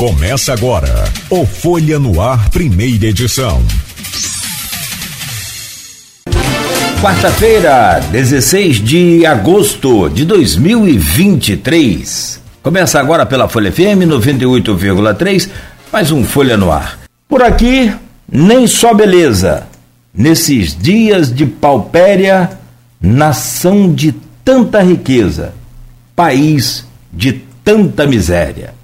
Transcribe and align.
Começa 0.00 0.52
agora 0.54 1.04
o 1.28 1.44
Folha 1.44 1.98
no 1.98 2.22
Ar, 2.22 2.48
primeira 2.48 3.08
edição. 3.08 3.62
Quarta-feira, 7.02 8.00
16 8.10 8.82
de 8.82 9.26
agosto 9.26 10.08
de 10.08 10.24
2023. 10.24 12.40
Começa 12.62 12.98
agora 12.98 13.26
pela 13.26 13.46
Folha 13.46 13.70
FM 13.70 14.08
98,3, 14.08 15.50
mais 15.92 16.10
um 16.10 16.24
Folha 16.24 16.56
no 16.56 16.72
Ar. 16.72 16.98
Por 17.28 17.42
aqui, 17.42 17.92
nem 18.26 18.66
só 18.66 18.94
beleza. 18.94 19.66
Nesses 20.14 20.74
dias 20.74 21.30
de 21.30 21.44
paupéria, 21.44 22.58
nação 22.98 23.92
de 23.92 24.14
tanta 24.42 24.80
riqueza, 24.80 25.52
país 26.16 26.86
de 27.12 27.42
tanta 27.62 28.06
miséria. 28.06 28.79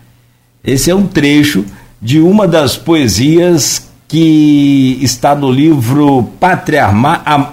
Esse 0.66 0.90
é 0.90 0.94
um 0.94 1.06
trecho 1.06 1.64
de 2.02 2.18
uma 2.18 2.48
das 2.48 2.76
poesias 2.76 3.88
que 4.08 4.98
está 5.00 5.32
no 5.32 5.48
livro 5.48 6.24
Pátria 6.40 6.84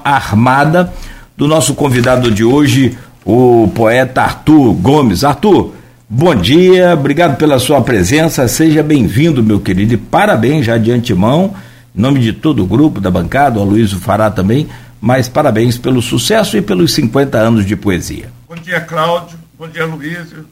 Armada, 0.04 0.92
do 1.38 1.48
nosso 1.48 1.76
convidado 1.76 2.32
de 2.32 2.44
hoje, 2.44 2.98
o 3.24 3.72
poeta 3.76 4.24
Arthur 4.24 4.74
Gomes. 4.74 5.24
Arthur, 5.24 5.76
bom 6.10 6.34
dia, 6.34 6.96
obrigado 6.96 7.38
pela 7.38 7.60
sua 7.60 7.84
presença, 7.84 8.48
seja 8.48 8.82
bem-vindo, 8.82 9.44
meu 9.44 9.60
querido, 9.60 9.94
e 9.94 9.98
parabéns 9.98 10.66
já 10.66 10.80
de 10.80 10.92
antemão, 10.92 11.54
em 11.96 12.02
nome 12.02 12.20
de 12.20 12.34
todo 12.34 12.64
o 12.64 12.68
grupo 12.68 13.00
da 13.00 13.12
bancada, 13.12 13.60
o 13.60 13.62
Aloysio 13.62 14.00
fará 14.00 14.32
também, 14.32 14.68
mas 15.00 15.30
parabéns 15.30 15.78
pelo 15.78 16.02
sucesso 16.02 16.58
e 16.58 16.64
pelos 16.64 16.92
50 16.96 17.38
anos 17.38 17.64
de 17.64 17.76
poesia. 17.76 18.32
Bom 18.50 18.56
dia, 18.56 18.82
Cláudio, 18.82 19.38
bom 19.56 19.68
dia, 19.68 19.86
Luísio, 19.86 20.48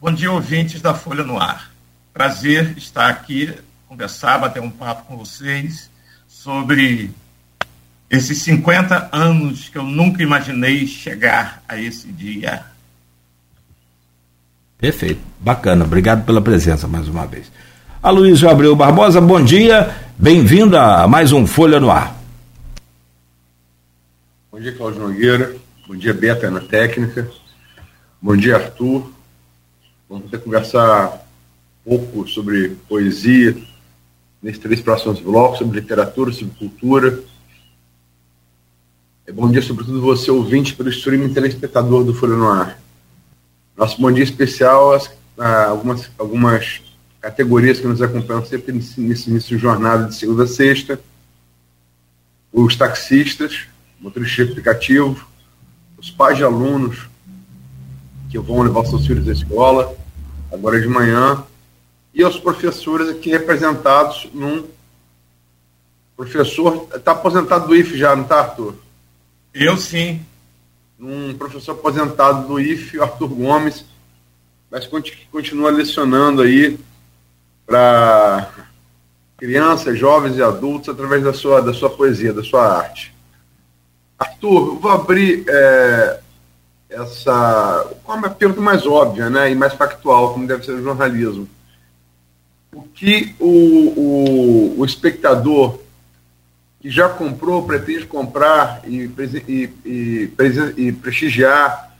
bom 0.00 0.10
dia, 0.10 0.32
ouvintes 0.32 0.80
da 0.80 0.94
Folha 0.94 1.22
no 1.22 1.38
Ar. 1.38 1.75
Prazer 2.16 2.72
estar 2.78 3.10
aqui, 3.10 3.52
conversar, 3.86 4.38
bater 4.38 4.62
um 4.62 4.70
papo 4.70 5.04
com 5.04 5.18
vocês 5.18 5.90
sobre 6.26 7.10
esses 8.08 8.38
50 8.38 9.10
anos 9.12 9.68
que 9.68 9.76
eu 9.76 9.82
nunca 9.82 10.22
imaginei 10.22 10.86
chegar 10.86 11.62
a 11.68 11.78
esse 11.78 12.10
dia. 12.10 12.64
Perfeito, 14.78 15.20
bacana, 15.38 15.84
obrigado 15.84 16.24
pela 16.24 16.40
presença 16.40 16.88
mais 16.88 17.06
uma 17.06 17.26
vez. 17.26 17.52
Aloysio 18.02 18.48
Abreu 18.48 18.74
Barbosa, 18.74 19.20
bom 19.20 19.44
dia, 19.44 19.94
bem-vindo 20.16 20.78
a 20.78 21.06
mais 21.06 21.32
um 21.32 21.46
Folha 21.46 21.78
no 21.78 21.90
Ar. 21.90 22.16
Bom 24.50 24.58
dia, 24.58 24.72
Cláudio 24.72 25.06
Nogueira, 25.06 25.54
bom 25.86 25.94
dia, 25.94 26.14
Beta 26.14 26.50
na 26.50 26.60
técnica, 26.60 27.30
bom 28.22 28.34
dia, 28.34 28.56
Arthur. 28.56 29.12
Vamos 30.08 30.24
poder 30.24 30.38
conversar 30.38 31.25
pouco 31.86 32.26
sobre 32.26 32.76
poesia 32.88 33.56
nesses 34.42 34.60
três 34.60 34.80
próximos 34.80 35.20
blocos, 35.20 35.58
sobre 35.58 35.80
literatura, 35.80 36.32
sobre 36.32 36.52
cultura. 36.58 37.22
É 39.24 39.30
bom 39.30 39.48
dia, 39.48 39.62
sobretudo, 39.62 40.00
você 40.00 40.28
ouvinte 40.28 40.74
pelo 40.74 40.88
streaming 40.88 41.32
telespectador 41.32 42.02
do 42.02 42.12
Folha 42.12 42.34
no 42.34 42.48
Ar. 42.48 42.76
Nosso 43.76 44.00
bom 44.00 44.10
dia 44.10 44.24
especial 44.24 45.00
a 45.38 45.66
algumas, 45.66 46.10
algumas 46.18 46.82
categorias 47.20 47.78
que 47.78 47.86
nos 47.86 48.02
acompanham 48.02 48.44
sempre 48.44 48.72
nesse, 48.72 49.00
nesse 49.00 49.30
início 49.30 49.56
de 49.56 49.62
jornada 49.62 50.08
de 50.08 50.16
segunda 50.16 50.42
a 50.42 50.48
sexta. 50.48 51.00
Os 52.52 52.74
taxistas, 52.74 53.66
motorista 54.00 54.42
aplicativo, 54.42 55.24
os 55.96 56.10
pais 56.10 56.36
de 56.36 56.42
alunos 56.42 57.08
que 58.28 58.38
vão 58.40 58.62
levar 58.62 58.84
seus 58.86 59.06
filhos 59.06 59.28
à 59.28 59.32
escola, 59.32 59.96
agora 60.52 60.80
de 60.80 60.88
manhã, 60.88 61.44
e 62.16 62.22
aos 62.22 62.38
professores 62.40 63.10
aqui 63.10 63.28
representados 63.28 64.26
num 64.32 64.66
professor, 66.16 66.88
está 66.94 67.12
aposentado 67.12 67.68
do 67.68 67.76
IFE 67.76 67.98
já, 67.98 68.16
não 68.16 68.22
está, 68.22 68.40
Arthur? 68.40 68.74
Eu 69.52 69.76
sim. 69.76 70.24
Um 70.98 71.34
professor 71.34 71.72
aposentado 71.72 72.48
do 72.48 72.58
IFE, 72.58 73.02
Arthur 73.02 73.28
Gomes, 73.28 73.84
mas 74.70 74.88
continua 75.30 75.70
lecionando 75.70 76.40
aí 76.40 76.80
para 77.66 78.50
crianças, 79.36 79.98
jovens 79.98 80.38
e 80.38 80.42
adultos 80.42 80.88
através 80.88 81.22
da 81.22 81.34
sua, 81.34 81.60
da 81.60 81.74
sua 81.74 81.90
poesia, 81.90 82.32
da 82.32 82.42
sua 82.42 82.78
arte. 82.78 83.14
Arthur, 84.18 84.78
vou 84.78 84.90
abrir 84.90 85.44
é, 85.46 86.20
essa 86.88 87.94
com 88.02 88.14
uma 88.14 88.30
pergunta 88.30 88.62
mais 88.62 88.86
óbvia 88.86 89.28
né, 89.28 89.50
e 89.50 89.54
mais 89.54 89.74
factual, 89.74 90.32
como 90.32 90.46
deve 90.46 90.64
ser 90.64 90.72
o 90.72 90.82
jornalismo 90.82 91.46
o 92.76 92.82
que 92.82 93.34
o, 93.40 93.48
o, 93.48 94.80
o 94.80 94.84
espectador 94.84 95.80
que 96.78 96.90
já 96.90 97.08
comprou, 97.08 97.66
pretende 97.66 98.04
comprar 98.04 98.82
e, 98.86 99.10
e, 99.48 99.72
e, 99.82 100.32
e, 100.76 100.92
prestigiar 100.92 101.96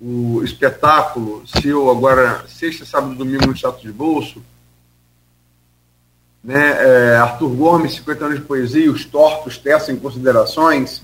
o 0.00 0.42
espetáculo 0.42 1.46
seu 1.46 1.88
agora 1.88 2.44
sexta, 2.48 2.84
sábado 2.84 3.14
domingo 3.14 3.46
no 3.46 3.56
Chato 3.56 3.80
de 3.80 3.92
Bolso, 3.92 4.42
né, 6.42 7.12
é, 7.12 7.16
Arthur 7.16 7.50
Gomes, 7.50 7.94
50 7.94 8.24
anos 8.24 8.40
de 8.40 8.44
poesia, 8.44 8.90
os 8.90 9.04
tortos 9.04 9.56
tecem 9.58 9.96
considerações, 9.96 11.02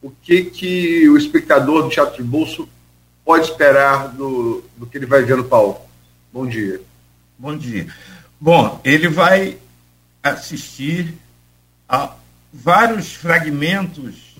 o 0.00 0.12
que, 0.22 0.44
que 0.44 1.08
o 1.08 1.18
espectador 1.18 1.82
do 1.82 1.88
Teatro 1.88 2.16
de 2.16 2.22
Bolso 2.22 2.68
pode 3.24 3.46
esperar 3.46 4.10
do, 4.10 4.62
do 4.76 4.86
que 4.86 4.96
ele 4.96 5.06
vai 5.06 5.24
ver 5.24 5.36
no 5.36 5.44
palco? 5.44 5.84
Bom 6.32 6.46
dia. 6.46 6.80
Bom 7.38 7.54
dia. 7.54 7.86
Bom, 8.40 8.80
ele 8.82 9.08
vai 9.08 9.58
assistir 10.22 11.14
a 11.86 12.14
vários 12.50 13.12
fragmentos 13.12 14.36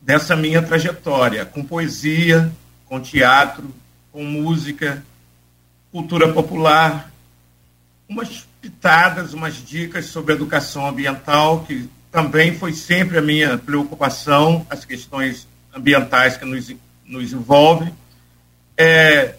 dessa 0.00 0.34
minha 0.34 0.62
trajetória, 0.62 1.44
com 1.44 1.62
poesia, 1.62 2.50
com 2.86 2.98
teatro, 2.98 3.74
com 4.10 4.24
música, 4.24 5.04
cultura 5.92 6.32
popular, 6.32 7.12
umas 8.08 8.46
pitadas, 8.62 9.34
umas 9.34 9.56
dicas 9.56 10.06
sobre 10.06 10.32
educação 10.32 10.88
ambiental, 10.88 11.64
que 11.66 11.86
também 12.10 12.56
foi 12.56 12.72
sempre 12.72 13.18
a 13.18 13.22
minha 13.22 13.58
preocupação, 13.58 14.66
as 14.70 14.86
questões 14.86 15.46
ambientais 15.74 16.38
que 16.38 16.46
nos, 16.46 16.74
nos 17.04 17.30
envolvem. 17.30 17.94
É, 18.74 19.34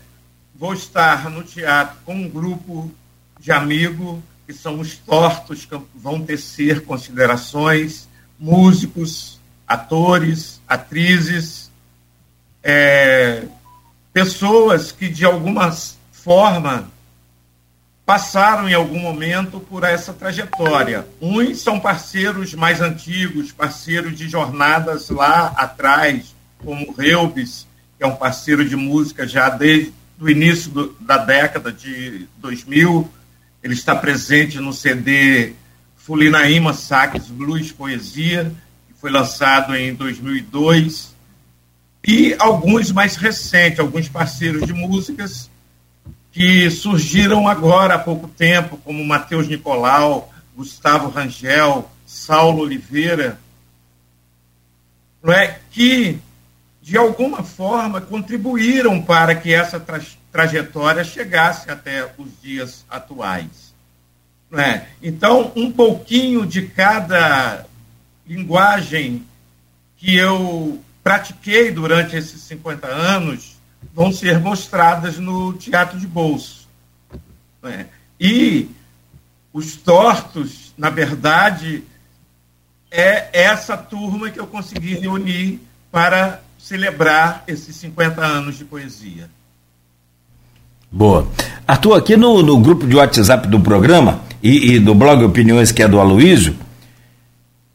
vou 0.59 0.73
estar 0.73 1.29
no 1.29 1.41
teatro 1.41 1.95
com 2.03 2.13
um 2.13 2.29
grupo 2.29 2.91
de 3.39 3.49
amigo, 3.49 4.21
que 4.45 4.53
são 4.53 4.81
os 4.81 4.97
tortos, 4.97 5.63
que 5.63 5.79
vão 5.95 6.21
tecer 6.21 6.83
considerações, 6.83 8.09
músicos, 8.37 9.39
atores, 9.65 10.59
atrizes, 10.67 11.71
é, 12.61 13.45
pessoas 14.11 14.91
que 14.91 15.07
de 15.07 15.23
alguma 15.23 15.71
forma 16.11 16.91
passaram 18.05 18.67
em 18.67 18.73
algum 18.73 18.99
momento 18.99 19.61
por 19.61 19.85
essa 19.85 20.11
trajetória. 20.11 21.07
Uns 21.21 21.61
são 21.61 21.79
parceiros 21.79 22.53
mais 22.53 22.81
antigos, 22.81 23.53
parceiros 23.53 24.17
de 24.17 24.27
jornadas 24.27 25.09
lá 25.09 25.53
atrás, 25.55 26.35
como 26.57 26.91
Reubes, 26.91 27.65
que 27.97 28.03
é 28.03 28.07
um 28.07 28.15
parceiro 28.15 28.67
de 28.67 28.75
música 28.75 29.25
já 29.25 29.49
desde 29.49 29.98
o 30.19 30.29
início 30.29 30.71
do, 30.71 30.95
da 30.99 31.17
década 31.17 31.71
de 31.71 32.27
2000, 32.37 33.09
ele 33.63 33.73
está 33.73 33.95
presente 33.95 34.59
no 34.59 34.73
CD 34.73 35.53
Fulinaíma 35.97 36.73
Saques 36.73 37.27
Blues 37.27 37.71
Poesia, 37.71 38.51
que 38.87 38.99
foi 38.99 39.11
lançado 39.11 39.75
em 39.75 39.93
2002. 39.93 41.15
E 42.05 42.35
alguns 42.39 42.91
mais 42.91 43.15
recentes, 43.15 43.79
alguns 43.79 44.09
parceiros 44.09 44.65
de 44.65 44.73
músicas 44.73 45.49
que 46.31 46.69
surgiram 46.69 47.47
agora 47.47 47.95
há 47.95 47.99
pouco 47.99 48.27
tempo, 48.27 48.77
como 48.77 49.05
Matheus 49.05 49.47
Nicolau, 49.47 50.33
Gustavo 50.55 51.09
Rangel, 51.09 51.89
Saulo 52.05 52.63
Oliveira, 52.63 53.39
não 55.21 55.33
é? 55.33 55.59
que, 55.71 56.17
de 56.89 56.97
alguma 56.97 57.43
forma, 57.43 58.01
contribuíram 58.01 58.99
para 58.99 59.35
que 59.35 59.53
essa 59.53 59.79
tra 59.79 60.01
trajetória 60.31 61.03
chegasse 61.03 61.69
até 61.69 62.11
os 62.17 62.29
dias 62.41 62.83
atuais. 62.89 63.75
Né? 64.49 64.87
Então, 64.99 65.51
um 65.55 65.71
pouquinho 65.71 66.47
de 66.47 66.63
cada 66.63 67.63
linguagem 68.27 69.23
que 69.97 70.15
eu 70.15 70.83
pratiquei 71.03 71.71
durante 71.71 72.15
esses 72.15 72.41
50 72.41 72.87
anos 72.87 73.59
vão 73.93 74.11
ser 74.11 74.39
mostradas 74.39 75.19
no 75.19 75.53
Teatro 75.53 75.99
de 75.99 76.07
Bolso. 76.07 76.67
Né? 77.61 77.85
E 78.19 78.67
os 79.53 79.75
tortos, 79.75 80.73
na 80.75 80.89
verdade, 80.89 81.83
é 82.89 83.29
essa 83.31 83.77
turma 83.77 84.31
que 84.31 84.39
eu 84.39 84.47
consegui 84.47 84.95
reunir 84.95 85.59
para 85.91 86.41
celebrar 86.59 87.43
esses 87.47 87.75
50 87.77 88.21
anos 88.21 88.57
de 88.57 88.65
poesia. 88.65 89.29
Boa. 90.91 91.27
Arthur, 91.67 91.95
aqui 91.95 92.17
no, 92.17 92.43
no 92.43 92.59
grupo 92.59 92.85
de 92.85 92.95
WhatsApp 92.95 93.47
do 93.47 93.59
programa 93.59 94.21
e, 94.43 94.73
e 94.73 94.79
do 94.79 94.93
blog 94.93 95.23
Opiniões, 95.23 95.71
que 95.71 95.81
é 95.81 95.87
do 95.87 95.99
Aloísio, 95.99 96.55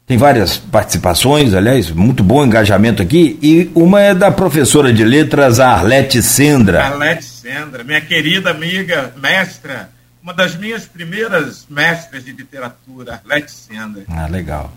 tem 0.05 0.17
várias 0.17 0.57
participações, 0.57 1.53
aliás, 1.55 1.89
muito 1.89 2.23
bom 2.23 2.45
engajamento 2.45 3.01
aqui, 3.01 3.39
e 3.41 3.71
uma 3.73 4.01
é 4.01 4.13
da 4.13 4.29
professora 4.29 4.93
de 4.93 5.03
letras 5.03 5.59
Arlete 5.59 6.21
Sendra. 6.21 6.85
Arlete 6.85 7.23
Sendra, 7.23 7.83
minha 7.83 8.01
querida 8.01 8.51
amiga, 8.51 9.11
mestra, 9.17 9.89
uma 10.21 10.31
das 10.31 10.55
minhas 10.55 10.85
primeiras 10.85 11.65
mestras 11.67 12.23
de 12.23 12.33
literatura, 12.33 13.21
Arlete 13.23 13.51
Sendra. 13.51 14.03
Ah, 14.07 14.27
legal. 14.27 14.71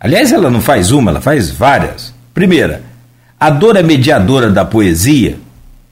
Aliás, 0.00 0.32
ela 0.32 0.50
não 0.50 0.62
faz 0.62 0.90
uma, 0.90 1.10
ela 1.10 1.20
faz 1.20 1.50
várias. 1.50 2.14
Primeira, 2.32 2.82
a 3.42 3.50
dor 3.50 3.74
é 3.74 3.82
mediadora 3.82 4.48
da 4.48 4.64
poesia. 4.64 5.36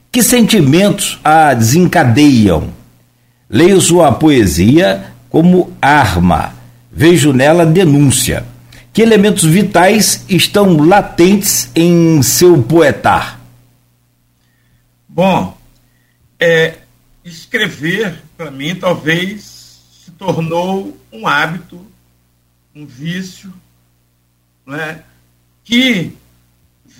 Que 0.09 0.23
sentimentos 0.23 1.19
a 1.21 1.53
desencadeiam? 1.53 2.73
Leio 3.49 3.81
sua 3.81 4.09
poesia 4.09 5.11
como 5.29 5.75
arma. 5.81 6.53
Vejo 6.89 7.33
nela 7.33 7.65
denúncia 7.65 8.45
que 8.93 9.01
elementos 9.01 9.43
vitais 9.43 10.23
estão 10.29 10.77
latentes 10.77 11.69
em 11.75 12.21
seu 12.21 12.63
poetar? 12.63 13.41
Bom, 15.09 15.57
é, 16.39 16.77
escrever, 17.25 18.23
para 18.37 18.49
mim, 18.49 18.75
talvez 18.75 19.81
se 20.05 20.11
tornou 20.11 20.97
um 21.11 21.27
hábito, 21.27 21.85
um 22.73 22.85
vício, 22.85 23.53
né, 24.65 25.03
que 25.65 26.15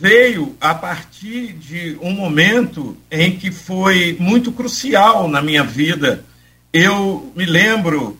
veio 0.01 0.57
a 0.59 0.73
partir 0.73 1.53
de 1.53 1.95
um 2.01 2.11
momento 2.11 2.97
em 3.11 3.37
que 3.37 3.51
foi 3.51 4.17
muito 4.19 4.51
crucial 4.51 5.27
na 5.27 5.43
minha 5.43 5.63
vida. 5.63 6.25
Eu 6.73 7.31
me 7.35 7.45
lembro 7.45 8.19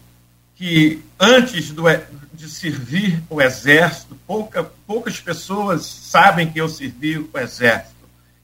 que 0.56 1.02
antes 1.20 1.72
do, 1.72 1.88
de 2.32 2.48
servir 2.48 3.24
o 3.32 3.42
exército. 3.42 4.16
Pouca, 4.28 4.64
poucas 4.86 5.20
pessoas 5.20 5.84
sabem 5.84 6.52
que 6.52 6.62
eu 6.62 6.70
servi 6.70 7.18
o 7.18 7.30
exército. 7.36 7.96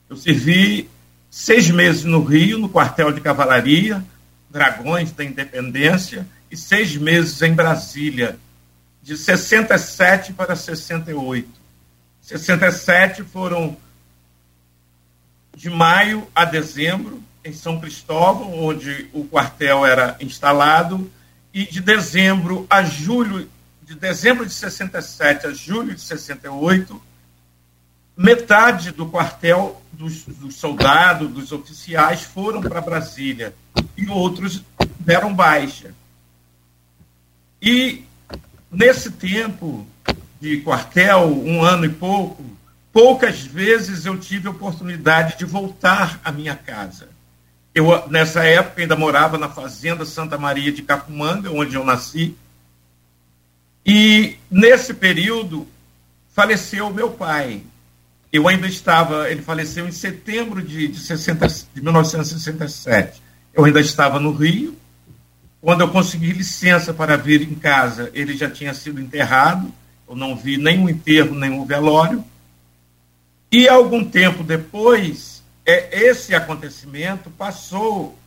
Eu 0.10 0.16
servi 0.16 0.90
seis 1.30 1.70
meses 1.70 2.04
no 2.04 2.24
Rio, 2.24 2.58
no 2.58 2.70
quartel 2.70 3.12
de 3.12 3.22
cavalaria, 3.22 4.04
Dragões 4.50 5.12
da 5.12 5.24
Independência, 5.24 6.28
e 6.50 6.58
seis 6.58 6.96
meses 6.96 7.40
em 7.44 7.54
Brasília, 7.54 8.40
de 9.04 9.16
67 9.16 10.34
para 10.34 10.56
68. 10.56 11.57
67 12.28 13.24
foram 13.24 13.78
de 15.56 15.70
maio 15.70 16.28
a 16.36 16.44
dezembro, 16.44 17.24
em 17.42 17.54
São 17.54 17.80
Cristóvão, 17.80 18.54
onde 18.54 19.10
o 19.14 19.24
quartel 19.24 19.86
era 19.86 20.18
instalado, 20.20 21.10
e 21.54 21.64
de 21.64 21.80
dezembro 21.80 22.68
a 22.70 22.84
julho 22.84 23.50
de 23.82 23.96
dezembro 23.96 24.46
de 24.46 24.54
67 24.54 25.48
a 25.48 25.54
julho 25.54 25.96
de 25.96 26.02
68, 26.02 27.02
metade 28.18 28.92
do 28.92 29.06
quartel 29.06 29.82
dos, 29.94 30.24
dos 30.26 30.56
soldados, 30.56 31.32
dos 31.32 31.54
oficiais, 31.54 32.24
foram 32.24 32.62
para 32.62 32.82
Brasília 32.82 33.56
e 33.96 34.06
outros 34.10 34.62
deram 35.00 35.34
baixa. 35.34 35.96
E 37.62 38.04
nesse 38.70 39.12
tempo 39.12 39.88
de 40.40 40.58
quartel, 40.62 41.26
um 41.28 41.64
ano 41.64 41.86
e 41.86 41.90
pouco, 41.90 42.44
poucas 42.94 43.42
vezes 43.42 44.06
eu 44.06 44.18
tive 44.18 44.48
oportunidade 44.48 45.38
de 45.38 45.46
voltar 45.46 46.20
à 46.24 46.32
minha 46.32 46.56
casa. 46.56 47.10
Eu, 47.74 48.08
nessa 48.10 48.44
época, 48.44 48.82
ainda 48.82 48.96
morava 48.96 49.38
na 49.38 49.50
Fazenda 49.50 50.06
Santa 50.06 50.38
Maria 50.38 50.72
de 50.72 50.82
Capumanga, 50.82 51.52
onde 51.52 51.76
eu 51.76 51.84
nasci, 51.84 52.36
e 53.88 54.36
nesse 54.52 54.94
período 54.94 55.66
faleceu 56.34 56.94
meu 56.94 57.10
pai. 57.10 57.64
Eu 58.34 58.46
ainda 58.46 58.68
estava, 58.68 59.32
ele 59.32 59.42
faleceu 59.42 59.88
em 59.88 59.94
setembro 59.94 60.62
de, 60.62 60.90
de, 60.90 61.00
60, 61.00 61.48
de 61.74 61.82
1967. 61.82 63.24
Eu 63.54 63.64
ainda 63.64 63.80
estava 63.80 64.20
no 64.20 64.34
Rio. 64.34 64.78
Quando 65.62 65.82
eu 65.82 65.88
consegui 65.88 66.34
licença 66.34 66.94
para 66.94 67.16
vir 67.16 67.42
em 67.42 67.56
casa, 67.56 68.12
ele 68.14 68.36
já 68.36 68.50
tinha 68.50 68.74
sido 68.74 69.00
enterrado. 69.00 69.74
Eu 70.08 70.16
não 70.16 70.36
vi 70.36 70.58
nenhum 70.58 70.90
enterro, 70.90 71.36
nenhum 71.36 71.66
velório. 71.66 72.24
E 73.52 73.68
algum 73.68 74.04
tempo 74.04 74.44
depois, 74.44 75.44
é, 75.66 76.06
esse 76.06 76.36
acontecimento 76.36 77.30
passou 77.32 78.18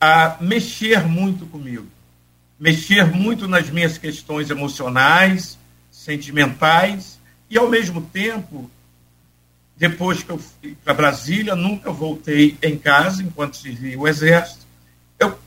a 0.00 0.36
mexer 0.40 1.06
muito 1.06 1.46
comigo 1.46 1.86
mexer 2.60 3.06
muito 3.06 3.48
nas 3.48 3.70
minhas 3.70 3.96
questões 3.96 4.50
emocionais, 4.50 5.58
sentimentais, 5.90 7.18
e 7.48 7.56
ao 7.56 7.70
mesmo 7.70 8.02
tempo, 8.02 8.70
depois 9.78 10.22
que 10.22 10.30
eu 10.30 10.38
fui 10.38 10.76
para 10.84 10.92
Brasília, 10.92 11.56
nunca 11.56 11.90
voltei 11.90 12.58
em 12.62 12.76
casa 12.76 13.22
enquanto 13.22 13.56
servi 13.56 13.96
o 13.96 14.06
Exército. 14.06 14.66
Eu, 15.18 15.38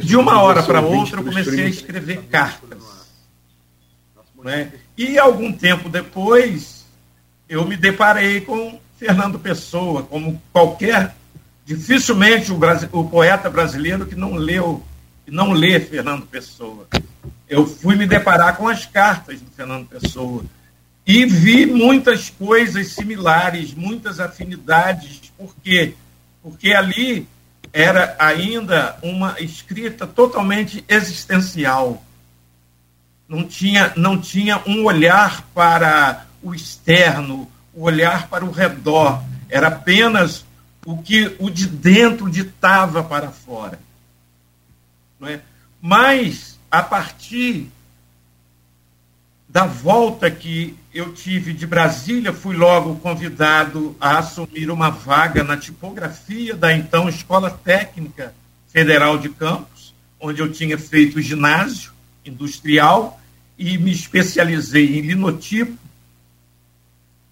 de 0.00 0.16
uma 0.16 0.40
hora 0.40 0.62
para 0.62 0.80
outra, 0.80 1.18
eu 1.18 1.24
comecei 1.24 1.64
a 1.64 1.68
escrever 1.68 2.22
cartas. 2.30 2.99
Né? 4.42 4.72
E 4.96 5.18
algum 5.18 5.52
tempo 5.52 5.88
depois, 5.88 6.86
eu 7.48 7.66
me 7.66 7.76
deparei 7.76 8.40
com 8.40 8.78
Fernando 8.98 9.38
Pessoa, 9.38 10.02
como 10.02 10.40
qualquer. 10.52 11.14
Dificilmente 11.64 12.50
o, 12.50 12.58
o 12.92 13.08
poeta 13.08 13.48
brasileiro 13.48 14.06
que 14.06 14.16
não 14.16 14.34
leu 14.34 14.84
não 15.30 15.52
ler 15.52 15.88
Fernando 15.88 16.26
Pessoa. 16.26 16.86
Eu 17.48 17.66
fui 17.66 17.96
me 17.96 18.06
deparar 18.06 18.56
com 18.56 18.68
as 18.68 18.84
cartas 18.86 19.40
do 19.40 19.50
Fernando 19.50 19.86
Pessoa 19.86 20.44
e 21.06 21.24
vi 21.24 21.66
muitas 21.66 22.30
coisas 22.30 22.88
similares, 22.88 23.74
muitas 23.74 24.20
afinidades. 24.20 25.32
Por 25.36 25.54
quê? 25.62 25.94
Porque 26.42 26.72
ali 26.72 27.26
era 27.72 28.16
ainda 28.18 28.98
uma 29.02 29.36
escrita 29.40 30.06
totalmente 30.06 30.84
existencial. 30.88 32.04
Não 33.30 33.44
tinha, 33.44 33.92
não 33.94 34.20
tinha 34.20 34.60
um 34.66 34.84
olhar 34.84 35.42
para 35.54 36.26
o 36.42 36.52
externo, 36.52 37.48
o 37.72 37.84
olhar 37.84 38.26
para 38.26 38.44
o 38.44 38.50
redor. 38.50 39.22
Era 39.48 39.68
apenas 39.68 40.44
o 40.84 41.00
que 41.00 41.36
o 41.38 41.48
de 41.48 41.68
dentro 41.68 42.28
ditava 42.28 43.04
para 43.04 43.30
fora. 43.30 43.78
Não 45.20 45.28
é? 45.28 45.40
Mas, 45.80 46.58
a 46.68 46.82
partir 46.82 47.68
da 49.48 49.64
volta 49.64 50.28
que 50.28 50.76
eu 50.92 51.12
tive 51.12 51.52
de 51.52 51.68
Brasília, 51.68 52.32
fui 52.32 52.56
logo 52.56 52.96
convidado 52.96 53.94
a 54.00 54.18
assumir 54.18 54.72
uma 54.72 54.90
vaga 54.90 55.44
na 55.44 55.56
tipografia 55.56 56.56
da 56.56 56.74
então 56.74 57.08
Escola 57.08 57.48
Técnica 57.48 58.34
Federal 58.72 59.18
de 59.18 59.28
Campos, 59.28 59.94
onde 60.18 60.42
eu 60.42 60.50
tinha 60.50 60.76
feito 60.76 61.22
ginásio 61.22 61.92
industrial 62.24 63.19
e 63.60 63.76
me 63.76 63.92
especializei 63.92 64.98
em 64.98 65.02
linotipo. 65.02 65.76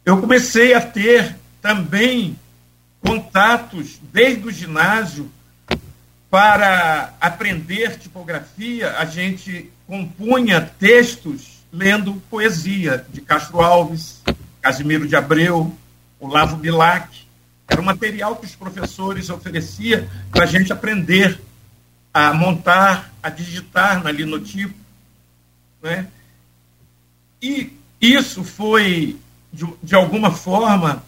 Eu 0.05 0.21
comecei 0.21 0.75
a 0.75 0.81
ter 0.81 1.35
também 1.63 2.39
contatos 3.01 3.99
desde 4.13 4.47
o 4.47 4.51
ginásio 4.51 5.33
para 6.31 7.15
aprender 7.19 7.99
tipografia, 7.99 8.99
a 8.99 9.07
gente 9.07 9.73
compunha 9.87 10.61
textos 10.61 11.65
lendo 11.73 12.23
poesia 12.29 13.07
de 13.11 13.23
Castro 13.23 13.63
Alves, 13.63 14.23
Casimiro 14.61 15.09
de 15.09 15.17
Abreu, 15.17 15.75
Olavo 16.21 16.57
Bilac. 16.57 17.27
Era 17.67 17.81
um 17.81 17.85
material 17.85 18.37
que 18.37 18.45
os 18.45 18.55
professores 18.55 19.31
ofereciam 19.31 20.07
para 20.31 20.45
a 20.45 20.47
gente 20.47 20.71
aprender 20.75 21.41
a 22.13 22.35
montar, 22.35 23.15
a 23.23 23.31
digitar 23.31 24.03
na 24.05 24.11
linotipo. 24.11 24.75
Né? 25.83 26.07
E 27.41 27.73
isso 28.01 28.45
foi, 28.45 29.19
de, 29.53 29.67
de 29.83 29.95
alguma 29.95 30.31
forma, 30.31 31.03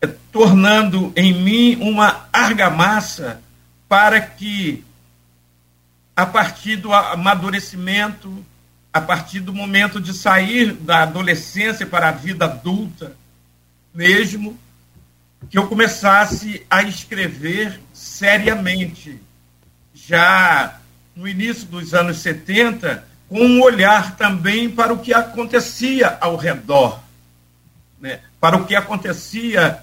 é, 0.00 0.06
tornando 0.32 1.12
em 1.14 1.32
mim 1.32 1.76
uma 1.80 2.28
argamassa 2.32 3.42
para 3.88 4.20
que, 4.20 4.84
a 6.16 6.24
partir 6.24 6.76
do 6.76 6.92
amadurecimento, 6.92 8.44
a 8.92 9.00
partir 9.00 9.40
do 9.40 9.52
momento 9.52 10.00
de 10.00 10.12
sair 10.12 10.72
da 10.72 11.02
adolescência 11.02 11.86
para 11.86 12.08
a 12.08 12.12
vida 12.12 12.44
adulta, 12.44 13.16
mesmo, 13.94 14.58
que 15.48 15.58
eu 15.58 15.66
começasse 15.66 16.64
a 16.70 16.82
escrever 16.82 17.80
seriamente, 17.92 19.20
já 19.94 20.80
no 21.14 21.26
início 21.26 21.66
dos 21.66 21.94
anos 21.94 22.18
70, 22.18 22.96
com 22.96 23.09
um 23.30 23.62
olhar 23.62 24.16
também 24.16 24.68
para 24.68 24.92
o 24.92 24.98
que 24.98 25.14
acontecia 25.14 26.18
ao 26.20 26.36
redor, 26.36 27.00
né? 28.00 28.20
para 28.40 28.56
o 28.56 28.66
que 28.66 28.74
acontecia 28.74 29.82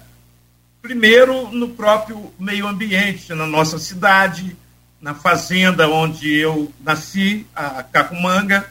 Primeiro, 0.80 1.50
no 1.50 1.70
próprio 1.70 2.32
meio 2.38 2.66
ambiente, 2.66 3.34
na 3.34 3.46
nossa 3.46 3.78
cidade, 3.78 4.56
na 5.00 5.12
fazenda 5.12 5.88
onde 5.88 6.32
eu 6.34 6.72
nasci, 6.80 7.46
a 7.54 7.82
Cacumanga, 7.82 8.70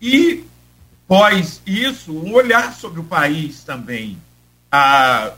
e 0.00 0.44
pós 1.08 1.62
isso, 1.66 2.12
um 2.12 2.34
olhar 2.34 2.74
sobre 2.74 3.00
o 3.00 3.04
país 3.04 3.64
também. 3.64 4.18
A, 4.70 5.32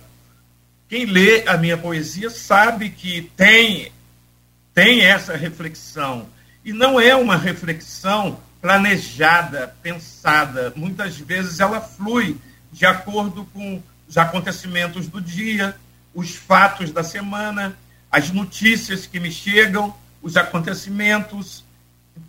quem 0.88 1.06
lê 1.06 1.46
a 1.46 1.56
minha 1.56 1.78
poesia 1.78 2.28
sabe 2.28 2.90
que 2.90 3.30
tem, 3.36 3.92
tem 4.74 5.00
essa 5.00 5.36
reflexão. 5.36 6.26
E 6.64 6.72
não 6.72 7.00
é 7.00 7.14
uma 7.14 7.36
reflexão 7.36 8.40
planejada, 8.64 9.76
pensada. 9.82 10.72
Muitas 10.74 11.18
vezes 11.18 11.60
ela 11.60 11.82
flui 11.82 12.38
de 12.72 12.86
acordo 12.86 13.44
com 13.52 13.82
os 14.08 14.16
acontecimentos 14.16 15.06
do 15.06 15.20
dia, 15.20 15.76
os 16.14 16.34
fatos 16.34 16.90
da 16.90 17.04
semana, 17.04 17.76
as 18.10 18.30
notícias 18.30 19.04
que 19.04 19.20
me 19.20 19.30
chegam, 19.30 19.94
os 20.22 20.38
acontecimentos. 20.38 21.62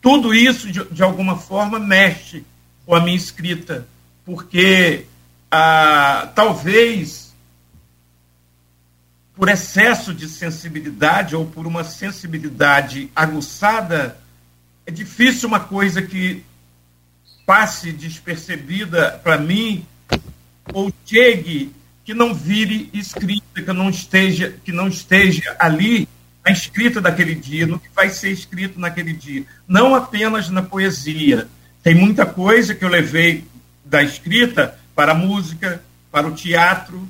Tudo 0.02 0.34
isso, 0.34 0.70
de, 0.70 0.84
de 0.84 1.02
alguma 1.02 1.38
forma, 1.38 1.80
mexe 1.80 2.44
com 2.86 2.94
a 2.94 3.00
minha 3.00 3.16
escrita, 3.16 3.88
porque 4.26 5.06
ah, 5.50 6.34
talvez 6.36 7.34
por 9.34 9.48
excesso 9.48 10.14
de 10.14 10.28
sensibilidade 10.28 11.34
ou 11.34 11.46
por 11.46 11.66
uma 11.66 11.86
sensibilidade 11.86 13.10
aguçada, 13.16 14.18
é 14.86 14.92
difícil 14.92 15.48
uma 15.48 15.60
coisa 15.60 16.02
que 16.02 16.44
passe 17.46 17.92
despercebida 17.92 19.20
para 19.24 19.38
mim 19.38 19.86
ou 20.74 20.92
chegue 21.06 21.72
que 22.04 22.14
não 22.14 22.34
vire 22.34 22.90
escrita, 22.94 23.62
que 23.64 23.74
não 23.74 23.90
esteja, 23.90 24.56
que 24.64 24.72
não 24.72 24.88
esteja 24.88 25.56
ali 25.58 26.08
a 26.44 26.52
escrita 26.52 27.02
daquele 27.02 27.34
dia, 27.34 27.66
no 27.66 27.80
que 27.80 27.90
vai 27.96 28.10
ser 28.10 28.30
escrito 28.30 28.80
naquele 28.80 29.14
dia. 29.14 29.44
Não 29.68 29.96
apenas 29.96 30.50
na 30.50 30.62
poesia. 30.62 31.48
Tem 31.82 31.96
muita 31.96 32.24
coisa 32.24 32.76
que 32.76 32.86
eu 32.86 32.90
levei 32.90 33.44
da 33.84 34.04
escrita 34.04 34.78
para 34.94 35.14
a 35.14 35.16
música, 35.16 35.82
para 36.12 36.28
o 36.28 36.36
teatro. 36.36 37.10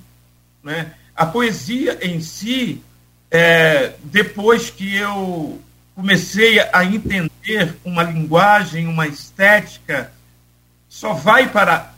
Né? 0.64 0.94
A 1.14 1.26
poesia 1.26 2.00
em 2.02 2.22
si, 2.22 2.82
é, 3.30 3.96
depois 4.06 4.70
que 4.70 4.96
eu 4.96 5.62
comecei 5.96 6.60
a 6.60 6.84
entender 6.84 7.78
uma 7.84 8.04
linguagem, 8.04 8.88
uma 8.88 9.08
estética, 9.08 10.12
só 10.90 11.14
vai 11.14 11.50
para 11.50 11.94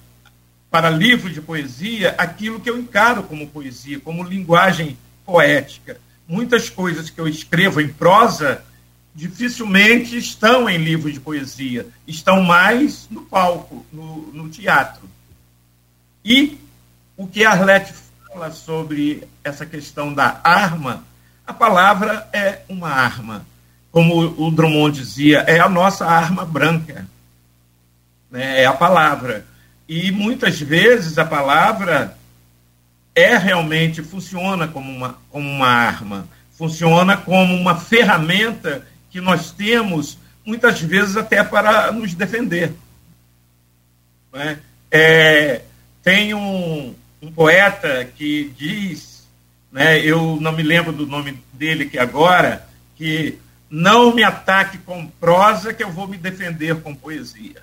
para 0.69 0.89
livro 0.89 1.29
de 1.29 1.41
poesia 1.41 2.13
aquilo 2.17 2.59
que 2.59 2.69
eu 2.69 2.77
encaro 2.77 3.23
como 3.23 3.47
poesia, 3.47 3.99
como 4.01 4.21
linguagem 4.21 4.97
poética. 5.25 5.99
Muitas 6.27 6.69
coisas 6.69 7.09
que 7.09 7.19
eu 7.19 7.27
escrevo 7.27 7.79
em 7.79 7.87
prosa 7.87 8.63
dificilmente 9.15 10.17
estão 10.17 10.69
em 10.69 10.77
livro 10.77 11.11
de 11.11 11.19
poesia, 11.19 11.87
estão 12.05 12.43
mais 12.43 13.07
no 13.09 13.21
palco, 13.21 13.85
no, 13.91 14.31
no 14.33 14.49
teatro. 14.49 15.09
E 16.23 16.59
o 17.15 17.25
que 17.25 17.45
Arlete 17.45 17.93
fala 18.27 18.51
sobre 18.51 19.27
essa 19.43 19.65
questão 19.65 20.13
da 20.13 20.39
arma, 20.43 21.03
a 21.47 21.53
palavra 21.53 22.29
é 22.33 22.61
uma 22.67 22.89
arma. 22.89 23.45
Como 23.91 24.45
o 24.45 24.51
Drummond 24.51 24.99
dizia, 24.99 25.39
é 25.47 25.59
a 25.59 25.69
nossa 25.69 26.05
arma 26.05 26.45
branca. 26.45 27.07
Né? 28.29 28.61
É 28.61 28.65
a 28.65 28.73
palavra. 28.73 29.45
E 29.87 30.11
muitas 30.11 30.59
vezes 30.59 31.17
a 31.17 31.25
palavra 31.25 32.17
é 33.15 33.37
realmente, 33.37 34.03
funciona 34.03 34.67
como 34.67 34.91
uma, 34.91 35.17
como 35.31 35.49
uma 35.49 35.67
arma, 35.67 36.27
funciona 36.51 37.17
como 37.17 37.55
uma 37.55 37.75
ferramenta 37.75 38.85
que 39.09 39.19
nós 39.19 39.51
temos, 39.51 40.17
muitas 40.45 40.79
vezes 40.81 41.17
até 41.17 41.43
para 41.43 41.91
nos 41.91 42.13
defender. 42.13 42.73
Né? 44.31 44.59
É, 44.91 45.61
tem 46.03 46.33
um, 46.33 46.93
um, 47.21 47.31
poeta 47.31 48.05
que 48.15 48.53
diz, 48.57 49.27
né, 49.71 49.99
eu 49.99 50.37
não 50.39 50.51
me 50.51 50.61
lembro 50.61 50.91
do 50.91 51.07
nome 51.07 51.41
dele 51.53 51.85
aqui 51.85 51.97
agora, 51.97 52.67
que 52.95 53.39
não 53.69 54.13
me 54.13 54.23
ataque 54.23 54.77
com 54.79 55.07
prosa 55.07 55.73
que 55.73 55.83
eu 55.83 55.91
vou 55.91 56.07
me 56.07 56.17
defender 56.17 56.81
com 56.81 56.95
poesia. 56.95 57.61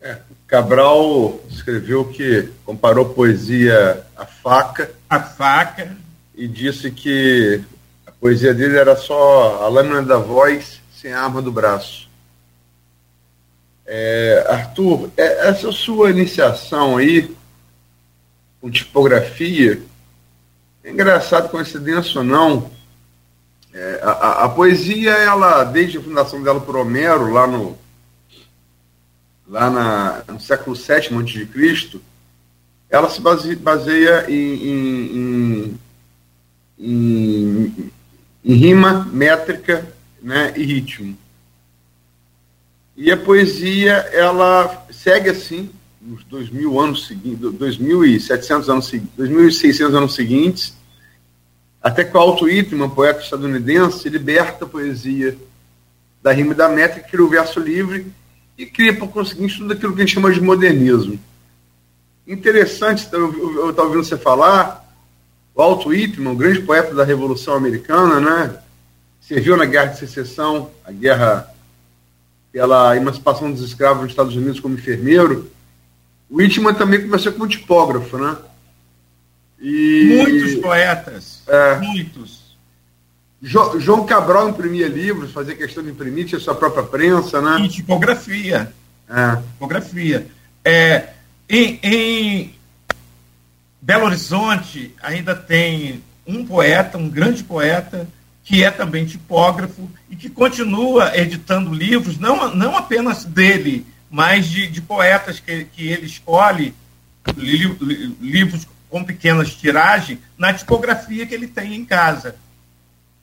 É, 0.00 0.18
Cabral 0.46 1.40
escreveu 1.48 2.06
que 2.06 2.48
comparou 2.64 3.14
poesia 3.14 4.04
à 4.16 4.24
faca. 4.24 4.90
A 5.08 5.20
faca. 5.20 5.96
E 6.34 6.48
disse 6.48 6.90
que 6.90 7.62
a 8.06 8.10
poesia 8.12 8.54
dele 8.54 8.78
era 8.78 8.96
só 8.96 9.62
a 9.62 9.68
lâmina 9.68 10.02
da 10.02 10.16
voz 10.16 10.80
sem 10.92 11.12
a 11.12 11.22
arma 11.22 11.42
do 11.42 11.52
braço. 11.52 12.08
É, 13.86 14.46
Arthur, 14.48 15.10
é, 15.16 15.48
essa 15.48 15.70
sua 15.72 16.10
iniciação 16.10 16.96
aí 16.96 17.34
com 18.60 18.70
tipografia, 18.70 19.82
é 20.84 20.90
engraçado, 20.90 21.48
coincidência 21.48 22.20
ou 22.20 22.24
não, 22.24 22.70
é, 23.72 24.00
a, 24.02 24.44
a, 24.44 24.48
poesia, 24.48 25.12
ela, 25.12 25.64
desde 25.64 25.98
a 25.98 26.02
fundação 26.02 26.42
dela 26.42 26.60
por 26.60 26.76
Homero, 26.76 27.32
lá 27.32 27.46
no 27.46 27.78
lá 29.46 29.68
na, 29.68 30.22
no 30.28 30.40
século 30.40 30.76
VII 30.76 31.18
a.C., 31.18 32.00
ela 32.88 33.10
se 33.10 33.20
base, 33.20 33.56
baseia 33.56 34.26
em, 34.28 34.68
em, 34.68 35.78
em, 36.78 37.92
em, 38.44 38.54
rima, 38.54 39.08
métrica 39.12 39.92
né, 40.22 40.52
e 40.56 40.64
ritmo. 40.64 41.16
E 42.96 43.10
a 43.10 43.16
poesia, 43.16 43.92
ela 44.12 44.86
segue 44.90 45.30
assim, 45.30 45.70
nos 46.00 46.24
2.000 46.24 46.82
anos 46.82 47.06
seguintes, 47.06 47.40
2.700 47.40 48.68
anos, 48.68 48.92
2.600 49.18 49.94
anos 49.96 50.14
seguintes, 50.14 50.74
até 51.82 52.04
que 52.04 52.16
o 52.16 52.20
Alto 52.20 52.44
Whitman, 52.44 52.90
poeta 52.90 53.20
estadunidense, 53.20 54.08
liberta 54.08 54.64
a 54.64 54.68
poesia 54.68 55.36
da 56.22 56.32
rima 56.32 56.52
e 56.52 56.56
da 56.56 56.68
métrica, 56.68 57.08
cria 57.08 57.24
o 57.24 57.28
verso 57.28 57.58
livre 57.58 58.12
e 58.58 58.66
cria, 58.66 58.94
por 58.94 59.08
conseguinte, 59.08 59.58
tudo 59.58 59.72
aquilo 59.72 59.94
que 59.94 60.02
a 60.02 60.04
gente 60.04 60.14
chama 60.14 60.30
de 60.30 60.40
modernismo. 60.40 61.18
Interessante, 62.26 63.08
eu 63.10 63.70
estava 63.70 63.88
ouvindo 63.88 64.04
você 64.04 64.18
falar, 64.18 64.86
o 65.54 65.60
Walt 65.60 65.86
Whitman, 65.86 66.32
um 66.32 66.36
grande 66.36 66.60
poeta 66.60 66.94
da 66.94 67.02
Revolução 67.02 67.54
Americana, 67.54 68.20
né? 68.20 68.58
serviu 69.20 69.56
na 69.56 69.64
Guerra 69.64 69.86
de 69.86 69.98
Secessão, 69.98 70.70
a 70.84 70.92
guerra 70.92 71.48
pela 72.52 72.96
emancipação 72.96 73.50
dos 73.50 73.62
escravos 73.62 74.02
nos 74.02 74.12
Estados 74.12 74.36
Unidos 74.36 74.60
como 74.60 74.74
enfermeiro. 74.74 75.50
O 76.28 76.36
Whitman 76.36 76.74
também 76.74 77.00
começou 77.00 77.32
como 77.32 77.48
tipógrafo, 77.48 78.18
né? 78.18 78.36
E, 79.60 80.16
muitos 80.16 80.54
poetas, 80.56 81.42
é, 81.46 81.78
muitos. 81.78 82.40
Jo, 83.42 83.78
João 83.78 84.06
Cabral 84.06 84.48
imprimia 84.48 84.88
livros, 84.88 85.32
fazia 85.32 85.54
questão 85.54 85.82
de 85.82 85.90
imprimir, 85.90 86.26
tinha 86.26 86.40
sua 86.40 86.54
própria 86.54 86.82
prensa, 86.82 87.40
né? 87.40 87.60
E 87.64 87.68
tipografia. 87.68 88.72
É. 89.08 89.36
Tipografia. 89.36 90.26
É, 90.64 91.08
em, 91.48 91.78
em 91.82 92.54
Belo 93.80 94.06
Horizonte 94.06 94.94
ainda 95.02 95.34
tem 95.34 96.02
um 96.26 96.44
poeta, 96.44 96.98
um 96.98 97.08
grande 97.08 97.42
poeta, 97.42 98.06
que 98.44 98.62
é 98.62 98.70
também 98.70 99.04
tipógrafo 99.04 99.90
e 100.08 100.16
que 100.16 100.28
continua 100.28 101.16
editando 101.16 101.72
livros, 101.72 102.18
não, 102.18 102.54
não 102.54 102.76
apenas 102.76 103.24
dele, 103.24 103.86
mas 104.10 104.46
de, 104.46 104.66
de 104.66 104.80
poetas 104.80 105.40
que, 105.40 105.64
que 105.64 105.88
ele 105.88 106.06
escolhe, 106.06 106.74
li, 107.36 107.66
li, 107.80 108.16
livros 108.20 108.66
com 108.90 109.04
pequenas 109.04 109.54
tiragens, 109.54 110.18
na 110.36 110.52
tipografia 110.52 111.24
que 111.24 111.34
ele 111.34 111.46
tem 111.46 111.74
em 111.74 111.84
casa. 111.84 112.36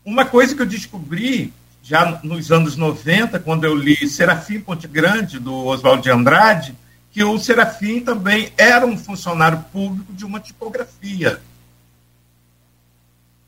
Uma 0.04 0.26
coisa 0.26 0.56
que 0.56 0.62
eu 0.62 0.66
descobri 0.66 1.54
já 1.84 2.20
nos 2.24 2.52
anos 2.52 2.76
90, 2.76 3.40
quando 3.40 3.66
eu 3.66 3.76
li 3.76 3.96
Serafim 4.08 4.60
Ponte 4.60 4.88
Grande, 4.88 5.40
do 5.40 5.54
Oswaldo 5.66 6.04
de 6.04 6.10
Andrade, 6.10 6.76
que 7.12 7.24
o 7.24 7.38
Serafim 7.38 8.00
também 8.00 8.52
era 8.58 8.86
um 8.86 8.98
funcionário 8.98 9.64
público 9.72 10.14
de 10.14 10.26
uma 10.26 10.40
tipografia. 10.40 11.40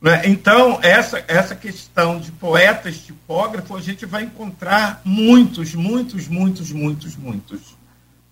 Né? 0.02 0.22
Então, 0.26 0.80
essa, 0.82 1.24
essa 1.28 1.56
questão 1.56 2.20
de 2.20 2.32
poetas 2.32 2.98
tipógrafos, 2.98 3.78
a 3.78 3.84
gente 3.84 4.06
vai 4.06 4.24
encontrar 4.24 5.02
muitos, 5.04 5.76
muitos, 5.76 6.28
muitos, 6.28 6.72
muitos, 6.72 7.16
muitos. 7.18 7.76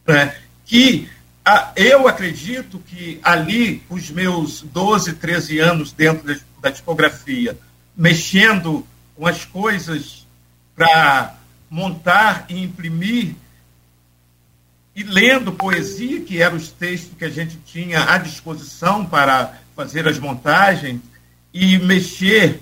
Né? 0.08 0.36
Que 0.65 1.10
a, 1.48 1.72
eu 1.77 2.10
acredito 2.10 2.77
que 2.80 3.22
ali, 3.24 3.82
os 3.89 4.10
meus 4.10 4.62
12, 4.62 5.13
13 5.13 5.60
anos 5.60 5.94
dentro 5.94 6.27
da, 6.27 6.38
da 6.62 6.72
tipografia, 6.72 7.58
mexendo 7.96 8.86
com 9.16 9.25
as 9.25 9.46
coisas 9.46 10.27
para 10.75 11.36
montar 11.70 12.46
e 12.50 12.62
imprimir 12.62 13.34
e 14.94 15.04
lendo 15.04 15.54
poesia, 15.54 16.20
que 16.20 16.42
eram 16.42 16.58
os 16.58 16.70
textos 16.70 17.18
que 17.18 17.24
a 17.24 17.30
gente 17.30 17.58
tinha 17.66 18.12
à 18.12 18.18
disposição 18.18 19.06
para 19.06 19.58
fazer 19.74 20.06
as 20.06 20.20
montagens 20.20 21.00
e 21.54 21.77
mexer 21.80 22.62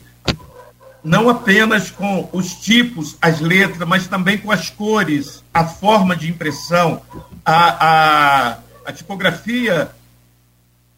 não 1.04 1.28
apenas 1.28 1.90
com 1.90 2.30
os 2.32 2.54
tipos, 2.54 3.18
as 3.22 3.40
letras, 3.40 3.88
mas 3.88 4.08
também 4.08 4.38
com 4.38 4.52
as 4.52 4.70
cores, 4.70 5.44
a 5.54 5.64
forma 5.66 6.16
de 6.16 6.30
impressão, 6.30 7.02
a, 7.46 7.88
a, 7.88 8.58
a 8.86 8.94
tipografia 8.94 9.92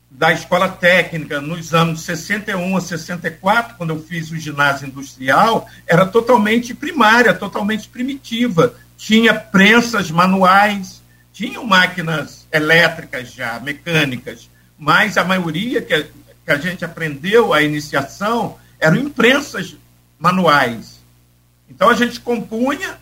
da 0.09 0.31
escola 0.31 0.69
técnica 0.69 1.41
nos 1.41 1.73
anos 1.73 2.01
61 2.01 2.77
a 2.77 2.81
64, 2.81 3.75
quando 3.75 3.91
eu 3.91 4.03
fiz 4.03 4.31
o 4.31 4.37
ginásio 4.37 4.87
industrial, 4.87 5.67
era 5.85 6.05
totalmente 6.05 6.73
primária, 6.73 7.33
totalmente 7.33 7.87
primitiva. 7.87 8.75
Tinha 8.97 9.33
prensas 9.33 10.09
manuais, 10.09 11.01
tinham 11.33 11.65
máquinas 11.65 12.47
elétricas 12.51 13.31
já, 13.31 13.59
mecânicas, 13.59 14.49
mas 14.77 15.17
a 15.17 15.23
maioria 15.23 15.81
que 15.81 15.93
a, 15.93 16.03
que 16.03 16.51
a 16.51 16.57
gente 16.57 16.83
aprendeu 16.83 17.53
a 17.53 17.61
iniciação 17.61 18.57
eram 18.79 18.97
imprensas 18.97 19.75
manuais. 20.17 20.99
Então 21.69 21.89
a 21.89 21.93
gente 21.93 22.19
compunha, 22.19 22.97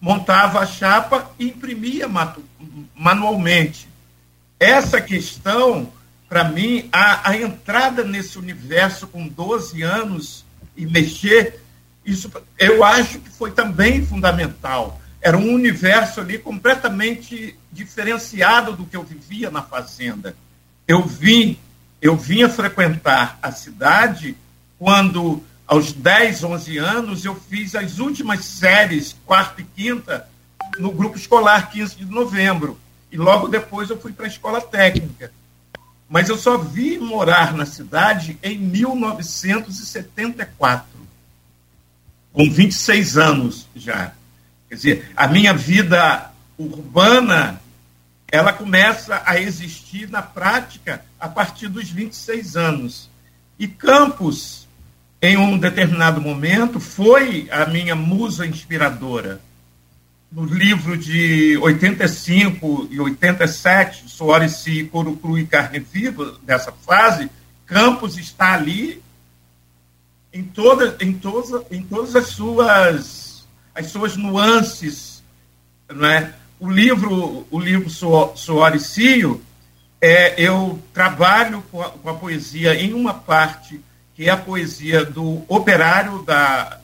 montava 0.00 0.60
a 0.60 0.66
chapa 0.66 1.30
e 1.38 1.46
imprimia 1.46 2.08
manualmente. 2.94 3.88
Essa 4.58 5.00
questão, 5.00 5.92
para 6.28 6.44
mim, 6.44 6.88
a, 6.92 7.30
a 7.30 7.36
entrada 7.36 8.02
nesse 8.04 8.38
universo 8.38 9.06
com 9.06 9.28
12 9.28 9.82
anos 9.82 10.44
e 10.76 10.86
mexer, 10.86 11.60
isso 12.04 12.30
eu 12.58 12.82
acho 12.84 13.18
que 13.18 13.30
foi 13.30 13.50
também 13.50 14.04
fundamental. 14.04 15.00
Era 15.20 15.36
um 15.36 15.52
universo 15.52 16.20
ali 16.20 16.38
completamente 16.38 17.58
diferenciado 17.72 18.72
do 18.72 18.86
que 18.86 18.96
eu 18.96 19.02
vivia 19.02 19.50
na 19.50 19.62
fazenda. 19.62 20.36
Eu 20.86 21.02
vim, 21.04 21.58
eu 22.00 22.16
vinha 22.16 22.48
frequentar 22.48 23.38
a 23.42 23.50
cidade 23.50 24.36
quando 24.78 25.42
aos 25.66 25.92
10, 25.92 26.44
11 26.44 26.78
anos, 26.78 27.24
eu 27.24 27.34
fiz 27.34 27.74
as 27.74 27.98
últimas 27.98 28.44
séries, 28.44 29.16
quarta 29.26 29.60
e 29.60 29.64
quinta, 29.64 30.28
no 30.78 30.92
grupo 30.92 31.16
escolar 31.16 31.70
15 31.70 31.96
de 31.96 32.04
novembro. 32.04 32.78
E 33.16 33.18
logo 33.18 33.48
depois 33.48 33.88
eu 33.88 33.98
fui 33.98 34.12
para 34.12 34.26
a 34.26 34.28
escola 34.28 34.60
técnica. 34.60 35.32
Mas 36.06 36.28
eu 36.28 36.36
só 36.36 36.58
vi 36.58 36.98
morar 36.98 37.54
na 37.54 37.64
cidade 37.64 38.38
em 38.42 38.58
1974, 38.58 40.86
com 42.30 42.50
26 42.50 43.16
anos 43.16 43.66
já. 43.74 44.12
Quer 44.68 44.74
dizer, 44.74 45.10
a 45.16 45.26
minha 45.26 45.54
vida 45.54 46.30
urbana 46.58 47.58
ela 48.30 48.52
começa 48.52 49.22
a 49.24 49.40
existir 49.40 50.10
na 50.10 50.20
prática 50.20 51.02
a 51.18 51.26
partir 51.26 51.68
dos 51.68 51.88
26 51.88 52.54
anos. 52.54 53.08
E 53.58 53.66
Campos 53.66 54.68
em 55.22 55.38
um 55.38 55.56
determinado 55.56 56.20
momento, 56.20 56.78
foi 56.78 57.48
a 57.50 57.64
minha 57.64 57.96
musa 57.96 58.46
inspiradora. 58.46 59.40
No 60.36 60.44
livro 60.44 60.98
de 60.98 61.56
85 61.56 62.88
e 62.90 63.00
87, 63.00 64.06
Soarici, 64.06 64.84
Couro 64.84 65.16
Cru 65.16 65.38
e 65.38 65.46
Carne 65.46 65.78
Viva, 65.78 66.36
dessa 66.42 66.70
fase, 66.70 67.30
Campos 67.64 68.18
está 68.18 68.52
ali 68.52 69.02
em, 70.30 70.44
toda, 70.44 70.94
em, 71.00 71.14
todas, 71.14 71.62
em 71.70 71.82
todas 71.82 72.14
as 72.14 72.26
suas, 72.26 73.48
as 73.74 73.86
suas 73.86 74.14
nuances. 74.18 75.24
Não 75.88 76.06
é? 76.06 76.34
O 76.60 76.70
livro, 76.70 77.46
o 77.50 77.58
livro 77.58 77.88
Soaricio, 77.88 79.42
é, 80.02 80.38
eu 80.38 80.78
trabalho 80.92 81.64
com 81.72 81.80
a, 81.80 81.88
com 81.88 82.10
a 82.10 82.14
poesia 82.14 82.74
em 82.74 82.92
uma 82.92 83.14
parte 83.14 83.80
que 84.14 84.28
é 84.28 84.30
a 84.30 84.36
poesia 84.36 85.02
do 85.02 85.44
operário 85.48 86.22
da 86.24 86.78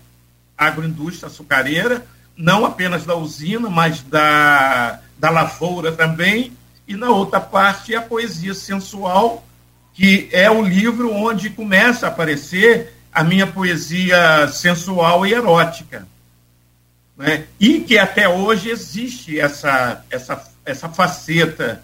agroindústria 0.57 1.27
açucareira, 1.27 2.07
não 2.43 2.67
apenas 2.67 3.05
da 3.05 3.15
usina, 3.15 3.71
mas 3.71 4.03
da, 4.03 4.99
da 5.17 5.31
lavoura 5.31 5.93
também, 5.93 6.53
e 6.89 6.97
na 6.97 7.09
outra 7.09 7.41
parte 7.41 7.95
a 7.95 8.03
poesia 8.03 8.53
sensual, 8.53 9.47
que 9.95 10.29
é 10.33 10.51
o 10.51 10.61
livro 10.61 11.15
onde 11.15 11.51
começa 11.51 12.07
a 12.07 12.09
aparecer 12.09 12.95
a 13.13 13.23
minha 13.23 13.47
poesia 13.47 14.49
sensual 14.49 15.25
e 15.25 15.33
erótica. 15.33 16.05
Né? 17.17 17.45
E 17.61 17.79
que 17.79 17.97
até 17.97 18.29
hoje 18.29 18.71
existe 18.71 19.39
essa, 19.39 20.05
essa, 20.11 20.45
essa 20.65 20.89
faceta 20.89 21.81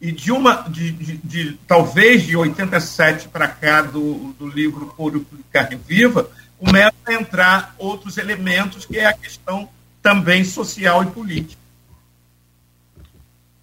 e 0.00 0.10
de 0.10 0.32
uma, 0.32 0.62
de, 0.68 0.90
de, 0.90 1.16
de 1.18 1.58
talvez 1.68 2.24
de 2.24 2.36
87 2.36 3.28
para 3.28 3.46
cá 3.46 3.82
do, 3.82 4.34
do 4.36 4.48
livro 4.48 4.92
Puro 4.96 5.24
de 5.32 5.44
Carne 5.52 5.78
Viva, 5.86 6.28
começa 6.58 6.94
a 7.06 7.14
entrar 7.14 7.76
outros 7.78 8.18
elementos, 8.18 8.84
que 8.84 8.98
é 8.98 9.06
a 9.06 9.12
questão 9.12 9.68
também 10.04 10.44
social 10.44 11.02
e 11.02 11.06
política. 11.06 11.60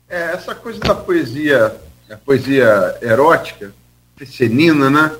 É, 0.09 0.33
essa 0.33 0.55
coisa 0.55 0.79
da 0.79 0.95
poesia, 0.95 1.79
a 2.09 2.17
poesia 2.17 2.97
erótica, 3.01 3.71
feminina, 4.17 4.89
né? 4.89 5.15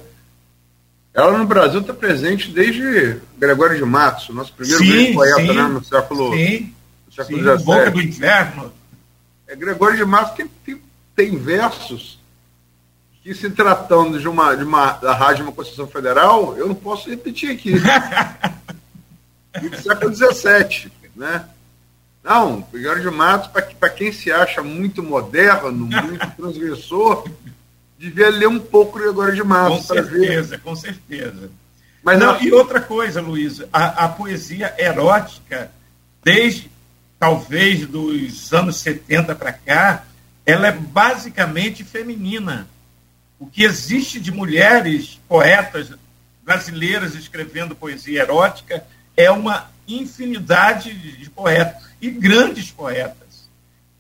Ela 1.14 1.38
no 1.38 1.46
Brasil 1.46 1.82
está 1.82 1.94
presente 1.94 2.52
desde 2.52 3.20
Gregório 3.38 3.78
de 3.78 3.86
Matos, 3.86 4.30
nosso 4.30 4.52
primeiro 4.54 4.84
sim, 4.84 5.14
poeta 5.14 5.42
sim, 5.42 5.54
né, 5.54 5.64
no 5.64 5.84
século, 5.84 6.34
sim, 6.34 6.74
no 7.06 7.14
século 7.14 7.58
sim, 7.60 7.66
Boca 7.66 7.92
do 7.92 8.02
Inferno. 8.02 8.74
É, 9.48 9.56
Gregório 9.56 9.98
de 9.98 10.06
Matos 10.06 10.36
tem, 10.36 10.48
tem 10.66 10.82
tem 11.16 11.38
versos 11.38 12.20
que, 13.22 13.34
se 13.36 13.50
tratando 13.50 14.20
de 14.20 14.28
uma, 14.28 14.56
de 14.56 14.64
uma 14.64 14.94
da 14.94 15.14
rádio 15.14 15.38
de 15.38 15.42
uma 15.44 15.52
Constituição 15.52 15.88
Federal, 15.88 16.58
eu 16.58 16.68
não 16.68 16.76
posso 16.76 17.10
repetir 17.10 17.52
aqui. 17.52 17.74
do 19.62 19.78
século 19.82 20.16
XVII, 20.16 20.92
né? 21.22 21.46
Não, 22.24 22.64
Figueiredo 22.72 23.10
de 23.10 23.16
Matos, 23.16 23.50
para 23.80 23.90
quem 23.90 24.12
se 24.12 24.32
acha 24.32 24.62
muito 24.62 25.02
moderno, 25.02 25.72
muito 25.72 26.28
transgressor, 26.36 27.30
devia 27.98 28.30
ler 28.30 28.48
um 28.48 28.60
pouco 28.60 28.98
de 28.98 29.06
Gregório 29.06 29.36
de 29.36 29.44
Matos. 29.44 29.88
Com 29.88 29.94
certeza, 29.94 30.50
ver. 30.50 30.62
com 30.62 30.76
certeza. 30.76 31.50
Mas 32.04 32.20
não, 32.20 32.34
não, 32.34 32.42
e 32.42 32.52
outra 32.52 32.82
coisa, 32.82 33.22
Luiz, 33.22 33.62
a, 33.72 34.06
a 34.06 34.10
poesia 34.10 34.74
erótica, 34.78 35.72
desde 36.24 36.72
talvez 37.20 37.86
dos 37.86 38.52
anos 38.52 38.78
70 38.78 39.36
para 39.36 39.54
cá, 39.54 40.04
ela 40.44 40.68
é 40.68 40.72
basicamente 40.72 41.84
feminina. 41.84 42.68
O 43.40 43.46
que 43.46 43.64
existe 43.64 44.20
de 44.20 44.32
mulheres 44.32 45.20
poetas 45.28 45.92
brasileiras 46.44 47.14
escrevendo 47.14 47.76
poesia 47.76 48.22
erótica 48.22 48.84
é 49.16 49.30
uma 49.30 49.70
infinidade 49.96 50.94
de 50.94 51.30
poetas 51.30 51.84
e 52.02 52.10
grandes 52.10 52.72
poetas. 52.72 53.22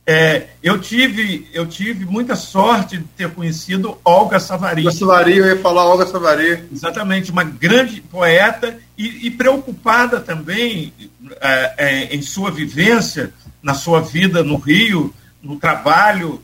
É, 0.05 0.47
eu 0.63 0.81
tive 0.81 1.47
eu 1.53 1.67
tive 1.67 2.05
muita 2.05 2.35
sorte 2.35 2.97
de 2.97 3.03
ter 3.03 3.29
conhecido 3.31 3.97
Olga 4.03 4.39
Savari. 4.39 4.81
Olga 4.81 4.97
Savari, 4.97 5.37
eu 5.37 5.45
ia 5.45 5.57
falar 5.57 5.85
Olga 5.85 6.07
Savari. 6.07 6.63
Exatamente, 6.71 7.31
uma 7.31 7.43
grande 7.43 8.01
poeta 8.01 8.79
e, 8.97 9.27
e 9.27 9.31
preocupada 9.31 10.19
também 10.19 10.91
é, 11.39 11.73
é, 11.77 12.15
em 12.15 12.21
sua 12.21 12.49
vivência, 12.49 13.31
na 13.61 13.75
sua 13.75 14.01
vida 14.01 14.43
no 14.43 14.57
Rio, 14.57 15.13
no 15.41 15.57
trabalho, 15.57 16.41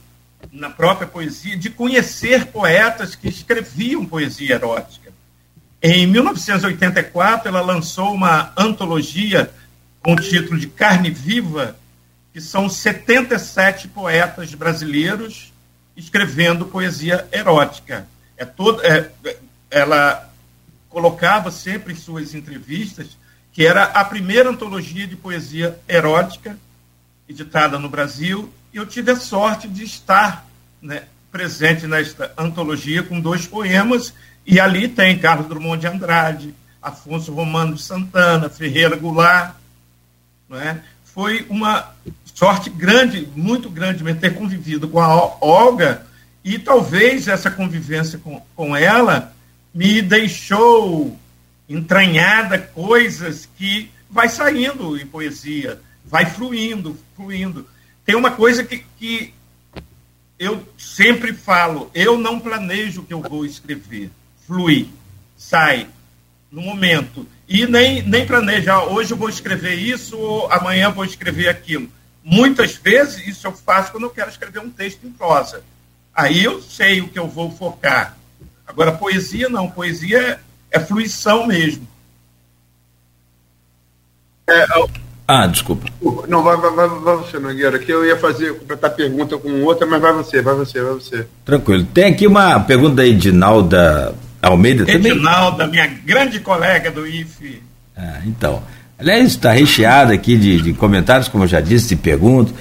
na 0.51 0.69
própria 0.69 1.07
poesia, 1.07 1.57
de 1.57 1.69
conhecer 1.69 2.45
poetas 2.45 3.15
que 3.15 3.27
escreviam 3.27 4.05
poesia 4.05 4.55
erótica. 4.55 5.06
Em 5.89 6.05
1984, 6.05 7.47
ela 7.47 7.61
lançou 7.61 8.13
uma 8.13 8.51
antologia 8.57 9.49
com 10.01 10.11
o 10.11 10.19
título 10.19 10.59
de 10.59 10.67
Carne 10.67 11.09
Viva, 11.09 11.77
que 12.33 12.41
são 12.41 12.67
77 12.67 13.87
poetas 13.87 14.53
brasileiros 14.53 15.53
escrevendo 15.95 16.65
poesia 16.65 17.25
erótica. 17.31 18.05
É 18.35 18.43
todo, 18.43 18.81
é, 18.85 19.09
ela 19.71 20.29
colocava 20.89 21.51
sempre 21.51 21.93
em 21.93 21.95
suas 21.95 22.35
entrevistas 22.35 23.17
que 23.53 23.65
era 23.65 23.83
a 23.83 24.03
primeira 24.03 24.49
antologia 24.49 25.07
de 25.07 25.15
poesia 25.15 25.79
erótica 25.87 26.57
editada 27.29 27.79
no 27.79 27.87
Brasil 27.87 28.53
eu 28.73 28.85
tive 28.85 29.11
a 29.11 29.15
sorte 29.15 29.69
de 29.69 29.85
estar 29.85 30.45
né, 30.81 31.03
presente 31.31 31.87
nesta 31.87 32.31
antologia 32.37 33.01
com 33.01 33.19
dois 33.19 33.47
poemas, 33.47 34.13
e 34.47 34.61
ali 34.61 34.87
tem 34.87 35.19
Carlos 35.19 35.49
Drummond 35.49 35.81
de 35.81 35.87
Andrade, 35.87 36.55
Afonso 36.81 37.33
Romano 37.33 37.75
de 37.75 37.81
Santana, 37.81 38.49
Ferreira 38.49 38.95
Goulart. 38.95 39.55
Né? 40.49 40.81
Foi 41.03 41.45
uma 41.49 41.91
sorte 42.33 42.69
grande, 42.69 43.27
muito 43.35 43.69
grande, 43.69 44.05
ter 44.15 44.35
convivido 44.35 44.87
com 44.87 45.01
a 45.01 45.37
Olga, 45.41 46.07
e 46.45 46.57
talvez 46.57 47.27
essa 47.27 47.51
convivência 47.51 48.19
com, 48.19 48.41
com 48.55 48.73
ela 48.73 49.35
me 49.73 50.01
deixou 50.01 51.19
entranhada 51.67 52.57
coisas 52.57 53.49
que 53.57 53.91
vai 54.09 54.29
saindo 54.29 54.97
em 54.97 55.05
poesia, 55.05 55.81
vai 56.05 56.25
fluindo, 56.25 56.97
fluindo. 57.17 57.67
Tem 58.05 58.15
uma 58.15 58.31
coisa 58.31 58.63
que, 58.63 58.85
que 58.97 59.33
eu 60.39 60.65
sempre 60.77 61.33
falo, 61.33 61.91
eu 61.93 62.17
não 62.17 62.39
planejo 62.39 63.01
o 63.01 63.03
que 63.03 63.13
eu 63.13 63.21
vou 63.21 63.45
escrever. 63.45 64.09
Flui, 64.47 64.89
sai. 65.35 65.87
no 66.49 66.61
momento. 66.61 67.27
E 67.47 67.65
nem, 67.67 68.01
nem 68.01 68.25
planeja, 68.25 68.81
hoje 68.83 69.11
eu 69.11 69.17
vou 69.17 69.27
escrever 69.27 69.75
isso, 69.75 70.17
ou 70.17 70.51
amanhã 70.51 70.85
eu 70.85 70.93
vou 70.93 71.03
escrever 71.03 71.49
aquilo. 71.49 71.89
Muitas 72.23 72.75
vezes 72.75 73.27
isso 73.27 73.45
eu 73.45 73.51
faço 73.51 73.91
quando 73.91 74.03
eu 74.03 74.09
quero 74.09 74.29
escrever 74.29 74.59
um 74.59 74.69
texto 74.69 75.05
em 75.05 75.11
prosa. 75.11 75.61
Aí 76.15 76.43
eu 76.43 76.61
sei 76.61 77.01
o 77.01 77.09
que 77.09 77.19
eu 77.19 77.27
vou 77.27 77.51
focar. 77.51 78.17
Agora, 78.65 78.91
poesia 78.91 79.49
não, 79.49 79.69
poesia 79.69 80.19
é, 80.19 80.39
é 80.71 80.79
fruição 80.79 81.45
mesmo. 81.45 81.87
É, 84.47 84.65
ah, 85.27 85.45
desculpa. 85.45 85.85
Não, 86.29 86.41
vai, 86.41 86.55
vai, 86.55 86.71
vai, 86.71 86.87
vai 86.87 87.15
você, 87.17 87.37
Nogueira, 87.37 87.77
que 87.79 87.91
eu 87.91 88.05
ia 88.05 88.17
fazer, 88.17 88.57
completar 88.57 88.91
pergunta 88.91 89.37
com 89.37 89.61
outra, 89.63 89.85
mas 89.85 90.01
vai 90.01 90.13
você, 90.13 90.41
vai 90.41 90.55
você, 90.55 90.81
vai 90.81 90.93
você. 90.93 91.27
Tranquilo. 91.43 91.85
Tem 91.93 92.05
aqui 92.05 92.25
uma 92.25 92.57
pergunta 92.61 92.95
da 92.95 93.05
Edinalda 93.05 94.15
Almeida 94.41 94.85
também. 94.85 95.11
Edinalda, 95.11 95.67
minha 95.67 95.87
grande 96.05 96.39
colega 96.39 96.91
do 96.91 97.05
IFE. 97.05 97.61
Ah, 97.95 98.19
então. 98.25 98.61
Aliás, 98.99 99.25
está 99.27 99.51
recheada 99.51 100.13
aqui 100.13 100.37
de, 100.37 100.61
de, 100.61 100.73
comentários, 100.73 101.27
como 101.27 101.43
eu 101.43 101.47
já 101.47 101.59
disse, 101.59 101.89
de 101.89 101.95
perguntas. 101.95 102.53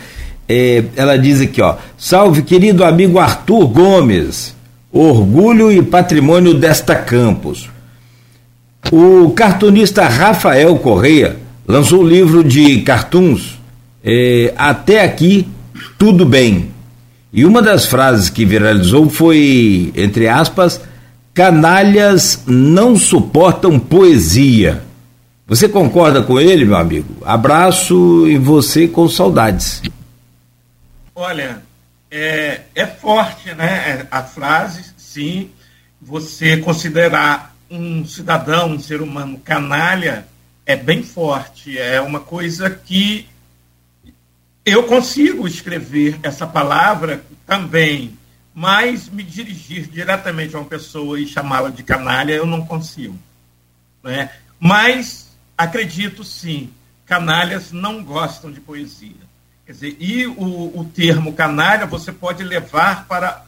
É, 0.48 0.84
ela 0.94 1.16
diz 1.16 1.40
aqui, 1.40 1.62
ó. 1.62 1.76
Salve, 1.96 2.42
querido 2.42 2.84
amigo 2.84 3.18
Arthur 3.18 3.66
Gomes. 3.68 4.54
Orgulho 4.92 5.72
e 5.72 5.82
patrimônio 5.82 6.54
desta 6.54 6.94
campus. 6.94 7.68
O 8.92 9.30
cartunista 9.30 10.06
Rafael 10.06 10.76
Correia 10.78 11.36
lançou 11.66 12.02
o 12.02 12.08
livro 12.08 12.44
de 12.44 12.80
cartoons 12.82 13.58
é, 14.04 14.54
Até 14.56 15.02
Aqui 15.02 15.48
Tudo 15.98 16.24
Bem. 16.24 16.70
E 17.32 17.44
uma 17.44 17.60
das 17.60 17.84
frases 17.84 18.30
que 18.30 18.44
viralizou 18.44 19.10
foi, 19.10 19.92
entre 19.96 20.28
aspas, 20.28 20.80
canalhas 21.36 22.44
não 22.46 22.96
suportam 22.96 23.78
poesia. 23.78 24.82
Você 25.46 25.68
concorda 25.68 26.22
com 26.22 26.40
ele, 26.40 26.64
meu 26.64 26.76
amigo? 26.76 27.22
Abraço 27.26 28.26
e 28.26 28.38
você 28.38 28.88
com 28.88 29.06
saudades. 29.06 29.82
Olha, 31.14 31.62
é, 32.10 32.62
é 32.74 32.86
forte, 32.86 33.54
né? 33.54 34.06
A 34.10 34.22
frase, 34.22 34.82
sim. 34.96 35.50
Você 36.00 36.56
considerar 36.56 37.54
um 37.70 38.06
cidadão, 38.06 38.70
um 38.70 38.80
ser 38.80 39.02
humano 39.02 39.38
canalha, 39.38 40.26
é 40.64 40.74
bem 40.74 41.02
forte, 41.02 41.78
é 41.78 42.00
uma 42.00 42.20
coisa 42.20 42.70
que 42.70 43.28
eu 44.64 44.84
consigo 44.84 45.46
escrever 45.46 46.18
essa 46.22 46.46
palavra 46.46 47.22
também, 47.46 48.15
mas 48.56 49.10
me 49.10 49.22
dirigir 49.22 49.86
diretamente 49.86 50.56
a 50.56 50.58
uma 50.58 50.64
pessoa 50.64 51.20
e 51.20 51.26
chamá-la 51.26 51.68
de 51.68 51.82
canalha 51.82 52.32
eu 52.32 52.46
não 52.46 52.64
consigo. 52.64 53.14
Né? 54.02 54.30
Mas 54.58 55.28
acredito 55.58 56.24
sim, 56.24 56.72
canalhas 57.04 57.70
não 57.70 58.02
gostam 58.02 58.50
de 58.50 58.58
poesia. 58.58 59.12
Quer 59.66 59.72
dizer, 59.72 59.96
e 60.00 60.26
o, 60.26 60.80
o 60.80 60.90
termo 60.94 61.34
canalha 61.34 61.84
você 61.84 62.10
pode 62.10 62.42
levar 62.42 63.06
para 63.06 63.44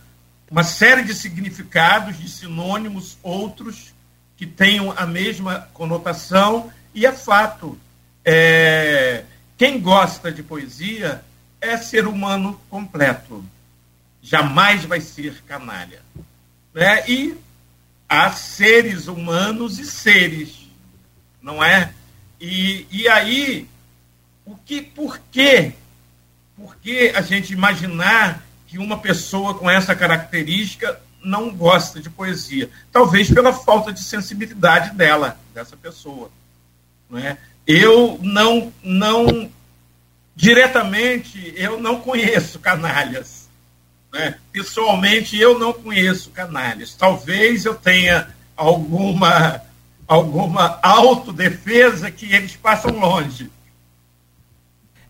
uma 0.50 0.62
série 0.62 1.02
de 1.02 1.14
significados, 1.14 2.18
de 2.18 2.28
sinônimos, 2.28 3.16
outros 3.22 3.94
que 4.36 4.44
tenham 4.46 4.92
a 4.94 5.06
mesma 5.06 5.70
conotação 5.72 6.70
e 6.94 7.06
é 7.06 7.12
fato. 7.12 7.78
É, 8.22 9.24
quem 9.56 9.80
gosta 9.80 10.30
de 10.30 10.42
poesia 10.42 11.24
é 11.62 11.78
ser 11.78 12.06
humano 12.06 12.60
completo. 12.68 13.42
Jamais 14.22 14.84
vai 14.84 15.00
ser 15.00 15.42
canalha. 15.46 16.02
Né? 16.74 17.04
E 17.08 17.36
há 18.08 18.32
seres 18.32 19.06
humanos 19.06 19.78
e 19.78 19.84
seres, 19.84 20.68
não 21.42 21.62
é? 21.62 21.92
E, 22.40 22.86
e 22.90 23.08
aí, 23.08 23.68
o 24.44 24.56
que, 24.56 24.80
por 24.80 25.20
quê? 25.30 25.74
Por 26.56 26.76
que 26.76 27.12
a 27.14 27.20
gente 27.20 27.52
imaginar 27.52 28.44
que 28.66 28.78
uma 28.78 28.98
pessoa 28.98 29.54
com 29.54 29.68
essa 29.68 29.94
característica 29.94 31.00
não 31.22 31.54
gosta 31.54 32.00
de 32.00 32.08
poesia? 32.08 32.70
Talvez 32.90 33.30
pela 33.30 33.52
falta 33.52 33.92
de 33.92 34.02
sensibilidade 34.02 34.94
dela, 34.94 35.38
dessa 35.54 35.76
pessoa. 35.76 36.30
Não 37.10 37.18
é? 37.18 37.36
Eu 37.66 38.18
não, 38.22 38.72
não, 38.82 39.50
diretamente, 40.34 41.52
eu 41.56 41.80
não 41.80 42.00
conheço 42.00 42.58
canalhas. 42.58 43.37
Né? 44.12 44.34
Pessoalmente, 44.52 45.38
eu 45.38 45.58
não 45.58 45.72
conheço 45.72 46.30
canalhas. 46.30 46.94
Talvez 46.94 47.64
eu 47.64 47.74
tenha 47.74 48.28
alguma, 48.56 49.60
alguma 50.06 50.78
autodefesa 50.82 52.10
que 52.10 52.32
eles 52.32 52.56
passam 52.56 52.98
longe. 52.98 53.50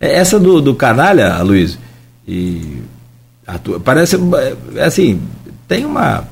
É, 0.01 0.15
essa 0.15 0.39
do, 0.39 0.61
do 0.61 0.75
canalha, 0.75 1.43
Luiz, 1.43 1.79
e 2.27 2.83
parece 3.85 4.17
é, 4.77 4.85
assim, 4.85 5.21
tem 5.67 5.85
uma 5.85 6.29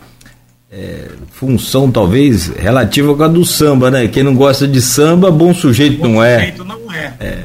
é, 0.71 1.09
função 1.31 1.91
talvez 1.91 2.49
relativa 2.49 3.15
com 3.17 3.23
a 3.23 3.29
do 3.29 3.45
samba, 3.45 3.91
né? 3.91 4.07
Quem 4.09 4.23
não 4.23 4.35
gosta 4.35 4.69
de 4.69 4.81
samba, 4.81 5.31
bom 5.31 5.55
sujeito 5.55 5.99
bom 5.99 6.09
não 6.09 6.25
é. 6.25 6.39
Sujeito 6.39 6.65
não 6.65 6.93
é. 6.93 7.15
É, 7.19 7.45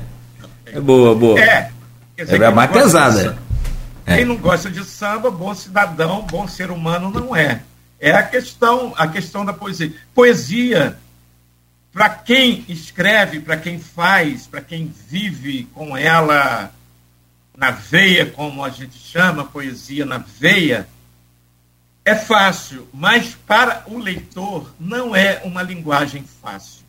é 0.74 0.80
boa, 0.80 1.16
boa. 1.16 1.40
É. 1.40 1.70
Quer 2.16 2.24
dizer, 2.26 2.42
é 2.42 2.52
mais 2.52 2.72
pesada. 2.72 3.38
É. 4.06 4.18
Quem 4.18 4.26
não 4.26 4.38
gosta 4.38 4.70
de 4.70 4.84
samba, 4.84 5.30
bom 5.30 5.54
cidadão, 5.54 6.22
bom 6.24 6.48
ser 6.48 6.72
humano 6.72 7.10
não 7.10 7.36
é. 7.36 7.64
É 8.00 8.12
a 8.12 8.24
questão, 8.24 8.94
a 8.98 9.08
questão 9.08 9.46
da 9.46 9.54
poesia. 9.54 9.94
Poesia, 10.14 10.98
para 11.94 12.10
quem 12.10 12.66
escreve, 12.68 13.40
para 13.40 13.58
quem 13.58 13.80
faz, 13.80 14.48
para 14.48 14.62
quem 14.62 14.94
vive 15.08 15.66
com 15.74 15.96
ela 15.96 16.74
na 17.56 17.70
veia, 17.70 18.26
como 18.26 18.64
a 18.64 18.70
gente 18.70 18.98
chama, 18.98 19.46
poesia 19.46 20.06
na 20.06 20.18
veia, 20.18 20.88
é 22.04 22.16
fácil, 22.16 22.88
mas 22.92 23.36
para 23.46 23.84
o 23.86 24.00
leitor 24.00 24.74
não 24.80 25.16
é 25.16 25.42
uma 25.44 25.62
linguagem 25.62 26.26
fácil. 26.42 26.82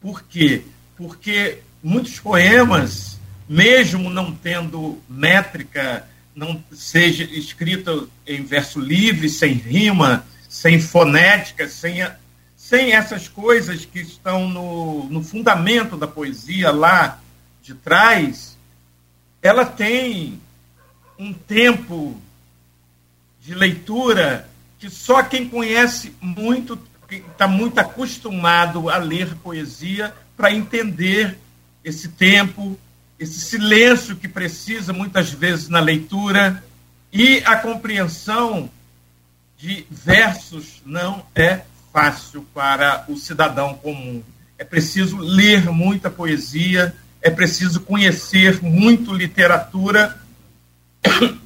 Por 0.00 0.22
quê? 0.22 0.62
Porque 0.96 1.58
muitos 1.82 2.20
poemas, 2.20 3.15
mesmo 3.48 4.10
não 4.10 4.32
tendo 4.34 5.00
métrica, 5.08 6.06
não 6.34 6.62
seja 6.72 7.24
escrito 7.24 8.10
em 8.26 8.42
verso 8.42 8.80
livre, 8.80 9.28
sem 9.28 9.52
rima, 9.52 10.26
sem 10.48 10.80
fonética, 10.80 11.68
sem, 11.68 12.06
sem 12.56 12.92
essas 12.92 13.28
coisas 13.28 13.84
que 13.84 14.00
estão 14.00 14.48
no, 14.48 15.04
no 15.08 15.22
fundamento 15.22 15.96
da 15.96 16.06
poesia 16.06 16.70
lá 16.70 17.20
de 17.62 17.74
trás, 17.74 18.56
ela 19.42 19.64
tem 19.64 20.40
um 21.18 21.32
tempo 21.32 22.20
de 23.40 23.54
leitura 23.54 24.48
que 24.78 24.90
só 24.90 25.22
quem 25.22 25.48
conhece 25.48 26.14
muito, 26.20 26.78
está 27.10 27.46
muito 27.46 27.78
acostumado 27.78 28.90
a 28.90 28.98
ler 28.98 29.34
poesia 29.36 30.14
para 30.36 30.52
entender 30.52 31.38
esse 31.82 32.08
tempo, 32.08 32.78
esse 33.18 33.40
silêncio 33.40 34.16
que 34.16 34.28
precisa 34.28 34.92
muitas 34.92 35.30
vezes 35.30 35.68
na 35.68 35.80
leitura 35.80 36.62
e 37.12 37.38
a 37.44 37.56
compreensão 37.56 38.70
de 39.56 39.86
versos 39.90 40.82
não 40.84 41.24
é 41.34 41.62
fácil 41.92 42.46
para 42.52 43.06
o 43.08 43.16
cidadão 43.16 43.74
comum. 43.74 44.22
É 44.58 44.64
preciso 44.64 45.16
ler 45.16 45.70
muita 45.70 46.10
poesia, 46.10 46.94
é 47.22 47.30
preciso 47.30 47.80
conhecer 47.80 48.62
muito 48.62 49.14
literatura 49.14 50.18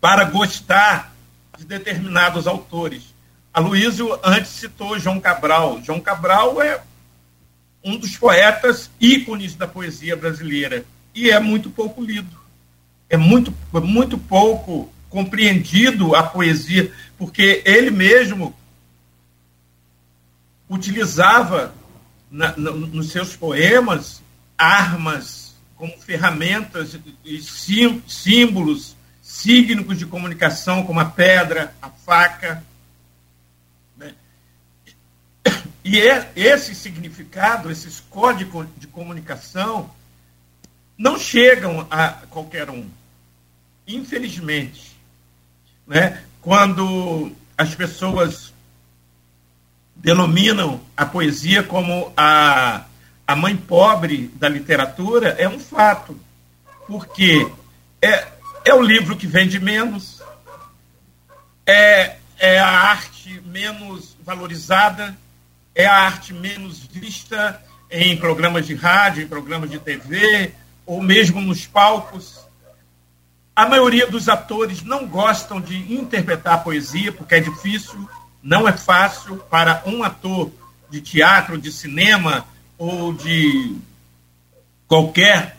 para 0.00 0.24
gostar 0.24 1.14
de 1.56 1.64
determinados 1.64 2.46
autores. 2.46 3.14
A 3.54 3.60
Luísio 3.60 4.18
antes 4.22 4.50
citou 4.50 4.98
João 4.98 5.18
Cabral. 5.18 5.80
João 5.82 6.00
Cabral 6.00 6.60
é 6.60 6.82
um 7.84 7.96
dos 7.98 8.16
poetas 8.16 8.90
ícones 9.00 9.54
da 9.54 9.66
poesia 9.66 10.16
brasileira 10.16 10.84
e 11.14 11.30
é 11.30 11.38
muito 11.38 11.70
pouco 11.70 12.02
lido. 12.02 12.36
É 13.08 13.16
muito, 13.16 13.54
muito 13.72 14.16
pouco 14.16 14.92
compreendido 15.10 16.16
a 16.16 16.22
poesia, 16.22 16.90
porque 17.16 17.62
ele 17.64 17.90
mesmo 17.90 18.54
utilizava 20.68 21.74
na, 22.30 22.56
na, 22.56 22.70
nos 22.72 23.10
seus 23.10 23.36
poemas 23.36 24.22
armas 24.58 25.54
como 25.76 25.92
ferramentas 25.98 26.98
e 27.24 27.40
símbolos 27.40 28.96
signos 29.24 29.98
de 29.98 30.06
comunicação, 30.06 30.84
como 30.84 31.00
a 31.00 31.04
pedra, 31.06 31.74
a 31.80 31.88
faca. 31.88 32.62
Né? 33.96 34.14
E 35.84 36.00
é, 36.00 36.32
esse 36.34 36.74
significado, 36.74 37.70
esses 37.70 38.00
códigos 38.00 38.66
de 38.78 38.86
comunicação, 38.86 39.90
não 40.96 41.18
chegam 41.18 41.86
a 41.90 42.08
qualquer 42.30 42.70
um. 42.70 42.88
Infelizmente. 43.86 44.96
Né? 45.86 46.24
Quando 46.40 47.30
as 47.56 47.74
pessoas 47.74 48.54
denominam 49.94 50.80
a 50.96 51.04
poesia 51.04 51.62
como 51.62 52.12
a, 52.16 52.86
a 53.26 53.36
mãe 53.36 53.54
pobre 53.54 54.28
da 54.36 54.48
literatura, 54.48 55.36
é 55.38 55.46
um 55.46 55.58
fato. 55.58 56.18
Porque 56.86 57.46
é, 58.00 58.26
é 58.64 58.74
o 58.74 58.82
livro 58.82 59.16
que 59.16 59.26
vende 59.26 59.60
menos, 59.60 60.22
é, 61.66 62.16
é 62.38 62.58
a 62.58 62.68
arte 62.68 63.42
menos 63.44 64.16
valorizada, 64.24 65.16
é 65.74 65.86
a 65.86 65.94
arte 65.94 66.32
menos 66.32 66.78
vista 66.78 67.60
em 67.90 68.16
programas 68.16 68.66
de 68.66 68.74
rádio, 68.74 69.22
em 69.22 69.28
programas 69.28 69.70
de 69.70 69.78
TV, 69.78 70.52
ou 70.86 71.02
mesmo 71.02 71.40
nos 71.40 71.66
palcos. 71.66 72.44
A 73.56 73.66
maioria 73.66 74.06
dos 74.06 74.28
atores 74.28 74.82
não 74.82 75.06
gostam 75.06 75.60
de 75.60 75.92
interpretar 75.92 76.64
poesia, 76.64 77.12
porque 77.12 77.36
é 77.36 77.40
difícil, 77.40 78.08
não 78.42 78.68
é 78.68 78.72
fácil 78.72 79.36
para 79.36 79.82
um 79.86 80.02
ator 80.02 80.50
de 80.90 81.00
teatro, 81.00 81.58
de 81.58 81.72
cinema 81.72 82.46
ou 82.76 83.12
de 83.12 83.76
qualquer 84.86 85.56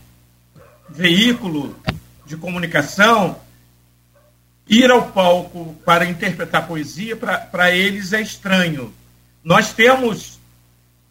veículo 0.89 1.75
de 2.25 2.37
comunicação 2.37 3.39
ir 4.67 4.89
ao 4.89 5.11
palco 5.11 5.75
para 5.85 6.05
interpretar 6.05 6.67
poesia, 6.67 7.15
para 7.15 7.71
eles 7.71 8.13
é 8.13 8.21
estranho. 8.21 8.93
Nós 9.45 9.71
temos 9.71 10.39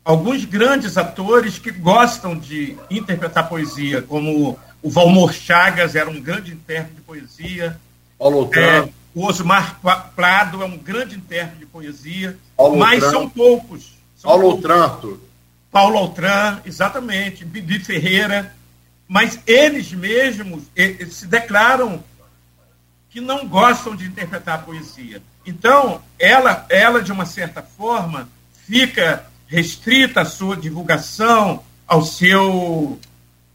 alguns 0.05 0.45
grandes 0.45 0.99
atores 0.99 1.57
que 1.57 1.71
gostam 1.71 2.37
de 2.37 2.77
interpretar 2.91 3.49
poesia, 3.49 4.03
como 4.03 4.59
o 4.83 4.91
Valmor 4.91 5.33
Chagas 5.33 5.95
era 5.95 6.11
um 6.11 6.21
grande 6.21 6.53
intérprete 6.53 6.97
de 6.97 7.01
poesia. 7.03 7.81
Paulo 8.19 8.51
é, 8.55 8.89
o 9.15 9.25
Osmar 9.25 9.79
Prado 10.17 10.65
é 10.65 10.67
um 10.67 10.77
grande 10.77 11.15
intérprete 11.15 11.61
de 11.61 11.67
poesia, 11.67 12.37
Paulo 12.57 12.77
mas 12.77 13.05
são 13.05 13.31
poucos. 13.31 13.95
São 14.17 14.31
Paulo 14.31 14.43
poucos. 14.43 14.63
Tranto. 14.63 15.21
Paulo 15.71 15.99
Altran, 15.99 16.61
exatamente, 16.65 17.45
Bibi 17.45 17.79
Ferreira, 17.79 18.53
mas 19.07 19.39
eles 19.47 19.93
mesmos 19.93 20.65
eles 20.75 21.15
se 21.15 21.27
declaram 21.29 22.03
que 23.11 23.21
não 23.21 23.47
gostam 23.47 23.95
de 23.95 24.07
interpretar 24.07 24.65
poesia. 24.65 25.23
Então, 25.47 26.03
ela, 26.19 26.67
ela 26.69 27.03
de 27.03 27.13
uma 27.13 27.27
certa 27.27 27.63
forma, 27.63 28.29
fica 28.67 29.25
restrita 29.47 30.23
a 30.23 30.25
sua 30.25 30.57
divulgação, 30.57 31.63
ao 31.87 32.03
seu, 32.03 32.99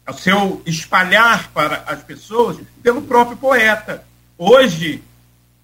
ao 0.06 0.14
seu 0.14 0.62
espalhar 0.64 1.50
para 1.52 1.84
as 1.86 2.02
pessoas 2.02 2.58
pelo 2.82 3.02
próprio 3.02 3.36
poeta. 3.36 4.04
Hoje, 4.38 5.02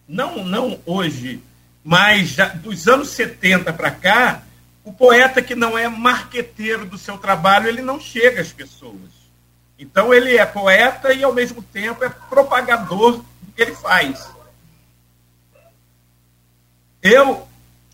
não, 0.08 0.44
não 0.44 0.78
hoje, 0.84 1.40
mas 1.82 2.30
já, 2.30 2.48
dos 2.48 2.88
anos 2.88 3.10
70 3.10 3.72
para 3.72 3.90
cá, 3.90 4.42
o 4.84 4.92
poeta 4.92 5.42
que 5.42 5.54
não 5.54 5.78
é 5.78 5.88
marqueteiro 5.88 6.84
do 6.84 6.98
seu 6.98 7.16
trabalho, 7.18 7.68
ele 7.68 7.82
não 7.82 8.00
chega 8.00 8.40
às 8.40 8.52
pessoas. 8.52 9.16
Então 9.78 10.12
ele 10.12 10.36
é 10.36 10.46
poeta 10.46 11.12
e 11.12 11.22
ao 11.22 11.32
mesmo 11.32 11.62
tempo 11.62 12.04
é 12.04 12.08
propagador 12.08 13.18
do 13.18 13.52
que 13.54 13.62
ele 13.62 13.74
faz. 13.74 14.28
Eu 17.06 17.46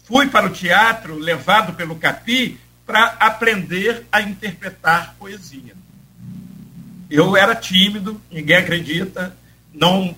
Fui 0.04 0.28
para 0.28 0.46
o 0.46 0.50
teatro, 0.50 1.16
levado 1.16 1.74
pelo 1.74 1.94
Capi, 1.96 2.58
para 2.84 3.16
aprender 3.20 4.06
a 4.10 4.20
interpretar 4.20 5.14
poesia. 5.18 5.74
Eu 7.08 7.36
era 7.36 7.54
tímido, 7.54 8.20
ninguém 8.30 8.56
acredita, 8.56 9.36
não, 9.72 10.14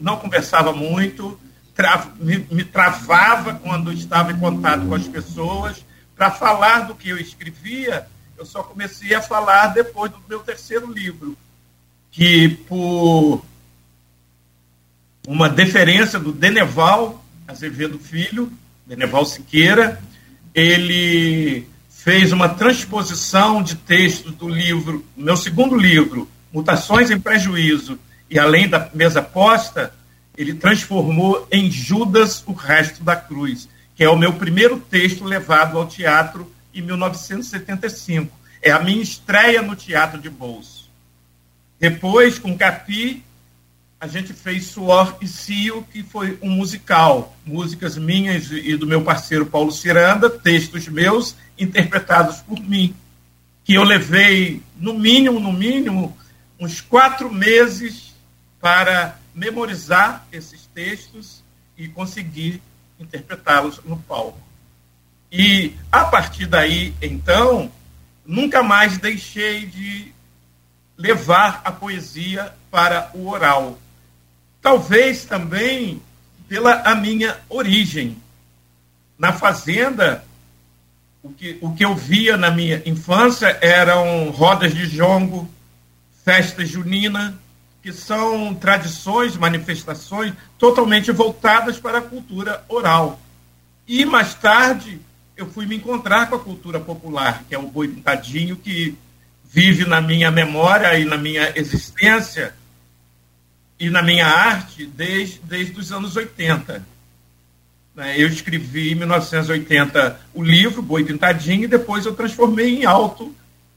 não 0.00 0.16
conversava 0.16 0.72
muito, 0.72 1.38
tra, 1.74 2.08
me, 2.16 2.38
me 2.50 2.64
travava 2.64 3.54
quando 3.54 3.92
estava 3.92 4.32
em 4.32 4.38
contato 4.38 4.86
com 4.86 4.94
as 4.94 5.06
pessoas. 5.06 5.84
Para 6.16 6.30
falar 6.30 6.80
do 6.86 6.94
que 6.94 7.10
eu 7.10 7.18
escrevia, 7.18 8.08
eu 8.38 8.46
só 8.46 8.62
comecei 8.62 9.14
a 9.14 9.20
falar 9.20 9.68
depois 9.68 10.10
do 10.10 10.22
meu 10.28 10.40
terceiro 10.40 10.90
livro, 10.90 11.36
que 12.10 12.48
por 12.48 13.44
uma 15.26 15.48
deferência 15.48 16.18
do 16.18 16.32
Deneval 16.32 17.23
Azevedo 17.46 17.98
Filho, 17.98 18.52
Beneval 18.86 19.24
Siqueira, 19.24 20.00
ele 20.54 21.66
fez 21.88 22.32
uma 22.32 22.48
transposição 22.48 23.62
de 23.62 23.76
textos 23.76 24.34
do 24.34 24.48
livro, 24.48 25.04
meu 25.16 25.36
segundo 25.36 25.76
livro, 25.76 26.28
Mutações 26.52 27.10
em 27.10 27.18
Prejuízo 27.18 27.98
e 28.30 28.38
Além 28.38 28.68
da 28.68 28.90
Mesa 28.94 29.22
Posta, 29.22 29.92
ele 30.36 30.54
transformou 30.54 31.46
em 31.50 31.70
Judas 31.70 32.42
o 32.46 32.52
resto 32.52 33.02
da 33.02 33.16
cruz, 33.16 33.68
que 33.94 34.04
é 34.04 34.08
o 34.08 34.18
meu 34.18 34.32
primeiro 34.32 34.78
texto 34.78 35.24
levado 35.24 35.78
ao 35.78 35.86
teatro 35.86 36.52
em 36.74 36.82
1975. 36.82 38.30
É 38.60 38.70
a 38.70 38.80
minha 38.80 39.02
estreia 39.02 39.62
no 39.62 39.76
teatro 39.76 40.20
de 40.20 40.28
bolso. 40.28 40.90
Depois, 41.78 42.38
com 42.38 42.56
Capi, 42.56 43.22
a 44.04 44.06
gente 44.06 44.34
fez 44.34 44.66
Suor 44.66 45.16
e 45.22 45.26
Cio, 45.26 45.82
que 45.90 46.02
foi 46.02 46.38
um 46.42 46.50
musical, 46.50 47.34
músicas 47.46 47.96
minhas 47.96 48.50
e 48.50 48.76
do 48.76 48.86
meu 48.86 49.00
parceiro 49.00 49.46
Paulo 49.46 49.72
Ciranda, 49.72 50.28
textos 50.28 50.86
meus 50.88 51.34
interpretados 51.58 52.36
por 52.42 52.60
mim, 52.60 52.94
que 53.64 53.72
eu 53.72 53.82
levei 53.82 54.62
no 54.76 54.92
mínimo, 54.92 55.40
no 55.40 55.54
mínimo, 55.54 56.14
uns 56.60 56.82
quatro 56.82 57.32
meses 57.32 58.14
para 58.60 59.18
memorizar 59.34 60.26
esses 60.30 60.66
textos 60.74 61.42
e 61.74 61.88
conseguir 61.88 62.60
interpretá-los 63.00 63.82
no 63.86 63.96
palco. 63.96 64.38
E 65.32 65.72
a 65.90 66.04
partir 66.04 66.44
daí, 66.44 66.94
então, 67.00 67.72
nunca 68.26 68.62
mais 68.62 68.98
deixei 68.98 69.64
de 69.64 70.12
levar 70.94 71.62
a 71.64 71.72
poesia 71.72 72.54
para 72.70 73.10
o 73.14 73.28
oral 73.28 73.78
Talvez 74.64 75.26
também 75.26 76.00
pela 76.48 76.80
a 76.90 76.94
minha 76.94 77.36
origem. 77.50 78.16
Na 79.18 79.30
fazenda, 79.30 80.24
o 81.22 81.28
que, 81.28 81.58
o 81.60 81.74
que 81.74 81.84
eu 81.84 81.94
via 81.94 82.38
na 82.38 82.50
minha 82.50 82.82
infância 82.86 83.58
eram 83.60 84.30
rodas 84.30 84.74
de 84.74 84.86
jongo, 84.86 85.46
festa 86.24 86.64
junina, 86.64 87.38
que 87.82 87.92
são 87.92 88.54
tradições, 88.54 89.36
manifestações 89.36 90.32
totalmente 90.58 91.12
voltadas 91.12 91.78
para 91.78 91.98
a 91.98 92.02
cultura 92.02 92.64
oral. 92.66 93.20
E 93.86 94.06
mais 94.06 94.32
tarde 94.32 94.98
eu 95.36 95.46
fui 95.46 95.66
me 95.66 95.76
encontrar 95.76 96.30
com 96.30 96.36
a 96.36 96.40
cultura 96.40 96.80
popular, 96.80 97.44
que 97.46 97.54
é 97.54 97.58
o 97.58 97.68
boi 97.68 97.88
pintadinho, 97.88 98.56
que 98.56 98.96
vive 99.44 99.84
na 99.84 100.00
minha 100.00 100.30
memória 100.30 100.98
e 100.98 101.04
na 101.04 101.18
minha 101.18 101.52
existência 101.54 102.54
e 103.78 103.90
na 103.90 104.02
minha 104.02 104.26
arte 104.26 104.86
desde, 104.86 105.40
desde 105.40 105.78
os 105.78 105.92
anos 105.92 106.16
80. 106.16 106.84
Né? 107.94 108.14
Eu 108.20 108.28
escrevi 108.28 108.92
em 108.92 108.94
1980 108.94 110.20
o 110.32 110.42
livro 110.42 110.82
Boi 110.82 111.04
Pintadinho 111.04 111.64
e 111.64 111.68
depois 111.68 112.06
eu 112.06 112.14
transformei 112.14 112.80
em 112.80 112.84
alto, 112.84 113.34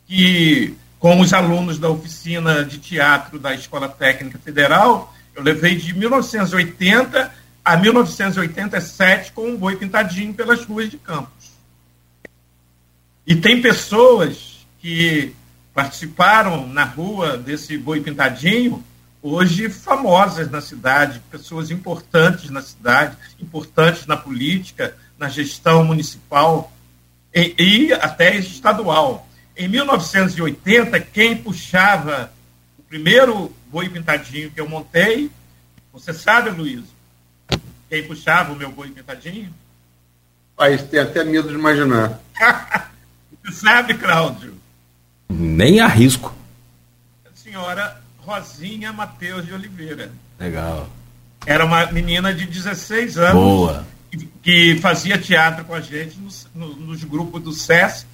que 0.07 0.75
com 0.99 1.19
os 1.19 1.33
alunos 1.33 1.77
da 1.77 1.89
oficina 1.89 2.63
de 2.63 2.79
teatro 2.79 3.37
da 3.37 3.53
Escola 3.53 3.87
Técnica 3.87 4.39
Federal, 4.39 5.13
eu 5.35 5.43
levei 5.43 5.75
de 5.75 5.93
1980 5.93 7.31
a 7.63 7.77
1987 7.77 9.31
com 9.33 9.49
um 9.49 9.57
boi 9.57 9.75
pintadinho 9.75 10.33
pelas 10.33 10.63
ruas 10.63 10.89
de 10.89 10.97
Campos. 10.97 11.51
E 13.25 13.35
tem 13.35 13.61
pessoas 13.61 14.65
que 14.79 15.35
participaram 15.73 16.65
na 16.65 16.85
rua 16.85 17.37
desse 17.37 17.77
boi 17.77 18.01
pintadinho 18.01 18.83
hoje 19.27 19.69
famosas 19.69 20.49
na 20.49 20.61
cidade, 20.61 21.21
pessoas 21.29 21.69
importantes 21.69 22.49
na 22.49 22.61
cidade, 22.61 23.17
importantes 23.39 24.05
na 24.05 24.15
política, 24.15 24.95
na 25.17 25.27
gestão 25.27 25.83
municipal 25.83 26.71
e, 27.33 27.53
e 27.57 27.93
até 27.93 28.35
estadual. 28.37 29.27
Em 29.55 29.67
1980, 29.67 30.99
quem 31.01 31.35
puxava 31.35 32.31
o 32.77 32.83
primeiro 32.83 33.53
boi 33.69 33.89
pintadinho 33.89 34.51
que 34.51 34.61
eu 34.61 34.69
montei, 34.69 35.29
você 35.91 36.13
sabe, 36.13 36.49
Luiz? 36.51 36.83
Quem 37.89 38.07
puxava 38.07 38.53
o 38.53 38.55
meu 38.55 38.71
boi 38.71 38.89
pintadinho? 38.91 39.53
Aí 40.57 40.77
tem 40.77 40.99
até 40.99 41.23
medo 41.23 41.49
de 41.49 41.55
imaginar. 41.55 42.19
você 43.43 43.51
sabe, 43.51 43.93
Cláudio? 43.95 44.55
Nem 45.29 45.81
arrisco. 45.81 46.33
A 47.25 47.35
senhora 47.35 48.06
Rosinha 48.27 48.91
Matheus 48.91 49.45
de 49.45 49.53
Oliveira. 49.53 50.11
Legal. 50.37 50.89
Era 51.45 51.63
uma 51.63 51.85
menina 51.93 52.33
de 52.33 52.45
16 52.45 53.17
anos. 53.17 53.33
Boa. 53.33 53.87
Que, 54.11 54.29
que 54.43 54.79
fazia 54.81 55.17
teatro 55.17 55.63
com 55.63 55.73
a 55.73 55.79
gente 55.79 56.19
nos, 56.19 56.45
nos, 56.53 56.77
nos 56.77 57.03
grupos 57.05 57.41
do 57.41 57.53
SESC. 57.53 58.05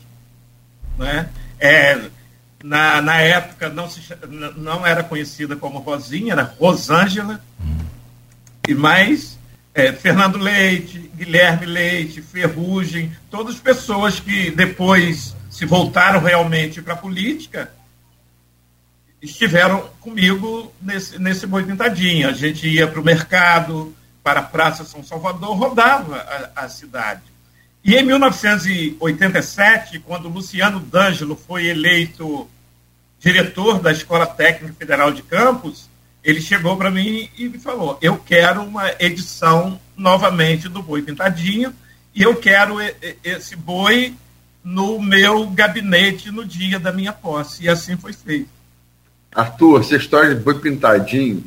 Né? 1.00 1.28
É, 1.60 2.00
na, 2.64 3.02
na 3.02 3.22
época 3.22 3.70
não, 3.70 3.90
se, 3.90 4.02
não 4.56 4.86
era 4.86 5.04
conhecida 5.04 5.56
como 5.56 5.80
Rosinha, 5.80 6.34
era 6.34 6.44
Rosângela. 6.60 7.44
Hum. 7.60 7.80
E 8.68 8.76
mais 8.76 9.40
é, 9.74 9.92
Fernando 9.92 10.38
Leite, 10.38 11.10
Guilherme 11.16 11.66
Leite, 11.66 12.22
Ferrugem, 12.22 13.12
todas 13.32 13.56
pessoas 13.56 14.20
que 14.20 14.52
depois 14.52 15.36
se 15.50 15.66
voltaram 15.66 16.20
realmente 16.20 16.84
para 16.84 16.94
a 16.94 16.98
política, 16.98 17.72
estiveram 19.24 19.90
comigo 20.02 20.72
nesse, 20.82 21.18
nesse 21.18 21.48
Boi 21.48 21.64
Pintadinho. 21.64 22.28
A 22.28 22.34
gente 22.34 22.68
ia 22.68 22.86
para 22.86 23.00
o 23.00 23.04
mercado, 23.04 23.96
para 24.22 24.42
a 24.42 24.44
Praça 24.44 24.84
São 24.84 25.02
Salvador, 25.04 25.58
rodava 25.58 26.18
a, 26.18 26.66
a, 26.66 26.70
cidade. 26.70 27.22
E 27.84 27.96
em 27.96 28.04
1987, 28.04 30.00
quando 30.00 30.28
Luciano 30.28 30.82
D'Angelo 30.82 31.36
foi 31.36 31.68
eleito 31.68 32.50
diretor 33.20 33.80
da 33.80 33.92
Escola 33.94 34.28
Técnica 34.28 34.76
Federal 34.78 35.12
de 35.12 35.24
Campos, 35.24 35.90
ele 36.22 36.42
chegou 36.42 36.76
para 36.76 36.92
mim 36.92 37.30
e 37.38 37.48
me 37.48 37.58
falou: 37.60 37.98
Eu 38.02 38.18
quero 38.18 38.62
uma 38.62 38.92
edição 39.00 39.80
novamente 39.96 40.68
do 40.68 40.84
Boi 40.84 41.02
Pintadinho 41.02 41.74
e 42.14 42.22
eu 42.22 42.36
quero 42.36 42.76
esse 43.24 43.56
boi 43.56 44.14
no 44.64 45.02
meu 45.02 45.48
gabinete 45.48 46.32
no 46.32 46.46
dia 46.46 46.80
da 46.80 46.92
minha 46.92 47.12
posse. 47.12 47.64
E 47.64 47.70
assim 47.70 47.98
foi 47.98 48.14
feito. 48.14 48.53
Arthur, 49.34 49.82
essa 49.82 49.96
história 49.96 50.36
de 50.36 50.42
boi 50.42 50.60
pintadinho, 50.60 51.44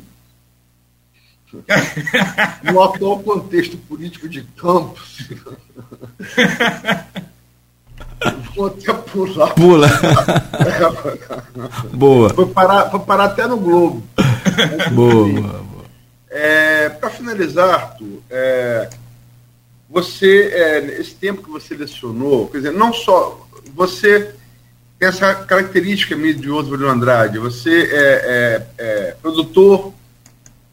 no 2.63 2.83
atual 2.83 3.19
contexto 3.19 3.77
político 3.77 4.27
de 4.27 4.43
Campos, 4.57 5.29
vou 8.55 8.67
até 8.67 8.93
pular. 8.93 9.53
Pula. 9.53 9.87
boa. 11.93 12.29
Vou 12.33 12.47
parar, 12.47 12.85
vou 12.85 12.99
parar 12.99 13.25
até 13.25 13.47
no 13.47 13.57
Globo. 13.57 14.03
boa, 14.91 15.29
boa, 15.29 15.63
boa. 15.63 15.85
É, 16.29 16.89
Para 16.89 17.09
finalizar, 17.09 17.73
Arthur, 17.73 18.21
é, 18.29 18.89
você, 19.89 20.51
é, 20.53 20.99
esse 20.99 21.15
tempo 21.15 21.41
que 21.41 21.49
você 21.49 21.75
lecionou, 21.75 22.47
quer 22.47 22.57
dizer, 22.57 22.73
não 22.73 22.91
só 22.91 23.47
você 23.73 24.35
essa 25.05 25.33
característica 25.35 26.15
mesmo 26.15 26.41
de 26.41 26.49
Oswald 26.49 26.83
Andrade, 26.85 27.37
você 27.37 27.83
é, 27.91 27.97
é, 27.97 28.67
é 28.77 29.15
produtor 29.21 29.93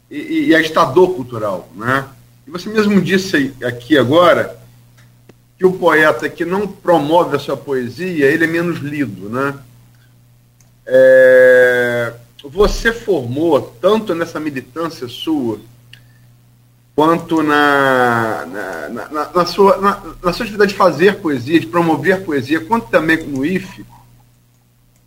e, 0.09 0.47
e, 0.47 0.55
agitador 0.55 1.13
cultural, 1.13 1.69
né? 1.75 2.07
E 2.47 2.51
você 2.51 2.69
mesmo 2.69 3.01
disse 3.01 3.53
aqui 3.63 3.97
agora 3.97 4.57
que 5.57 5.65
o 5.65 5.73
poeta 5.73 6.27
que 6.29 6.43
não 6.43 6.67
promove 6.67 7.35
a 7.35 7.39
sua 7.39 7.55
poesia, 7.57 8.25
ele 8.25 8.45
é 8.45 8.47
menos 8.47 8.79
lido, 8.79 9.29
né? 9.29 9.55
É, 10.87 12.13
você 12.43 12.91
formou 12.93 13.59
tanto 13.81 14.13
nessa 14.13 14.39
militância 14.39 15.07
sua 15.07 15.59
quanto 16.95 17.43
na, 17.43 18.45
na, 18.45 19.09
na, 19.09 19.29
na 19.33 19.45
sua, 19.45 19.77
na, 19.77 20.01
na, 20.23 20.31
sua 20.31 20.45
atividade 20.45 20.71
de 20.71 20.77
fazer 20.77 21.17
poesia, 21.17 21.59
de 21.59 21.67
promover 21.67 22.23
poesia, 22.23 22.61
quanto 22.61 22.87
também 22.87 23.17
no 23.17 23.45
IFE, 23.45 23.85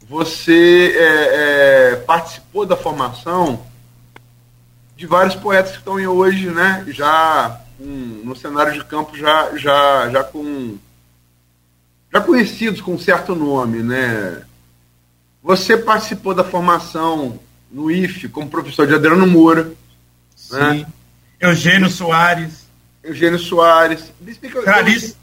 você 0.08 0.94
é, 0.96 1.92
é, 1.92 1.96
participou 1.96 2.64
da 2.64 2.76
formação 2.76 3.66
de 4.96 5.06
vários 5.06 5.34
poetas 5.34 5.72
que 5.72 5.78
estão 5.78 5.94
hoje, 5.94 6.48
né, 6.48 6.84
já 6.88 7.60
um, 7.78 8.22
no 8.24 8.34
cenário 8.34 8.72
de 8.72 8.84
campo 8.84 9.16
já, 9.16 9.56
já, 9.56 10.08
já 10.10 10.24
com 10.24 10.76
já 12.12 12.20
conhecidos 12.22 12.80
com 12.80 12.98
certo 12.98 13.34
nome, 13.34 13.82
né? 13.82 14.42
Você 15.42 15.76
participou 15.76 16.34
da 16.34 16.42
formação 16.42 17.38
no 17.70 17.90
IFE 17.90 18.30
como 18.30 18.48
professor 18.48 18.86
de 18.86 18.94
Adriano 18.94 19.26
Moura, 19.26 19.64
né? 19.64 19.74
Sim. 20.34 20.56
né? 20.56 20.86
Eugênio 21.38 21.90
Soares. 21.90 22.66
Eugênio 23.04 23.38
Soares. 23.38 24.10
Clarice, 24.64 25.16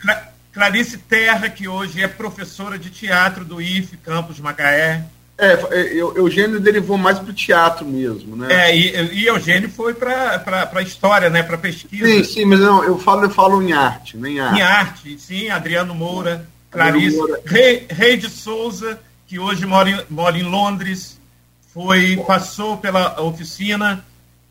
Clarice 0.55 0.97
Terra, 0.97 1.49
que 1.49 1.67
hoje 1.67 2.01
é 2.01 2.07
professora 2.07 2.79
de 2.79 2.89
teatro 2.89 3.43
do 3.43 3.61
IFE 3.61 3.97
Campus 3.97 4.39
Macaé. 4.39 5.03
É, 5.37 5.51
é 5.51 5.97
Eugênio 5.97 6.61
derivou 6.61 6.97
mais 6.97 7.19
para 7.19 7.29
o 7.29 7.33
teatro 7.33 7.85
mesmo, 7.85 8.37
né? 8.37 8.47
É, 8.69 8.73
e, 8.73 9.19
e 9.19 9.27
Eugênio 9.27 9.69
foi 9.69 9.93
para 9.93 10.71
a 10.73 10.81
história, 10.81 11.29
né? 11.29 11.43
Para 11.43 11.57
pesquisa. 11.57 12.07
Sim, 12.07 12.23
sim, 12.23 12.45
mas 12.45 12.61
não, 12.61 12.81
eu 12.85 12.97
falo, 12.97 13.25
eu 13.25 13.29
falo 13.29 13.61
em 13.61 13.73
arte, 13.73 14.15
nem 14.15 14.39
arte. 14.39 14.57
Em 14.57 14.61
arte, 14.61 15.19
sim, 15.19 15.49
Adriano 15.49 15.93
Moura, 15.93 16.47
Clarice, 16.71 17.17
Moura. 17.17 17.41
Rei, 17.45 17.85
Rei 17.89 18.15
de 18.15 18.29
Souza, 18.29 18.97
que 19.27 19.37
hoje 19.37 19.65
mora 19.65 19.89
em, 19.89 20.01
mora 20.09 20.37
em 20.37 20.43
Londres, 20.43 21.19
foi, 21.73 22.15
passou 22.25 22.77
pela 22.77 23.21
oficina 23.21 24.05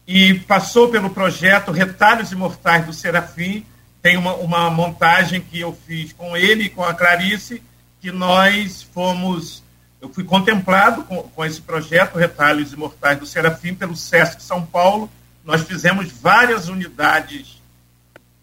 e 0.06 0.34
passou 0.34 0.88
pelo 0.90 1.08
projeto 1.08 1.72
Retalhos 1.72 2.30
Imortais 2.30 2.84
do 2.84 2.92
Serafim. 2.92 3.64
Tem 4.04 4.18
uma, 4.18 4.34
uma 4.34 4.68
montagem 4.68 5.40
que 5.40 5.58
eu 5.58 5.74
fiz 5.86 6.12
com 6.12 6.36
ele 6.36 6.64
e 6.64 6.68
com 6.68 6.84
a 6.84 6.92
Clarice, 6.92 7.62
que 8.02 8.12
nós 8.12 8.82
fomos. 8.82 9.64
Eu 9.98 10.10
fui 10.10 10.22
contemplado 10.24 11.04
com, 11.04 11.22
com 11.22 11.42
esse 11.42 11.58
projeto 11.62 12.18
Retalhos 12.18 12.74
Imortais 12.74 13.18
do 13.18 13.24
Serafim 13.24 13.74
pelo 13.74 13.96
SESC 13.96 14.42
São 14.42 14.62
Paulo. 14.62 15.10
Nós 15.42 15.62
fizemos 15.62 16.12
várias 16.12 16.68
unidades 16.68 17.62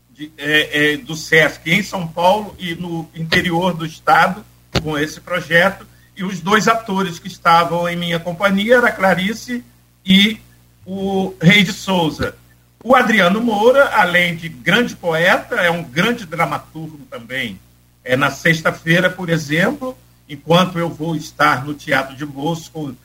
de, 0.09 0.31
é, 0.35 0.93
é, 0.93 0.97
do 0.97 1.15
SESC 1.15 1.61
em 1.67 1.83
São 1.83 2.07
Paulo 2.07 2.55
e 2.57 2.73
no 2.73 3.07
interior 3.13 3.75
do 3.75 3.85
estado 3.85 4.43
com 4.81 4.97
esse 4.97 5.21
projeto. 5.21 5.85
E 6.17 6.23
os 6.23 6.39
dois 6.39 6.67
atores 6.67 7.19
que 7.19 7.27
estavam 7.27 7.87
em 7.87 7.95
minha 7.95 8.19
companhia 8.19 8.77
era 8.77 8.91
Clarice 8.91 9.63
e 10.03 10.39
o 10.83 11.35
Rei 11.39 11.61
de 11.61 11.71
Souza. 11.71 12.35
O 12.83 12.95
Adriano 12.95 13.39
Moura, 13.39 13.89
além 13.93 14.35
de 14.35 14.49
grande 14.49 14.95
poeta, 14.95 15.55
é 15.55 15.69
um 15.69 15.83
grande 15.83 16.25
dramaturgo 16.25 16.99
também. 17.09 17.59
É 18.03 18.17
na 18.17 18.31
sexta-feira, 18.31 19.09
por 19.09 19.29
exemplo, 19.29 19.95
enquanto 20.27 20.79
eu 20.79 20.89
vou 20.89 21.15
estar 21.15 21.63
no 21.63 21.73
Teatro 21.73 22.15
de 22.15 22.25
Bosco, 22.25 22.95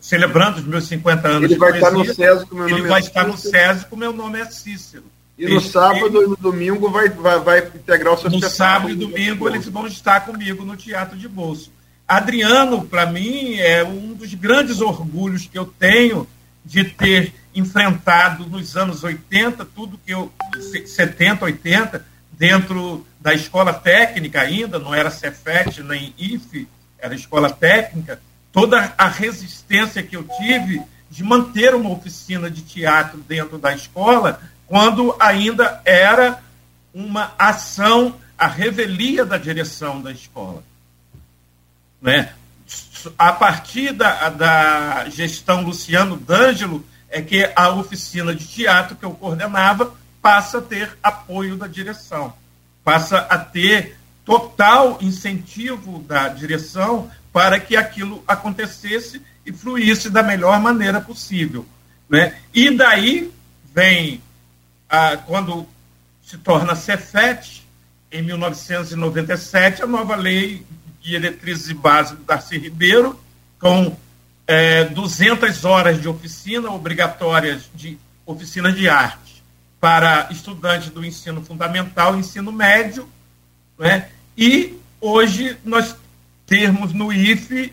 celebrando 0.00 0.58
os 0.58 0.64
meus 0.64 0.88
50 0.88 1.28
anos 1.28 1.50
ele 1.50 1.58
vai 1.58 1.78
poesia, 1.78 2.10
estar 2.10 2.34
no 2.34 2.46
com 2.46 2.54
meu 2.54 2.68
ele 2.68 2.88
vai 2.88 3.00
é 3.00 3.04
estar 3.04 3.26
no 3.26 3.86
com 3.88 3.96
meu 3.96 4.12
nome 4.12 4.40
é 4.40 4.46
Cícero. 4.46 5.04
E 5.38 5.46
no 5.46 5.60
sábado 5.60 6.22
e 6.22 6.26
no 6.26 6.36
domingo 6.36 6.90
vai, 6.90 7.10
vai, 7.10 7.38
vai 7.40 7.58
integrar 7.58 8.14
o 8.14 8.16
seu 8.16 8.30
No 8.30 8.40
sábado 8.48 8.90
e 8.90 8.94
domingo 8.94 9.46
eles 9.46 9.68
vão 9.68 9.86
estar 9.86 10.20
comigo 10.24 10.64
no 10.64 10.76
Teatro 10.76 11.16
de 11.16 11.28
Bosco. 11.28 11.70
Adriano, 12.08 12.86
para 12.86 13.04
mim, 13.04 13.56
é 13.56 13.84
um 13.84 14.14
dos 14.14 14.32
grandes 14.32 14.80
orgulhos 14.80 15.46
que 15.46 15.58
eu 15.58 15.66
tenho 15.66 16.26
de 16.66 16.84
ter 16.84 17.32
enfrentado 17.54 18.44
nos 18.44 18.76
anos 18.76 19.04
80, 19.04 19.64
tudo 19.64 19.98
que 20.04 20.12
eu, 20.12 20.32
70, 20.84 21.44
80, 21.44 22.04
dentro 22.32 23.06
da 23.20 23.32
escola 23.32 23.72
técnica 23.72 24.42
ainda, 24.42 24.78
não 24.78 24.92
era 24.92 25.10
Cefet 25.10 25.82
nem 25.82 26.12
IFE, 26.18 26.68
era 26.98 27.14
escola 27.14 27.48
técnica, 27.48 28.20
toda 28.52 28.92
a 28.98 29.08
resistência 29.08 30.02
que 30.02 30.16
eu 30.16 30.24
tive 30.36 30.82
de 31.08 31.22
manter 31.22 31.74
uma 31.74 31.90
oficina 31.90 32.50
de 32.50 32.62
teatro 32.62 33.18
dentro 33.20 33.58
da 33.58 33.72
escola, 33.72 34.40
quando 34.66 35.16
ainda 35.20 35.80
era 35.84 36.42
uma 36.92 37.32
ação, 37.38 38.16
a 38.36 38.48
revelia 38.48 39.24
da 39.24 39.38
direção 39.38 40.02
da 40.02 40.10
escola. 40.10 40.64
Né? 42.02 42.34
A 43.18 43.32
partir 43.32 43.92
da, 43.92 44.28
da 44.28 45.08
gestão 45.08 45.62
Luciano 45.62 46.16
D'Angelo, 46.16 46.84
é 47.08 47.22
que 47.22 47.50
a 47.54 47.70
oficina 47.70 48.34
de 48.34 48.46
teatro 48.46 48.96
que 48.96 49.04
eu 49.04 49.12
coordenava 49.12 49.94
passa 50.20 50.58
a 50.58 50.62
ter 50.62 50.96
apoio 51.02 51.56
da 51.56 51.66
direção, 51.66 52.32
passa 52.84 53.18
a 53.18 53.38
ter 53.38 53.96
total 54.24 54.98
incentivo 55.00 56.00
da 56.00 56.28
direção 56.28 57.10
para 57.32 57.60
que 57.60 57.76
aquilo 57.76 58.24
acontecesse 58.26 59.22
e 59.44 59.52
fluísse 59.52 60.10
da 60.10 60.22
melhor 60.22 60.60
maneira 60.60 61.00
possível. 61.00 61.64
Né? 62.08 62.36
E 62.52 62.70
daí 62.70 63.32
vem, 63.72 64.20
a, 64.88 65.16
quando 65.16 65.66
se 66.22 66.36
torna 66.38 66.74
Cefet, 66.74 67.64
em 68.10 68.22
1997, 68.22 69.82
a 69.82 69.86
nova 69.86 70.16
lei 70.16 70.66
diretrizes 71.06 71.68
e 71.68 71.74
base 71.74 72.16
do 72.16 72.24
Darcy 72.24 72.58
Ribeiro, 72.58 73.18
com 73.60 73.96
é, 74.46 74.84
200 74.86 75.64
horas 75.64 76.00
de 76.00 76.08
oficina 76.08 76.70
obrigatórias 76.70 77.70
de 77.74 77.96
oficinas 78.26 78.76
de 78.76 78.88
arte 78.88 79.42
para 79.80 80.28
estudantes 80.30 80.90
do 80.90 81.04
ensino 81.04 81.42
fundamental 81.42 82.16
e 82.16 82.20
ensino 82.20 82.50
médio, 82.50 83.08
né? 83.78 84.08
e 84.36 84.74
hoje 85.00 85.56
nós 85.64 85.94
temos 86.44 86.92
no 86.92 87.12
IFE 87.12 87.72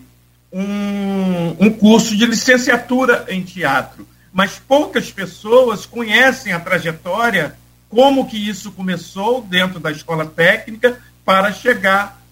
um, 0.52 1.56
um 1.60 1.74
curso 1.74 2.16
de 2.16 2.26
licenciatura 2.26 3.26
em 3.30 3.42
teatro, 3.42 4.08
mas 4.32 4.60
poucas 4.60 5.12
pessoas 5.12 5.86
conhecem 5.88 6.54
a 6.54 6.60
trajetória, 6.60 7.56
como 7.90 8.28
que 8.28 8.38
isso 8.38 8.72
começou 8.72 9.42
dentro 9.42 9.80
da 9.80 9.92
escola 9.92 10.26
técnica 10.26 11.00
para 11.26 11.52
chegar 11.52 12.23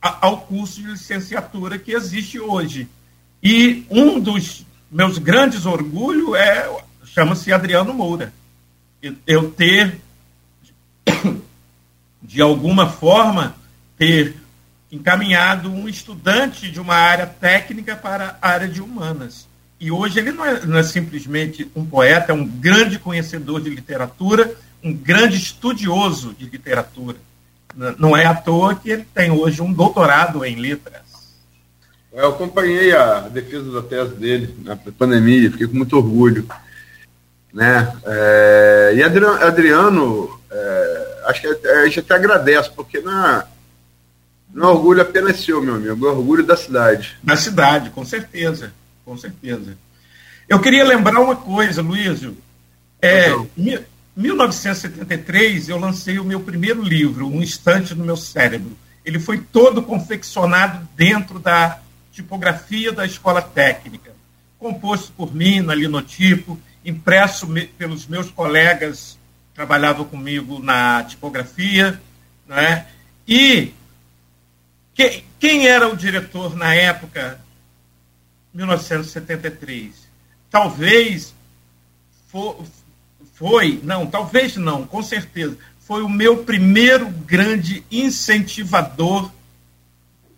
ao 0.00 0.38
curso 0.42 0.80
de 0.80 0.88
licenciatura 0.88 1.78
que 1.78 1.92
existe 1.92 2.40
hoje. 2.40 2.88
E 3.42 3.84
um 3.90 4.18
dos 4.18 4.64
meus 4.90 5.18
grandes 5.18 5.66
orgulhos 5.66 6.34
é 6.34 6.68
chama-se 7.04 7.52
Adriano 7.52 7.92
Moura. 7.92 8.32
eu 9.26 9.50
ter, 9.50 10.00
de 12.22 12.40
alguma 12.40 12.88
forma, 12.88 13.56
ter 13.96 14.36
encaminhado 14.90 15.70
um 15.70 15.88
estudante 15.88 16.70
de 16.70 16.80
uma 16.80 16.94
área 16.94 17.26
técnica 17.26 17.96
para 17.96 18.38
a 18.40 18.48
área 18.48 18.68
de 18.68 18.80
humanas. 18.80 19.48
E 19.78 19.90
hoje 19.90 20.18
ele 20.18 20.32
não 20.32 20.44
é, 20.44 20.66
não 20.66 20.78
é 20.78 20.82
simplesmente 20.82 21.70
um 21.74 21.84
poeta, 21.84 22.32
é 22.32 22.34
um 22.34 22.46
grande 22.46 22.98
conhecedor 22.98 23.60
de 23.60 23.70
literatura, 23.70 24.54
um 24.82 24.92
grande 24.92 25.36
estudioso 25.36 26.34
de 26.34 26.46
literatura. 26.46 27.16
Não 27.74 28.16
é 28.16 28.26
à 28.26 28.34
toa 28.34 28.74
que 28.74 28.90
ele 28.90 29.06
tem 29.14 29.30
hoje 29.30 29.62
um 29.62 29.72
doutorado 29.72 30.44
em 30.44 30.56
letras. 30.56 31.00
Eu 32.12 32.30
acompanhei 32.30 32.92
a 32.94 33.20
defesa 33.20 33.70
da 33.70 33.82
tese 33.82 34.14
dele 34.16 34.54
na 34.64 34.76
pandemia, 34.76 35.50
fiquei 35.50 35.68
com 35.68 35.76
muito 35.76 35.96
orgulho. 35.96 36.46
Né? 37.52 37.92
É, 38.04 38.92
e 38.96 39.02
Adriano, 39.02 39.44
Adriano 39.44 40.40
é, 40.50 41.22
acho 41.26 41.40
que 41.40 41.68
a 41.68 41.84
gente 41.84 42.00
até 42.00 42.14
agradece, 42.14 42.70
porque 42.70 43.00
na, 43.00 43.46
não 44.52 44.68
é 44.68 44.72
orgulho 44.72 45.02
apenas 45.02 45.40
seu, 45.40 45.62
meu 45.62 45.76
amigo, 45.76 46.06
é 46.06 46.10
orgulho 46.10 46.44
da 46.44 46.56
cidade. 46.56 47.16
Da 47.22 47.36
cidade, 47.36 47.90
com 47.90 48.04
certeza, 48.04 48.72
com 49.04 49.16
certeza. 49.16 49.76
Eu 50.48 50.60
queria 50.60 50.84
lembrar 50.84 51.20
uma 51.20 51.36
coisa, 51.36 51.80
Luísio. 51.80 52.36
É, 53.00 53.30
em 53.56 53.78
1973, 54.16 55.68
eu 55.68 55.78
lancei 55.78 56.18
o 56.18 56.24
meu 56.24 56.40
primeiro 56.40 56.82
livro, 56.82 57.26
Um 57.26 57.42
Instante 57.42 57.94
no 57.94 58.04
Meu 58.04 58.16
Cérebro. 58.16 58.76
Ele 59.04 59.18
foi 59.18 59.38
todo 59.38 59.82
confeccionado 59.82 60.86
dentro 60.96 61.38
da 61.38 61.80
tipografia 62.12 62.92
da 62.92 63.06
escola 63.06 63.40
técnica, 63.40 64.12
composto 64.58 65.12
por 65.12 65.34
mim, 65.34 65.60
na 65.60 65.74
linotipo, 65.74 66.60
impresso 66.84 67.46
me, 67.46 67.66
pelos 67.66 68.06
meus 68.06 68.30
colegas 68.30 69.18
que 69.48 69.54
trabalhavam 69.54 70.04
comigo 70.04 70.58
na 70.58 71.04
tipografia, 71.04 72.00
né? 72.46 72.86
e 73.26 73.72
que, 74.94 75.24
quem 75.38 75.66
era 75.66 75.88
o 75.88 75.96
diretor 75.96 76.56
na 76.56 76.74
época, 76.74 77.40
1973? 78.52 79.94
Talvez 80.50 81.34
for, 82.28 82.64
foi, 83.40 83.80
não, 83.82 84.06
talvez 84.06 84.54
não, 84.58 84.86
com 84.86 85.02
certeza, 85.02 85.56
foi 85.86 86.02
o 86.02 86.10
meu 86.10 86.44
primeiro 86.44 87.08
grande 87.08 87.82
incentivador 87.90 89.30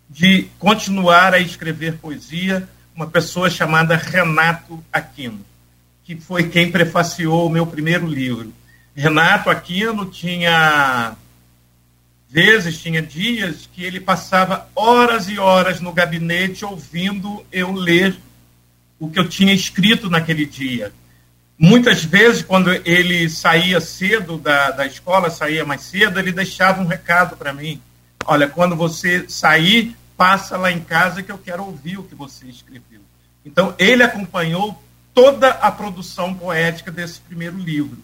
de 0.09 0.45
continuar 0.57 1.35
a 1.35 1.41
escrever 1.41 1.99
poesia, 1.99 2.69
uma 2.95 3.09
pessoa 3.09 3.51
chamada 3.51 3.97
Renato 3.97 4.81
Aquino, 4.93 5.45
que 6.05 6.15
foi 6.15 6.49
quem 6.49 6.71
prefaciou 6.71 7.49
o 7.49 7.51
meu 7.51 7.67
primeiro 7.67 8.07
livro. 8.07 8.55
Renato 8.95 9.51
Aquino 9.51 10.07
tinha 10.07 11.17
vezes, 12.31 12.81
tinha 12.81 13.03
dias 13.03 13.69
que 13.73 13.83
ele 13.83 13.99
passava 13.99 14.69
horas 14.77 15.29
e 15.29 15.41
horas 15.41 15.81
no 15.81 15.93
gabinete 15.93 16.65
ouvindo 16.65 17.45
eu 17.51 17.73
ler 17.73 18.17
o 18.97 19.11
que 19.11 19.19
eu 19.19 19.29
tinha 19.29 19.53
escrito 19.53 20.09
naquele 20.09 20.47
dia. 20.47 20.93
Muitas 21.65 22.03
vezes, 22.05 22.43
quando 22.43 22.73
ele 22.85 23.31
saía 23.31 23.81
cedo 23.81 24.37
da, 24.37 24.73
da 24.73 24.85
escola, 24.85 25.31
saía 25.31 25.65
mais 25.65 25.83
cedo, 25.83 26.19
ele 26.19 26.33
deixava 26.33 26.83
um 26.83 26.87
recado 26.89 27.37
para 27.37 27.53
mim. 27.53 27.81
Olha, 28.25 28.49
quando 28.49 28.75
você 28.75 29.27
sair, 29.29 29.97
passa 30.17 30.57
lá 30.57 30.73
em 30.73 30.81
casa 30.81 31.23
que 31.23 31.31
eu 31.31 31.39
quero 31.39 31.65
ouvir 31.65 32.01
o 32.01 32.03
que 32.03 32.17
você 32.17 32.47
escreveu. 32.47 33.01
Então, 33.47 33.77
ele 33.79 34.03
acompanhou 34.03 34.83
toda 35.15 35.51
a 35.51 35.71
produção 35.71 36.35
poética 36.35 36.91
desse 36.91 37.21
primeiro 37.21 37.57
livro. 37.57 37.99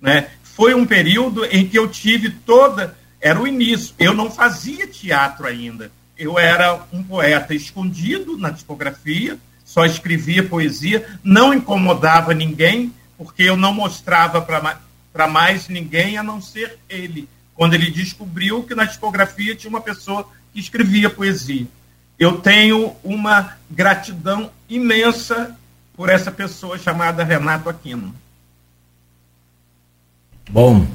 Né? 0.00 0.28
Foi 0.44 0.72
um 0.72 0.86
período 0.86 1.44
em 1.46 1.66
que 1.66 1.76
eu 1.76 1.88
tive 1.88 2.30
toda. 2.30 2.96
Era 3.20 3.40
o 3.40 3.48
início. 3.48 3.96
Eu 3.98 4.14
não 4.14 4.30
fazia 4.30 4.86
teatro 4.86 5.48
ainda. 5.48 5.90
Eu 6.16 6.38
era 6.38 6.80
um 6.92 7.02
poeta 7.02 7.52
escondido 7.52 8.38
na 8.38 8.52
tipografia, 8.52 9.36
só 9.72 9.86
escrevia 9.86 10.42
poesia, 10.42 11.06
não 11.24 11.54
incomodava 11.54 12.34
ninguém, 12.34 12.92
porque 13.16 13.42
eu 13.42 13.56
não 13.56 13.72
mostrava 13.72 14.42
para 14.42 15.28
mais 15.28 15.66
ninguém 15.66 16.18
a 16.18 16.22
não 16.22 16.42
ser 16.42 16.78
ele. 16.90 17.26
Quando 17.54 17.72
ele 17.72 17.90
descobriu 17.90 18.62
que 18.64 18.74
na 18.74 18.86
tipografia 18.86 19.56
tinha 19.56 19.70
uma 19.70 19.80
pessoa 19.80 20.28
que 20.52 20.60
escrevia 20.60 21.08
poesia. 21.08 21.66
Eu 22.18 22.36
tenho 22.36 22.92
uma 23.02 23.54
gratidão 23.70 24.50
imensa 24.68 25.56
por 25.96 26.10
essa 26.10 26.30
pessoa 26.30 26.76
chamada 26.76 27.24
Renato 27.24 27.70
Aquino. 27.70 28.14
Bom, 30.50 30.86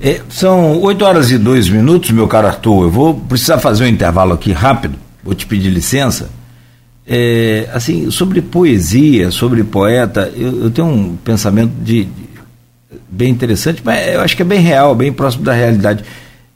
é, 0.00 0.22
são 0.30 0.80
8 0.80 1.04
horas 1.04 1.30
e 1.30 1.36
2 1.36 1.68
minutos, 1.68 2.10
meu 2.12 2.26
caro 2.26 2.46
Arthur. 2.46 2.84
Eu 2.84 2.90
vou 2.90 3.14
precisar 3.14 3.58
fazer 3.58 3.84
um 3.84 3.88
intervalo 3.88 4.32
aqui 4.32 4.52
rápido, 4.52 4.98
vou 5.22 5.34
te 5.34 5.44
pedir 5.44 5.68
licença. 5.68 6.30
É, 7.14 7.68
assim, 7.74 8.10
sobre 8.10 8.40
poesia, 8.40 9.30
sobre 9.30 9.62
poeta, 9.62 10.32
eu, 10.34 10.64
eu 10.64 10.70
tenho 10.70 10.88
um 10.88 11.14
pensamento 11.16 11.72
de, 11.82 12.04
de, 12.04 12.28
bem 13.10 13.28
interessante, 13.28 13.82
mas 13.84 14.14
eu 14.14 14.22
acho 14.22 14.34
que 14.34 14.40
é 14.40 14.44
bem 14.46 14.60
real, 14.60 14.94
bem 14.94 15.12
próximo 15.12 15.44
da 15.44 15.52
realidade 15.52 16.04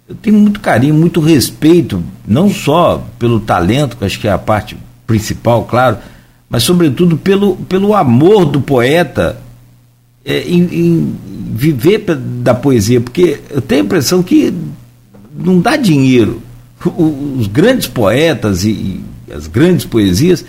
eu 0.09 0.14
tenho 0.14 0.38
muito 0.38 0.61
carinho, 0.61 0.94
muito 0.94 1.20
respeito, 1.20 2.02
não 2.26 2.48
só 2.48 3.04
pelo 3.18 3.40
talento, 3.40 3.96
que 3.96 4.04
acho 4.04 4.20
que 4.20 4.28
é 4.28 4.32
a 4.32 4.38
parte 4.38 4.76
principal, 5.07 5.64
claro, 5.64 5.98
mas 6.48 6.62
sobretudo 6.62 7.16
pelo, 7.16 7.57
pelo 7.57 7.92
amor 7.92 8.44
do 8.44 8.61
poeta 8.61 9.40
é, 10.24 10.42
em, 10.42 10.62
em, 10.62 11.16
viver 11.52 12.04
da 12.14 12.54
poesia, 12.54 13.00
porque 13.00 13.40
eu 13.50 13.61
tenho 13.61 13.82
a 13.82 13.84
impressão 13.84 14.22
que 14.22 14.54
não 15.36 15.61
dá 15.61 15.76
dinheiro. 15.76 16.42
Os 16.84 17.46
grandes 17.46 17.88
poetas 17.88 18.62
e, 18.64 18.70
e 18.70 19.04
as 19.33 19.47
grandes 19.47 19.85
poesias, 19.85 20.45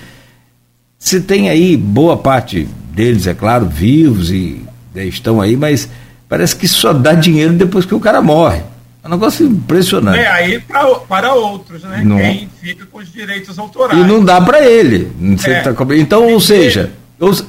você 0.98 1.20
tem 1.20 1.50
aí 1.50 1.78
boa 1.78 2.18
parte 2.18 2.68
deles, 2.92 3.28
é 3.28 3.34
claro, 3.34 3.66
vivos 3.66 4.32
e 4.32 4.62
né, 4.94 5.06
estão 5.06 5.40
aí, 5.40 5.56
mas 5.56 5.90
parece 6.28 6.56
que 6.56 6.68
só 6.68 6.92
dá 6.92 7.14
dinheiro 7.14 7.54
depois 7.54 7.86
que 7.86 7.96
o 7.96 8.00
cara 8.00 8.22
morre. 8.22 8.64
É 9.04 9.08
um 9.08 9.12
negócio 9.12 9.46
impressionante. 9.46 10.20
É, 10.20 10.28
aí 10.28 10.60
pra, 10.60 10.86
para 10.96 11.34
outros, 11.34 11.84
né? 11.84 12.02
Não. 12.04 12.18
Quem 12.18 12.50
fica 12.62 12.86
com 12.86 12.98
os 12.98 13.12
direitos 13.12 13.58
autorais. 13.58 13.98
E 13.98 14.04
não 14.04 14.24
dá 14.24 14.42
para 14.42 14.66
ele. 14.66 15.12
É. 15.46 15.62
Tá... 15.62 15.72
Então, 15.96 16.28
ou 16.28 16.42
seja. 16.42 16.92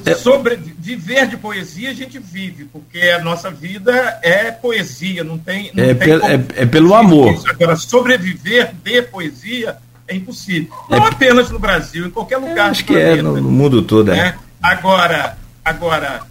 É- 0.05 0.15
sobre 0.15 0.57
viver 0.79 1.27
de 1.27 1.37
poesia 1.37 1.91
a 1.91 1.93
gente 1.93 2.17
vive, 2.17 2.65
porque 2.65 2.99
a 3.01 3.21
nossa 3.21 3.51
vida 3.51 4.19
é 4.23 4.49
poesia, 4.51 5.23
não 5.23 5.37
tem. 5.37 5.69
Não 5.75 5.83
é, 5.83 5.93
tem 5.93 6.13
é, 6.13 6.63
é, 6.63 6.65
pelo 6.65 6.95
amor. 6.95 7.39
Agora, 7.47 7.75
sobreviver 7.75 8.71
de 8.83 9.03
poesia 9.03 9.77
é 10.09 10.15
impossível. 10.15 10.73
É 10.89 10.97
não 10.97 11.05
apenas 11.05 11.49
no 11.49 11.59
Brasil, 11.59 12.07
em 12.07 12.09
qualquer 12.09 12.37
lugar. 12.37 12.71
acho 12.71 12.83
que 12.83 12.93
planeta, 12.93 13.19
é 13.19 13.21
no, 13.21 13.39
no, 13.39 13.51
mundo 13.51 13.81
todo. 13.83 14.11
É. 14.11 14.15
Né? 14.15 14.39
Agora, 14.61 15.37
agora, 15.63 16.23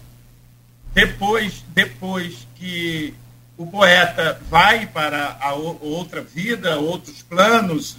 depois, 0.92 1.64
depois 1.74 2.46
que 2.56 3.14
o 3.56 3.66
poeta 3.66 4.40
vai 4.50 4.86
para 4.86 5.38
a 5.40 5.52
outra 5.54 6.20
vida, 6.20 6.78
outros 6.78 7.22
planos, 7.22 7.96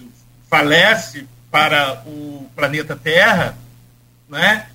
falece 0.49 1.25
para 1.49 2.03
o 2.05 2.47
planeta 2.55 2.95
Terra, 2.95 3.57
né? 4.27 4.67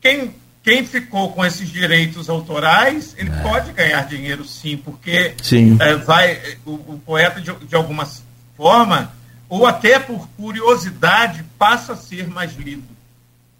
Quem, 0.00 0.34
quem 0.62 0.84
ficou 0.84 1.32
com 1.32 1.44
esses 1.44 1.68
direitos 1.68 2.28
autorais, 2.28 3.14
ele 3.18 3.30
é. 3.30 3.42
pode 3.42 3.72
ganhar 3.72 4.06
dinheiro 4.06 4.44
sim, 4.44 4.76
porque 4.76 5.34
sim. 5.42 5.76
É, 5.80 5.94
vai 5.96 6.40
o, 6.64 6.72
o 6.72 7.02
poeta 7.04 7.40
de, 7.40 7.52
de 7.66 7.74
alguma 7.74 8.08
forma 8.56 9.12
ou 9.52 9.66
até 9.66 9.98
por 9.98 10.26
curiosidade 10.28 11.44
passa 11.58 11.92
a 11.92 11.96
ser 11.96 12.26
mais 12.26 12.56
lido, 12.56 12.88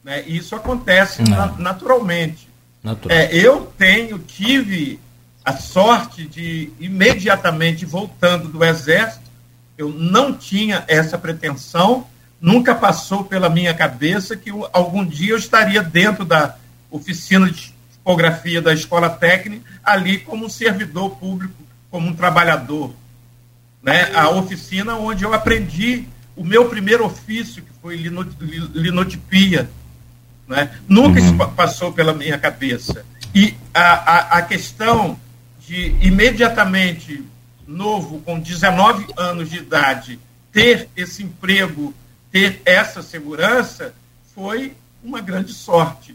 né? 0.02 0.24
E 0.26 0.38
isso 0.38 0.56
acontece 0.56 1.22
na, 1.22 1.48
naturalmente. 1.58 2.48
Natural. 2.82 3.18
É, 3.18 3.36
eu 3.36 3.66
tenho 3.76 4.18
tive 4.18 4.98
a 5.44 5.52
sorte 5.52 6.26
de 6.26 6.72
imediatamente 6.80 7.84
voltando 7.84 8.48
do 8.48 8.64
exército, 8.64 9.30
eu 9.76 9.90
não 9.90 10.32
tinha 10.32 10.82
essa 10.88 11.18
pretensão, 11.18 12.06
nunca 12.40 12.74
passou 12.74 13.24
pela 13.24 13.50
minha 13.50 13.74
cabeça 13.74 14.34
que 14.34 14.50
eu, 14.50 14.66
algum 14.72 15.04
dia 15.04 15.32
eu 15.32 15.38
estaria 15.38 15.82
dentro 15.82 16.24
da 16.24 16.56
oficina 16.90 17.50
de 17.50 17.74
tipografia 17.92 18.62
da 18.62 18.72
escola 18.72 19.10
técnica, 19.10 19.70
ali 19.84 20.20
como 20.20 20.46
um 20.46 20.48
servidor 20.48 21.10
público, 21.16 21.62
como 21.90 22.08
um 22.08 22.14
trabalhador. 22.14 22.94
Né? 23.82 24.14
A 24.14 24.30
oficina 24.30 24.94
onde 24.94 25.24
eu 25.24 25.34
aprendi 25.34 26.06
o 26.36 26.44
meu 26.44 26.68
primeiro 26.68 27.04
ofício, 27.04 27.62
que 27.62 27.72
foi 27.80 27.96
linotipia. 27.96 29.68
Né? 30.46 30.70
Nunca 30.88 31.20
uhum. 31.20 31.26
isso 31.26 31.36
passou 31.50 31.92
pela 31.92 32.12
minha 32.12 32.38
cabeça. 32.38 33.04
E 33.34 33.54
a, 33.74 33.80
a, 33.80 34.38
a 34.38 34.42
questão 34.42 35.18
de 35.66 35.96
imediatamente 36.00 37.24
novo, 37.66 38.20
com 38.20 38.38
19 38.38 39.06
anos 39.16 39.50
de 39.50 39.58
idade, 39.58 40.18
ter 40.52 40.88
esse 40.96 41.22
emprego, 41.22 41.94
ter 42.30 42.60
essa 42.64 43.02
segurança, 43.02 43.94
foi 44.34 44.74
uma 45.02 45.20
grande 45.20 45.52
sorte. 45.52 46.14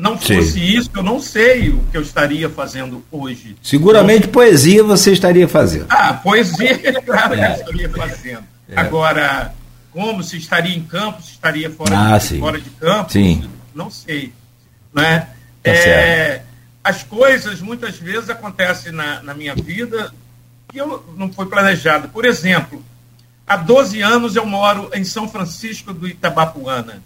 Não 0.00 0.18
fosse 0.18 0.52
Sim. 0.52 0.60
isso, 0.60 0.90
eu 0.94 1.02
não 1.02 1.20
sei 1.20 1.70
o 1.70 1.84
que 1.90 1.96
eu 1.96 2.02
estaria 2.02 2.48
fazendo 2.48 3.04
hoje. 3.10 3.56
Seguramente 3.62 4.20
então, 4.20 4.32
poesia 4.32 4.82
você 4.82 5.12
estaria 5.12 5.46
fazendo. 5.46 5.86
Ah, 5.88 6.14
poesia, 6.14 6.78
claro 7.02 7.34
é. 7.34 7.36
que 7.36 7.44
eu 7.44 7.56
estaria 7.56 7.88
fazendo. 7.90 8.44
É. 8.68 8.80
Agora, 8.80 9.54
como 9.92 10.22
se 10.22 10.36
estaria 10.38 10.74
em 10.74 10.82
campo, 10.82 11.22
se 11.22 11.32
estaria 11.32 11.70
fora, 11.70 12.14
ah, 12.14 12.18
de, 12.18 12.38
fora 12.38 12.60
de 12.60 12.70
campo, 12.70 13.12
sim. 13.12 13.48
não 13.74 13.90
sei. 13.90 14.32
Né? 14.92 15.28
Tá 15.62 15.70
é, 15.70 16.42
as 16.82 17.02
coisas 17.02 17.60
muitas 17.60 17.98
vezes 17.98 18.30
acontecem 18.30 18.92
na, 18.92 19.22
na 19.22 19.34
minha 19.34 19.54
vida 19.54 20.12
que 20.68 20.78
eu 20.78 21.04
não 21.16 21.30
foi 21.32 21.46
planejado. 21.46 22.08
Por 22.08 22.24
exemplo, 22.24 22.82
há 23.46 23.56
12 23.56 24.00
anos 24.00 24.36
eu 24.36 24.46
moro 24.46 24.90
em 24.94 25.04
São 25.04 25.28
Francisco 25.28 25.92
do 25.92 26.08
Itabapuana. 26.08 27.02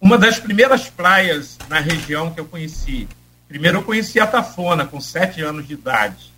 Uma 0.00 0.16
das 0.16 0.38
primeiras 0.38 0.88
praias 0.88 1.58
na 1.68 1.78
região 1.78 2.32
que 2.32 2.40
eu 2.40 2.46
conheci. 2.46 3.06
Primeiro 3.46 3.78
eu 3.78 3.82
conheci 3.82 4.18
Atafona, 4.18 4.86
com 4.86 5.00
sete 5.00 5.42
anos 5.42 5.66
de 5.66 5.74
idade. 5.74 6.32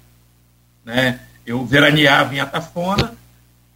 Né? 0.84 1.20
Eu 1.46 1.64
veraneava 1.64 2.34
em 2.34 2.40
Atafona, 2.40 3.14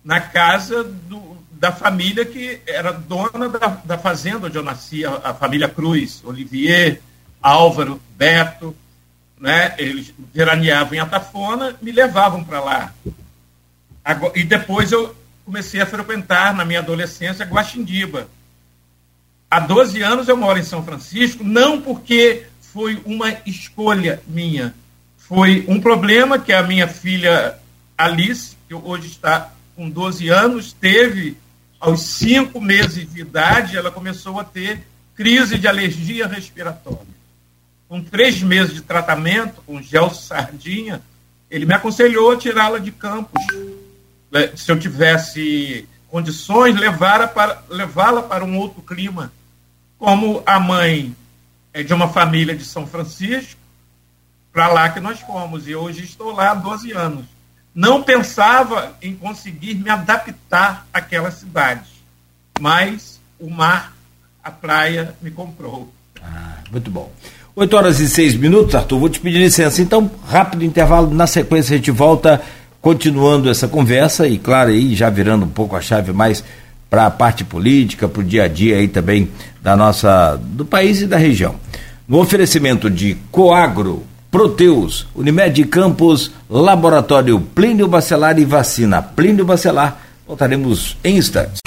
na 0.04 0.20
casa 0.20 0.82
do, 0.82 1.36
da 1.50 1.72
família 1.72 2.24
que 2.24 2.60
era 2.66 2.92
dona 2.92 3.48
da, 3.48 3.68
da 3.84 3.98
fazenda 3.98 4.46
onde 4.46 4.56
eu 4.56 4.62
nasci, 4.62 5.04
a, 5.04 5.20
a 5.24 5.34
família 5.34 5.68
Cruz, 5.68 6.22
Olivier, 6.24 7.00
Álvaro, 7.42 8.00
Beto, 8.16 8.74
né? 9.38 9.74
Eles 9.78 10.12
veraneavam 10.32 10.94
em 10.94 11.00
Atafona, 11.00 11.76
me 11.80 11.92
levavam 11.92 12.42
para 12.42 12.60
lá. 12.60 12.94
Agora, 14.04 14.38
e 14.38 14.44
depois 14.44 14.92
eu 14.92 15.14
comecei 15.44 15.80
a 15.80 15.86
frequentar, 15.86 16.54
na 16.54 16.64
minha 16.64 16.80
adolescência, 16.80 17.44
Guaxindiba. 17.44 18.28
Há 19.50 19.60
12 19.60 20.02
anos 20.02 20.28
eu 20.28 20.36
moro 20.36 20.58
em 20.58 20.64
São 20.64 20.82
Francisco, 20.82 21.44
não 21.44 21.80
porque 21.80 22.46
foi 22.60 23.00
uma 23.04 23.30
escolha 23.46 24.20
minha, 24.26 24.74
foi 25.16 25.64
um 25.68 25.80
problema 25.80 26.38
que 26.38 26.52
a 26.52 26.62
minha 26.62 26.88
filha 26.88 27.58
Alice, 27.96 28.56
que 28.68 28.74
hoje 28.74 29.08
está 29.08 29.52
com 29.74 29.88
12 29.88 30.28
anos, 30.28 30.72
teve 30.72 31.36
aos 31.78 32.02
cinco 32.02 32.60
meses 32.60 33.10
de 33.12 33.20
idade, 33.20 33.76
ela 33.76 33.90
começou 33.90 34.40
a 34.40 34.44
ter 34.44 34.80
crise 35.14 35.58
de 35.58 35.68
alergia 35.68 36.26
respiratória 36.26 37.16
com 37.88 38.02
três 38.02 38.42
meses 38.42 38.74
de 38.74 38.82
tratamento 38.82 39.62
com 39.66 39.80
gel 39.80 40.10
sardinha, 40.10 41.00
ele 41.50 41.64
me 41.64 41.74
aconselhou 41.74 42.32
a 42.32 42.36
tirá-la 42.36 42.78
de 42.78 42.90
campos. 42.90 43.42
Né, 44.30 44.50
se 44.56 44.70
eu 44.70 44.78
tivesse 44.78 45.88
condições, 46.10 46.78
levá-la 46.78 47.26
para, 47.28 47.62
levá 47.68 48.22
para 48.22 48.44
um 48.44 48.58
outro 48.58 48.82
clima. 48.82 49.32
Como 49.98 50.42
a 50.46 50.60
mãe 50.60 51.14
é 51.72 51.82
de 51.82 51.92
uma 51.92 52.08
família 52.08 52.54
de 52.54 52.64
São 52.64 52.86
Francisco, 52.86 53.60
para 54.52 54.68
lá 54.68 54.88
que 54.88 55.00
nós 55.00 55.20
fomos. 55.20 55.68
E 55.68 55.74
hoje 55.74 56.04
estou 56.04 56.32
lá 56.32 56.52
há 56.52 56.54
12 56.54 56.92
anos. 56.92 57.24
Não 57.74 58.02
pensava 58.02 58.96
em 59.02 59.14
conseguir 59.14 59.74
me 59.74 59.90
adaptar 59.90 60.86
àquela 60.92 61.30
cidade, 61.30 61.90
mas 62.58 63.20
o 63.38 63.50
mar, 63.50 63.94
a 64.42 64.50
praia, 64.50 65.14
me 65.20 65.30
comprou. 65.30 65.92
Ah, 66.22 66.58
muito 66.70 66.90
bom. 66.90 67.12
8 67.54 67.76
horas 67.76 68.00
e 68.00 68.08
6 68.08 68.34
minutos, 68.36 68.74
Arthur. 68.74 68.98
Vou 68.98 69.08
te 69.08 69.20
pedir 69.20 69.38
licença. 69.38 69.80
Então, 69.80 70.10
rápido 70.26 70.64
intervalo. 70.64 71.12
Na 71.12 71.26
sequência, 71.26 71.74
a 71.74 71.76
gente 71.76 71.90
volta 71.90 72.42
continuando 72.86 73.50
essa 73.50 73.66
conversa 73.66 74.28
e, 74.28 74.38
claro, 74.38 74.70
aí 74.70 74.94
já 74.94 75.10
virando 75.10 75.44
um 75.44 75.48
pouco 75.48 75.74
a 75.74 75.80
chave 75.80 76.12
mais 76.12 76.44
para 76.88 77.06
a 77.06 77.10
parte 77.10 77.42
política, 77.42 78.06
para 78.06 78.20
o 78.20 78.24
dia 78.24 78.44
a 78.44 78.48
dia 78.48 78.76
aí 78.76 78.86
também 78.86 79.28
da 79.60 79.76
nossa, 79.76 80.40
do 80.40 80.64
país 80.64 81.00
e 81.00 81.06
da 81.08 81.16
região. 81.16 81.56
No 82.06 82.20
oferecimento 82.20 82.88
de 82.88 83.16
Coagro, 83.32 84.04
Proteus, 84.30 85.04
Unimed 85.16 85.64
Campos, 85.64 86.30
Laboratório 86.48 87.40
Plínio 87.40 87.88
Bacelar 87.88 88.38
e 88.38 88.44
Vacina 88.44 89.02
Plínio 89.02 89.44
Bacelar. 89.44 90.00
Voltaremos 90.24 90.96
em 91.02 91.16
instantes. 91.16 91.58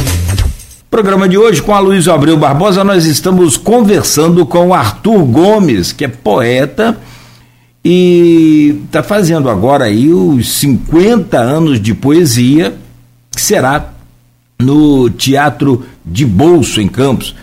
Programa 0.90 1.28
de 1.28 1.38
hoje 1.38 1.62
com 1.62 1.76
a 1.76 1.80
Luiz 1.80 2.08
Abreu 2.08 2.38
Barbosa, 2.38 2.82
nós 2.82 3.06
estamos 3.06 3.58
conversando 3.58 4.46
com 4.46 4.70
o 4.70 4.74
Arthur 4.74 5.26
Gomes, 5.26 5.92
que 5.92 6.06
é 6.06 6.08
poeta 6.08 6.98
e 7.84 8.82
está 8.86 9.02
fazendo 9.02 9.50
agora 9.50 9.86
aí 9.86 10.12
os 10.12 10.52
50 10.60 11.38
anos 11.38 11.80
de 11.80 11.94
poesia, 11.94 12.76
que 13.32 13.42
será 13.42 13.94
no 14.60 15.10
Teatro 15.10 15.86
de 16.06 16.26
Bolso, 16.26 16.82
em 16.82 16.88
Campos. 16.88 17.36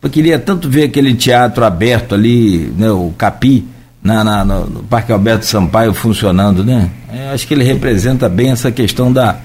Eu 0.00 0.10
queria 0.10 0.38
tanto 0.38 0.68
ver 0.68 0.84
aquele 0.84 1.14
teatro 1.14 1.64
aberto 1.64 2.14
ali, 2.14 2.72
né, 2.76 2.90
o 2.90 3.12
Capi, 3.16 3.64
na, 4.02 4.24
na 4.24 4.44
no 4.44 4.82
Parque 4.84 5.12
Alberto 5.12 5.46
Sampaio 5.46 5.94
funcionando, 5.94 6.64
né? 6.64 6.90
Eu 7.12 7.30
acho 7.34 7.46
que 7.46 7.54
ele 7.54 7.62
representa 7.62 8.28
bem 8.28 8.50
essa 8.50 8.72
questão 8.72 9.12
da 9.12 9.38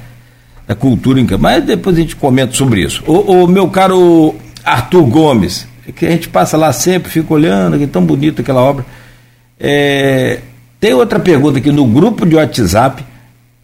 da 0.67 0.75
cultura 0.75 1.19
em 1.19 1.25
campo. 1.25 1.43
Mas 1.43 1.63
depois 1.63 1.95
a 1.95 2.01
gente 2.01 2.15
comenta 2.15 2.53
sobre 2.53 2.81
isso. 2.81 3.01
O, 3.07 3.43
o, 3.43 3.47
meu 3.47 3.69
caro 3.69 4.35
Arthur 4.63 5.03
Gomes, 5.05 5.65
que 5.95 6.05
a 6.05 6.11
gente 6.11 6.27
passa 6.27 6.57
lá 6.57 6.73
sempre, 6.73 7.09
fica 7.09 7.33
olhando, 7.33 7.77
que 7.77 7.85
é 7.85 7.87
tão 7.87 8.03
bonita 8.03 8.41
aquela 8.41 8.61
obra. 8.61 8.85
É, 9.59 10.39
tem 10.79 10.93
outra 10.93 11.19
pergunta 11.19 11.57
aqui 11.57 11.71
no 11.71 11.85
grupo 11.85 12.25
de 12.25 12.35
WhatsApp, 12.35 13.03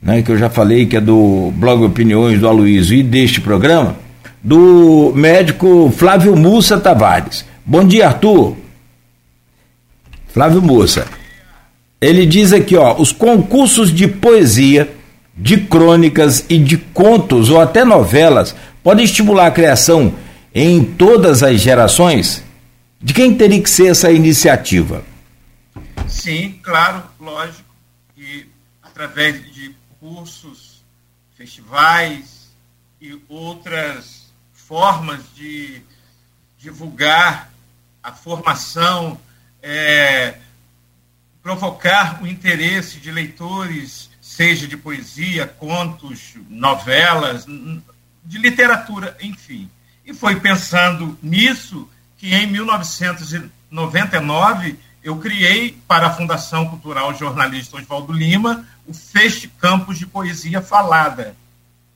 né, 0.02 0.22
que 0.22 0.32
eu 0.32 0.38
já 0.38 0.50
falei, 0.50 0.86
que 0.86 0.98
é 0.98 1.02
do 1.02 1.52
blog 1.56 1.84
Opiniões 1.84 2.40
do 2.40 2.48
Aloysio 2.48 2.98
e 2.98 3.04
deste 3.04 3.40
programa, 3.40 3.96
do 4.44 5.14
médico 5.16 5.94
Flávio 5.96 6.36
Mussa 6.36 6.80
Tavares. 6.80 7.46
Bom 7.66 7.84
dia, 7.84 8.08
Arthur. 8.08 8.58
Flávio 10.28 10.62
Mussa. 10.62 11.06
Ele 12.02 12.26
diz 12.26 12.52
aqui, 12.52 12.76
ó, 12.76 13.00
os 13.00 13.12
concursos 13.12 13.94
de 13.94 14.08
poesia 14.08 14.90
de 15.38 15.58
crônicas 15.58 16.46
e 16.50 16.58
de 16.58 16.78
contos 16.78 17.50
ou 17.50 17.62
até 17.62 17.86
novelas 17.86 18.56
podem 18.84 19.06
estimular 19.06 19.48
a 19.48 19.52
criação 19.52 20.14
em 20.54 20.84
todas 20.84 21.42
as 21.42 21.62
gerações? 21.62 22.44
De 23.02 23.14
quem 23.14 23.34
teria 23.34 23.62
que 23.62 23.70
ser 23.70 23.88
essa 23.88 24.12
iniciativa? 24.12 25.04
Sim, 26.14 26.60
claro, 26.64 27.04
lógico. 27.20 27.76
E 28.16 28.48
através 28.82 29.54
de 29.54 29.76
cursos, 30.00 30.82
festivais 31.36 32.50
e 33.02 33.22
outras 33.28 34.32
formas 34.54 35.22
de 35.36 35.82
divulgar 36.58 37.52
a 38.02 38.14
formação, 38.14 39.20
é, 39.62 40.38
provocar 41.42 42.24
o 42.24 42.28
interesse 42.28 43.00
de 43.00 43.12
leitores 43.12 44.10
seja 44.22 44.66
de 44.68 44.78
poesia, 44.78 45.46
contos, 45.46 46.36
novelas, 46.50 47.46
de 48.24 48.38
literatura, 48.38 49.18
enfim. 49.22 49.70
E 50.06 50.14
foi 50.14 50.40
pensando 50.40 51.20
nisso 51.22 51.90
que 52.18 52.34
em 52.34 52.48
1999 52.48 54.80
eu 55.04 55.18
criei 55.18 55.78
para 55.88 56.08
a 56.08 56.14
Fundação 56.14 56.68
Cultural 56.68 57.14
Jornalista 57.14 57.78
Oswaldo 57.78 58.14
Lima 58.14 58.66
o 58.88 58.94
Feste 58.94 59.48
Campos 59.48 59.98
de 59.98 60.06
Poesia 60.06 60.62
Falada, 60.62 61.36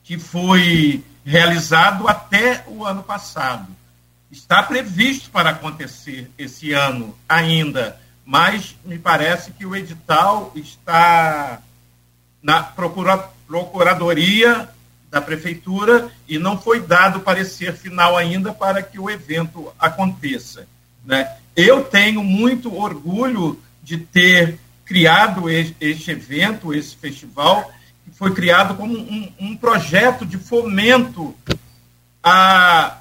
que 0.03 0.17
foi 0.17 1.03
realizado 1.25 2.07
até 2.07 2.63
o 2.67 2.85
ano 2.85 3.03
passado. 3.03 3.67
Está 4.31 4.61
previsto 4.63 5.29
para 5.29 5.51
acontecer 5.51 6.29
esse 6.37 6.73
ano 6.73 7.17
ainda, 7.27 7.99
mas 8.25 8.75
me 8.83 8.99
parece 8.99 9.51
que 9.51 9.65
o 9.65 9.75
edital 9.75 10.51
está 10.55 11.61
na 12.41 12.63
procura, 12.63 13.17
Procuradoria 13.47 14.69
da 15.09 15.21
Prefeitura 15.21 16.11
e 16.27 16.37
não 16.37 16.59
foi 16.59 16.81
dado 16.81 17.21
parecer 17.21 17.73
final 17.73 18.17
ainda 18.17 18.53
para 18.53 18.83
que 18.83 18.99
o 18.99 19.09
evento 19.09 19.73
aconteça. 19.79 20.67
Né? 21.05 21.33
Eu 21.57 21.83
tenho 21.83 22.23
muito 22.23 22.77
orgulho 22.77 23.59
de 23.81 23.97
ter 23.97 24.59
criado 24.85 25.49
este 25.49 26.11
evento, 26.11 26.71
esse 26.71 26.95
festival, 26.95 27.73
que 28.05 28.11
foi 28.11 28.31
criado 28.31 28.75
como 28.75 28.95
um, 28.95 29.33
um 29.39 29.57
projeto 29.57 30.23
de 30.23 30.37
fomento 30.37 31.33
à 32.21 32.99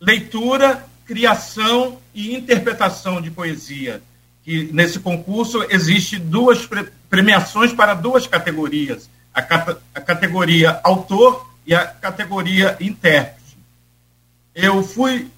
leitura, 0.00 0.86
criação 1.04 1.98
e 2.14 2.36
interpretação 2.36 3.20
de 3.20 3.28
poesia. 3.28 4.00
Que 4.44 4.70
nesse 4.72 5.00
concurso 5.00 5.66
existe 5.68 6.16
duas 6.16 6.60
premiações 7.10 7.72
para 7.72 7.92
duas 7.92 8.28
categorias: 8.28 9.10
a, 9.34 9.40
a 9.40 10.00
categoria 10.00 10.78
autor 10.84 11.44
e 11.66 11.74
a 11.74 11.84
categoria 11.84 12.76
intérprete. 12.80 13.58
Eu 14.54 14.84
fui 14.84 15.28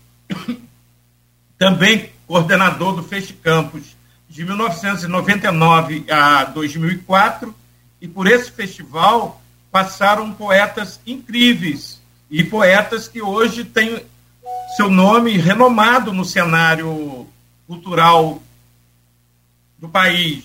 também 1.61 2.11
coordenador 2.27 2.97
do 2.97 3.03
Feste 3.03 3.35
Campos 3.35 3.95
de 4.27 4.47
1999 4.47 6.07
a 6.11 6.45
2004, 6.45 7.55
e 8.01 8.09
por 8.09 8.27
esse 8.27 8.51
festival 8.51 9.43
passaram 9.71 10.33
poetas 10.33 10.99
incríveis 11.07 12.01
e 12.31 12.43
poetas 12.43 13.09
que 13.09 13.21
hoje 13.21 13.63
têm 13.63 14.03
seu 14.75 14.89
nome 14.89 15.37
renomado 15.37 16.15
no 16.15 16.25
cenário 16.25 17.29
cultural 17.67 18.43
do 19.79 19.87
país, 19.87 20.45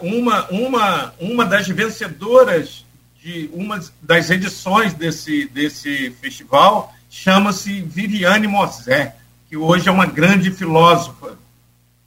uma, 0.00 0.48
uma, 0.50 1.14
uma 1.20 1.44
das 1.44 1.68
vencedoras 1.68 2.86
de 3.22 3.50
uma 3.52 3.84
das 4.00 4.30
edições 4.30 4.94
desse, 4.94 5.44
desse 5.48 6.10
festival 6.22 6.94
chama-se 7.10 7.82
Viviane 7.82 8.46
Mosé, 8.46 9.14
que 9.52 9.56
hoje 9.58 9.86
é 9.86 9.92
uma 9.92 10.06
grande 10.06 10.50
filósofa, 10.50 11.36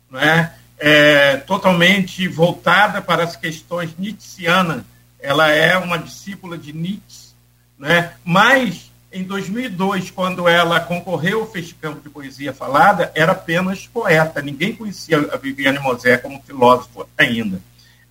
não 0.10 0.20
é? 0.20 0.52
é? 0.80 1.38
totalmente 1.38 2.28
voltada 2.28 3.04
para 3.04 3.24
as 3.24 3.36
questões 3.36 3.92
nietzschianas. 4.00 4.82
Ela 5.20 5.52
é 5.52 5.78
uma 5.78 6.00
discípula 6.00 6.58
de 6.58 6.74
Nietzsche, 6.74 7.36
né? 7.78 8.14
mas 8.26 8.92
em 9.12 9.24
2002, 9.24 10.10
quando 10.10 10.48
ela 10.48 10.80
concorreu 10.80 11.42
ao 11.42 11.52
Festival 11.52 11.94
de 11.94 12.10
Poesia 12.10 12.52
Falada, 12.52 13.12
era 13.14 13.34
apenas 13.34 13.86
poeta, 13.86 14.42
ninguém 14.42 14.76
conhecia 14.76 15.20
a 15.32 15.38
Viviane 15.38 15.78
Mosé 15.78 16.18
como 16.18 16.42
filósofa 16.42 17.06
ainda. 17.16 17.62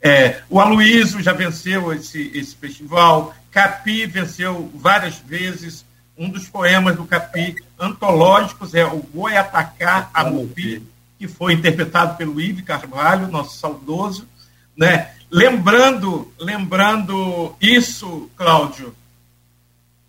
É, 0.01 0.43
o 0.49 0.61
Aloysio 0.61 1.20
já 1.20 1.32
venceu 1.32 1.93
esse, 1.93 2.30
esse 2.32 2.55
festival, 2.55 3.35
Capi 3.51 4.07
venceu 4.07 4.70
várias 4.76 5.18
vezes. 5.18 5.85
Um 6.17 6.29
dos 6.29 6.49
poemas 6.49 6.97
do 6.97 7.05
Capi 7.05 7.57
antológicos 7.79 8.75
é 8.75 8.85
o 8.85 8.99
Goiatacá 8.99 10.11
Amopi, 10.15 10.83
que 11.19 11.27
foi 11.27 11.55
interpretado 11.55 12.17
pelo 12.17 12.41
Ive 12.41 12.62
Carvalho, 12.62 13.29
nosso 13.29 13.57
saudoso. 13.59 14.29
Né? 14.77 15.11
Lembrando, 15.31 16.33
lembrando 16.39 17.57
isso, 17.61 18.31
Cláudio, 18.37 18.95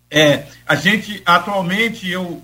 é, 0.10 0.47
a 0.68 0.76
gente, 0.76 1.22
atualmente, 1.26 2.10
eu 2.10 2.41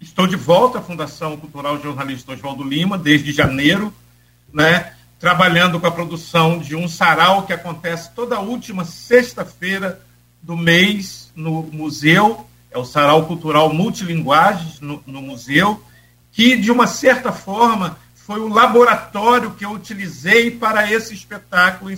estou 0.00 0.26
de 0.26 0.36
volta 0.36 0.78
à 0.78 0.82
Fundação 0.82 1.36
Cultural 1.36 1.80
Jornalista 1.80 2.32
Oswaldo 2.32 2.62
Lima, 2.62 2.98
desde 2.98 3.32
janeiro, 3.32 3.92
né, 4.52 4.92
trabalhando 5.18 5.80
com 5.80 5.86
a 5.86 5.90
produção 5.90 6.58
de 6.58 6.76
um 6.76 6.86
sarau 6.86 7.46
que 7.46 7.52
acontece 7.52 8.10
toda 8.14 8.38
última 8.38 8.84
sexta-feira 8.84 10.00
do 10.42 10.56
mês 10.56 11.32
no 11.34 11.62
museu, 11.62 12.46
é 12.74 12.78
o 12.78 12.84
Sarau 12.84 13.24
Cultural 13.24 13.72
Multilinguagens 13.72 14.80
no, 14.80 15.00
no 15.06 15.22
museu, 15.22 15.80
que, 16.32 16.56
de 16.56 16.72
uma 16.72 16.88
certa 16.88 17.30
forma, 17.30 17.96
foi 18.16 18.40
o 18.40 18.48
laboratório 18.48 19.52
que 19.52 19.64
eu 19.64 19.70
utilizei 19.70 20.50
para 20.50 20.90
esse 20.90 21.14
espetáculo 21.14 21.90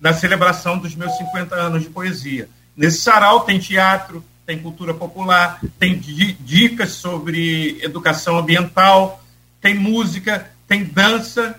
na 0.00 0.12
celebração 0.12 0.78
dos 0.78 0.94
meus 0.94 1.16
50 1.16 1.52
anos 1.56 1.82
de 1.82 1.90
poesia. 1.90 2.48
Nesse 2.76 3.00
sarau 3.00 3.40
tem 3.40 3.58
teatro, 3.58 4.24
tem 4.46 4.60
cultura 4.60 4.94
popular, 4.94 5.60
tem 5.80 5.98
dicas 5.98 6.92
sobre 6.92 7.82
educação 7.82 8.38
ambiental, 8.38 9.20
tem 9.60 9.74
música, 9.74 10.48
tem 10.68 10.84
dança, 10.84 11.58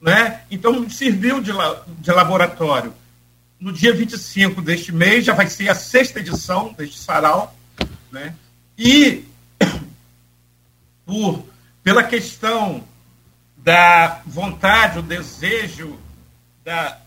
né? 0.00 0.42
Então 0.48 0.88
serviu 0.88 1.40
de, 1.40 1.50
de 1.98 2.12
laboratório. 2.12 2.94
No 3.58 3.72
dia 3.72 3.92
25 3.92 4.62
deste 4.62 4.92
mês 4.92 5.24
já 5.24 5.34
vai 5.34 5.48
ser 5.48 5.68
a 5.68 5.74
sexta 5.74 6.20
edição 6.20 6.72
deste 6.78 6.98
sarau, 6.98 7.53
né? 8.14 8.34
E 8.78 9.24
por 11.04 11.44
pela 11.82 12.02
questão 12.02 12.82
da 13.58 14.22
vontade, 14.24 15.00
o 15.00 15.02
desejo 15.02 15.98
da 16.64 16.98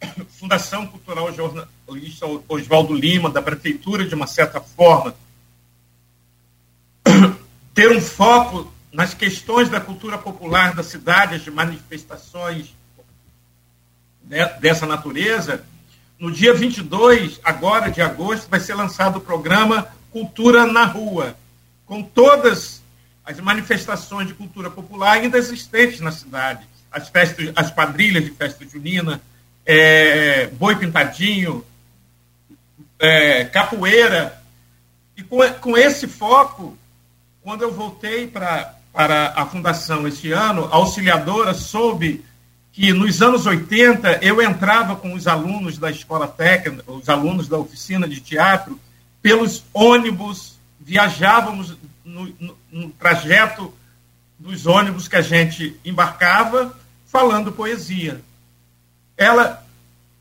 Fundação 0.40 0.86
Cultural 0.86 1.32
Jornalista 1.32 2.26
Oswaldo 2.48 2.94
Lima, 2.94 3.30
da 3.30 3.42
Prefeitura, 3.42 4.04
de 4.04 4.14
uma 4.14 4.26
certa 4.26 4.60
forma, 4.60 5.14
ter 7.72 7.96
um 7.96 8.00
foco 8.00 8.72
nas 8.92 9.12
questões 9.12 9.68
da 9.68 9.80
cultura 9.80 10.16
popular 10.18 10.74
da 10.74 10.82
cidade, 10.82 11.34
as 11.34 11.46
manifestações 11.46 12.74
dessa 14.60 14.86
natureza, 14.86 15.64
no 16.18 16.30
dia 16.30 16.54
22, 16.54 17.40
agora 17.44 17.90
de 17.90 18.00
agosto, 18.00 18.48
vai 18.48 18.58
ser 18.58 18.74
lançado 18.74 19.16
o 19.16 19.20
programa 19.20 19.93
Cultura 20.14 20.64
na 20.64 20.84
Rua, 20.84 21.36
com 21.84 22.00
todas 22.00 22.80
as 23.24 23.40
manifestações 23.40 24.28
de 24.28 24.34
cultura 24.34 24.70
popular 24.70 25.14
ainda 25.14 25.36
existentes 25.36 25.98
na 25.98 26.12
cidade. 26.12 26.64
As 26.88 27.08
festas, 27.08 27.50
as 27.56 27.72
quadrilhas 27.72 28.24
de 28.24 28.30
festa 28.30 28.64
junina, 28.64 29.20
é, 29.66 30.46
boi 30.46 30.76
pintadinho, 30.76 31.66
é, 32.96 33.44
capoeira. 33.46 34.40
E 35.16 35.22
com, 35.24 35.38
com 35.54 35.76
esse 35.76 36.06
foco, 36.06 36.78
quando 37.42 37.62
eu 37.62 37.72
voltei 37.72 38.28
pra, 38.28 38.72
para 38.92 39.32
a 39.34 39.44
fundação 39.46 40.06
este 40.06 40.30
ano, 40.30 40.66
a 40.66 40.76
auxiliadora 40.76 41.54
soube 41.54 42.24
que 42.72 42.92
nos 42.92 43.20
anos 43.20 43.46
80 43.46 44.20
eu 44.22 44.40
entrava 44.40 44.94
com 44.94 45.12
os 45.12 45.26
alunos 45.26 45.76
da 45.76 45.90
escola 45.90 46.28
técnica, 46.28 46.84
os 46.86 47.08
alunos 47.08 47.48
da 47.48 47.58
oficina 47.58 48.06
de 48.06 48.20
teatro, 48.20 48.78
pelos 49.24 49.64
ônibus, 49.72 50.58
viajávamos 50.78 51.74
no, 52.04 52.26
no, 52.38 52.58
no 52.70 52.90
trajeto 52.90 53.72
dos 54.38 54.66
ônibus 54.66 55.08
que 55.08 55.16
a 55.16 55.22
gente 55.22 55.74
embarcava, 55.84 56.78
falando 57.06 57.50
poesia 57.50 58.20
ela 59.16 59.64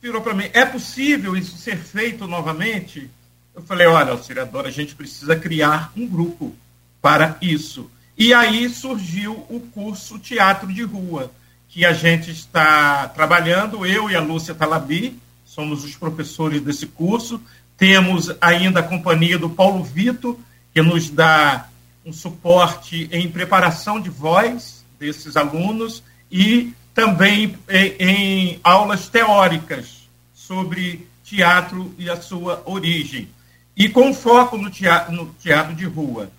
virou 0.02 0.22
para 0.22 0.34
mim: 0.34 0.50
é 0.54 0.66
possível 0.66 1.36
isso 1.36 1.58
ser 1.58 1.78
feito 1.78 2.28
novamente? 2.28 3.10
Eu 3.56 3.62
falei: 3.64 3.88
olha, 3.88 4.12
auxiliadora, 4.12 4.70
a 4.70 4.72
gente 4.72 4.96
precisa 4.96 5.36
criar 5.36 5.92
um 5.96 6.08
grupo 6.08 6.56
para 7.02 7.38
isso. 7.42 7.90
E 8.18 8.34
aí 8.34 8.70
surgiu 8.70 9.34
o 9.50 9.60
curso 9.74 10.20
Teatro 10.20 10.72
de 10.72 10.84
Rua, 10.84 11.32
que 11.68 11.84
a 11.84 11.94
gente 11.94 12.32
está 12.32 13.08
trabalhando, 13.08 13.86
eu 13.86 14.10
e 14.10 14.16
a 14.16 14.22
Lúcia 14.22 14.54
Talabi, 14.54 15.20
somos 15.46 15.84
os 15.84 15.96
professores 15.96 16.62
desse 16.62 16.86
curso. 16.86 17.42
Temos 17.84 18.34
ainda 18.40 18.80
a 18.80 18.84
companhia 18.84 19.38
do 19.38 19.50
Paulo 19.50 19.84
Vito, 19.84 20.40
que 20.74 20.82
nos 20.82 21.10
dá 21.10 21.68
um 22.06 22.14
suporte 22.14 23.10
em 23.12 23.30
preparação 23.30 24.00
de 24.00 24.10
voz 24.10 24.86
desses 24.98 25.36
alunos 25.36 26.02
e 26.32 26.72
também 26.94 27.58
em, 27.68 27.96
em 28.00 28.60
aulas 28.64 29.10
teóricas 29.10 30.08
sobre 30.34 31.06
teatro 31.26 31.94
e 31.98 32.10
a 32.10 32.16
sua 32.22 32.64
origem, 32.66 33.28
e 33.76 33.90
com 33.90 34.14
foco 34.14 34.58
no 34.58 34.70
teatro, 34.70 35.12
no 35.12 35.36
teatro 35.38 35.76
de 35.76 35.84
rua. 35.84 36.32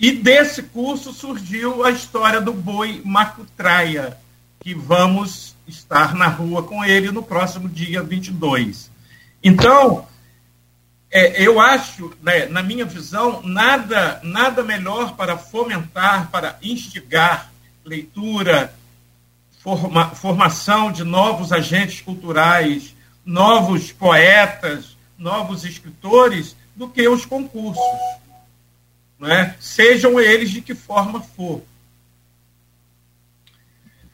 E 0.00 0.10
desse 0.10 0.64
curso 0.64 1.12
surgiu 1.12 1.84
a 1.84 1.92
história 1.92 2.40
do 2.40 2.52
boi 2.52 3.02
Macutraia, 3.04 4.18
que 4.58 4.74
vamos 4.74 5.54
estar 5.64 6.16
na 6.16 6.26
rua 6.26 6.64
com 6.64 6.84
ele 6.84 7.12
no 7.12 7.22
próximo 7.22 7.68
dia 7.68 8.02
22. 8.02 8.90
Então, 9.44 10.04
é, 11.10 11.42
eu 11.42 11.58
acho, 11.58 12.12
né, 12.22 12.46
na 12.46 12.62
minha 12.62 12.84
visão, 12.84 13.42
nada, 13.42 14.20
nada 14.22 14.62
melhor 14.62 15.16
para 15.16 15.38
fomentar, 15.38 16.30
para 16.30 16.58
instigar 16.62 17.50
leitura, 17.84 18.74
forma, 19.60 20.10
formação 20.10 20.92
de 20.92 21.04
novos 21.04 21.52
agentes 21.52 22.02
culturais, 22.02 22.94
novos 23.24 23.90
poetas, 23.90 24.96
novos 25.16 25.64
escritores, 25.64 26.54
do 26.76 26.88
que 26.88 27.08
os 27.08 27.24
concursos. 27.26 27.82
Né? 29.18 29.56
Sejam 29.58 30.20
eles 30.20 30.50
de 30.50 30.60
que 30.60 30.74
forma 30.74 31.20
for. 31.20 31.62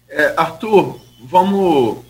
É, 0.08 0.32
Arthur, 0.36 1.00
vamos. 1.20 2.04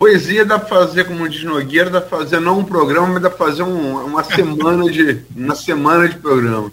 Poesia 0.00 0.46
dá 0.46 0.58
para 0.58 0.66
fazer, 0.66 1.04
como 1.04 1.28
diz 1.28 1.44
Nogueira, 1.44 1.90
dá 1.90 2.00
para 2.00 2.20
fazer 2.20 2.40
não 2.40 2.60
um 2.60 2.64
programa, 2.64 3.06
mas 3.06 3.22
dá 3.22 3.28
para 3.28 3.46
fazer 3.46 3.62
um, 3.64 4.06
uma 4.06 4.24
semana 4.24 4.90
de 4.90 5.22
uma 5.36 5.54
semana 5.54 6.08
de 6.08 6.16
programa. 6.16 6.72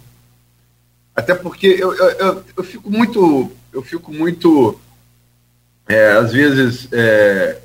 Até 1.14 1.36
porque 1.36 1.68
eu, 1.68 1.94
eu, 1.94 2.10
eu, 2.12 2.44
eu 2.56 2.64
fico 2.64 2.90
muito 2.90 3.52
eu 3.74 3.84
fico 3.84 4.14
muito 4.14 4.80
é, 5.90 6.12
às 6.12 6.32
vezes, 6.32 6.88
é, 6.94 7.58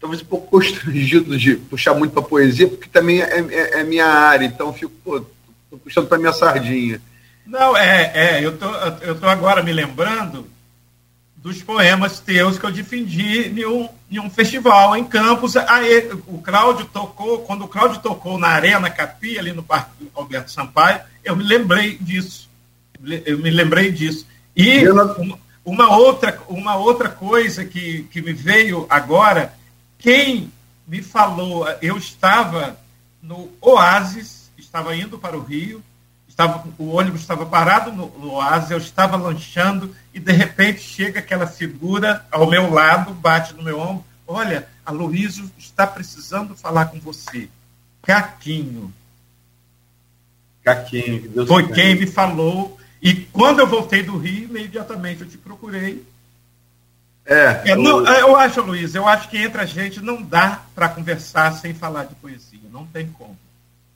talvez 0.00 0.22
um 0.22 0.26
pouco 0.26 0.46
constrangido 0.46 1.36
de 1.36 1.56
puxar 1.56 1.94
muito 1.94 2.12
para 2.12 2.22
poesia, 2.22 2.68
porque 2.68 2.88
também 2.88 3.20
é, 3.20 3.40
é, 3.40 3.80
é, 3.80 3.82
minha 3.82 4.06
área, 4.06 4.46
então 4.46 4.72
fico, 4.72 4.92
pô, 5.02 5.20
tô 5.68 5.76
puxando 5.78 6.06
para 6.06 6.18
minha 6.18 6.32
sardinha. 6.32 7.02
Não, 7.44 7.76
é, 7.76 8.12
é 8.14 8.46
eu 8.46 8.56
tô, 8.56 8.72
eu 9.02 9.18
tô 9.18 9.26
agora 9.26 9.60
me 9.60 9.72
lembrando 9.72 10.51
dos 11.42 11.60
poemas 11.60 12.20
teus 12.20 12.56
que 12.56 12.64
eu 12.64 12.70
defendi 12.70 13.48
em 13.48 13.66
um, 13.66 13.88
em 14.08 14.20
um 14.20 14.30
festival 14.30 14.96
em 14.96 15.04
Campos. 15.04 15.56
Aí, 15.56 16.08
o 16.28 16.38
Cláudio 16.38 16.86
tocou, 16.86 17.40
quando 17.40 17.64
o 17.64 17.68
Cláudio 17.68 18.00
tocou 18.00 18.38
na 18.38 18.48
Arena 18.48 18.88
Capi, 18.88 19.38
ali 19.38 19.52
no 19.52 19.62
Parque 19.62 20.08
Alberto 20.14 20.52
Sampaio, 20.52 21.00
eu 21.24 21.34
me 21.34 21.42
lembrei 21.42 21.98
disso. 21.98 22.48
Eu 23.26 23.38
me 23.38 23.50
lembrei 23.50 23.90
disso. 23.90 24.24
E 24.54 24.88
uma, 24.88 25.16
uma 25.64 25.96
outra, 25.96 26.40
uma 26.48 26.76
outra 26.76 27.08
coisa 27.08 27.64
que, 27.64 28.04
que 28.04 28.22
me 28.22 28.32
veio 28.32 28.86
agora, 28.88 29.52
quem 29.98 30.52
me 30.86 31.02
falou, 31.02 31.66
eu 31.82 31.96
estava 31.96 32.76
no 33.20 33.50
Oasis, 33.60 34.50
estava 34.56 34.94
indo 34.94 35.18
para 35.18 35.36
o 35.36 35.42
Rio, 35.42 35.82
estava, 36.32 36.66
o 36.78 36.96
ônibus 36.96 37.20
estava 37.20 37.44
parado 37.44 37.92
no, 37.92 38.06
no 38.18 38.32
oásis, 38.32 38.70
eu 38.70 38.78
estava 38.78 39.16
lanchando 39.16 39.94
e 40.12 40.18
de 40.18 40.32
repente 40.32 40.80
chega 40.80 41.20
aquela 41.20 41.46
figura 41.46 42.26
ao 42.30 42.48
meu 42.48 42.72
lado, 42.72 43.12
bate 43.12 43.54
no 43.54 43.62
meu 43.62 43.78
ombro, 43.78 44.04
olha, 44.26 44.66
a 44.84 44.90
Luísio 44.90 45.50
está 45.58 45.86
precisando 45.86 46.56
falar 46.56 46.86
com 46.86 46.98
você. 46.98 47.48
Caquinho. 48.02 48.92
Caquinho. 50.64 51.28
Deus 51.28 51.48
Foi 51.48 51.68
quem 51.68 51.94
me 51.94 52.06
falou. 52.06 52.78
E 53.00 53.14
quando 53.14 53.60
eu 53.60 53.66
voltei 53.66 54.02
do 54.02 54.16
Rio, 54.16 54.44
imediatamente 54.44 55.22
eu 55.22 55.28
te 55.28 55.36
procurei. 55.36 56.04
É, 57.24 57.70
é 57.72 57.76
não, 57.76 58.04
eu 58.06 58.36
acho, 58.36 58.60
Luiz, 58.62 58.94
eu 58.94 59.06
acho 59.06 59.28
que 59.28 59.38
entre 59.38 59.60
a 59.60 59.66
gente 59.66 60.00
não 60.00 60.22
dá 60.22 60.62
para 60.74 60.88
conversar 60.88 61.52
sem 61.52 61.74
falar 61.74 62.04
de 62.04 62.14
poesia. 62.16 62.60
Não 62.72 62.86
tem 62.86 63.06
como. 63.08 63.36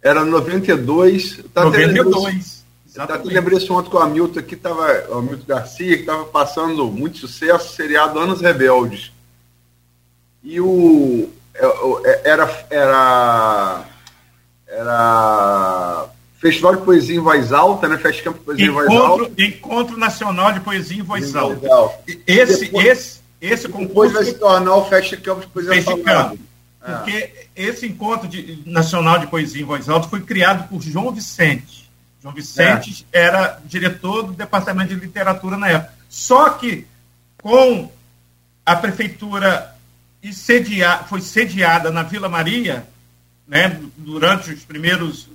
Era 0.06 0.24
92. 0.24 1.40
Tá 1.52 1.64
92. 1.64 2.64
Exatamente. 2.88 3.34
lembrei 3.34 3.58
isso 3.58 3.74
ontem 3.74 3.90
com 3.90 3.96
o 3.96 4.00
Hamilton 4.00 4.38
aqui, 4.38 4.54
tava, 4.54 5.04
o 5.10 5.18
Hamilton 5.18 5.44
Garcia, 5.46 5.96
que 5.96 6.00
estava 6.00 6.24
passando 6.24 6.86
muito 6.86 7.18
sucesso, 7.18 7.74
seriado 7.74 8.18
Anos 8.18 8.40
Rebeldes. 8.40 9.10
E 10.44 10.60
o. 10.60 11.28
É, 11.52 11.66
é, 12.04 12.20
era. 12.30 12.66
Era. 12.70 13.84
Era. 14.68 16.06
Festival 16.38 16.76
de 16.76 16.82
Poesia 16.82 17.16
em 17.16 17.20
Voz 17.20 17.52
Alta, 17.52 17.88
né? 17.88 17.98
Festival 17.98 18.34
de 18.34 18.40
Poesia 18.40 18.66
Encontro, 18.66 18.84
em 18.84 18.94
Voz 18.94 19.10
Alta. 19.10 19.42
Encontro 19.42 19.98
Nacional 19.98 20.52
de 20.52 20.60
Poesia 20.60 20.98
em 20.98 21.02
Voz 21.02 21.34
em 21.34 21.36
Alta. 21.36 21.68
Esse, 22.24 22.66
depois, 22.66 22.86
esse, 22.86 23.20
esse 23.40 23.68
concurso. 23.68 23.88
Depois 23.88 24.12
vai 24.12 24.24
se 24.24 24.34
tornar 24.34 24.76
o 24.76 24.84
Festival 24.84 25.40
de 25.40 25.46
Poesia 25.48 25.82
Falada. 25.82 26.36
É. 26.86 27.45
Esse 27.56 27.86
encontro 27.86 28.28
de, 28.28 28.62
nacional 28.66 29.18
de 29.18 29.26
poesia 29.26 29.62
em 29.62 29.64
voz 29.64 29.88
alta 29.88 30.08
foi 30.08 30.20
criado 30.20 30.68
por 30.68 30.82
João 30.82 31.10
Vicente. 31.10 31.90
João 32.22 32.34
Vicente 32.34 33.06
é. 33.12 33.22
era 33.22 33.60
diretor 33.64 34.24
do 34.24 34.32
departamento 34.34 34.94
de 34.94 35.00
literatura 35.00 35.56
na 35.56 35.68
época. 35.68 35.94
Só 36.08 36.50
que 36.50 36.86
com 37.40 37.90
a 38.64 38.76
prefeitura 38.76 39.74
sedia, 40.32 40.98
foi 41.08 41.20
sediada 41.20 41.90
na 41.90 42.02
Vila 42.02 42.28
Maria, 42.28 42.86
né, 43.46 43.80
durante 43.96 44.50
os 44.52 44.64
primeiros 44.64 45.28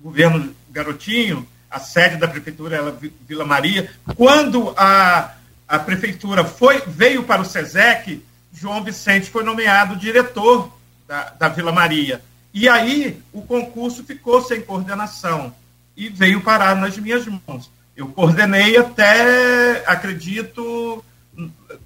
governos 0.00 0.50
Garotinho, 0.70 1.46
a 1.70 1.78
sede 1.78 2.16
da 2.16 2.28
prefeitura 2.28 2.76
era 2.76 2.94
Vila 3.26 3.44
Maria. 3.44 3.90
Quando 4.16 4.74
a, 4.76 5.32
a 5.66 5.78
prefeitura 5.78 6.44
foi, 6.44 6.82
veio 6.86 7.24
para 7.24 7.42
o 7.42 7.44
SESEC, 7.44 8.22
João 8.52 8.82
Vicente 8.82 9.30
foi 9.30 9.42
nomeado 9.42 9.96
diretor 9.96 10.75
da, 11.06 11.32
da 11.38 11.48
Vila 11.48 11.72
Maria. 11.72 12.22
E 12.52 12.68
aí 12.68 13.20
o 13.32 13.42
concurso 13.42 14.04
ficou 14.04 14.40
sem 14.42 14.60
coordenação 14.60 15.54
e 15.96 16.08
veio 16.08 16.40
parar 16.40 16.74
nas 16.76 16.96
minhas 16.96 17.26
mãos. 17.26 17.70
Eu 17.96 18.08
coordenei 18.08 18.76
até, 18.76 19.82
acredito, 19.86 21.02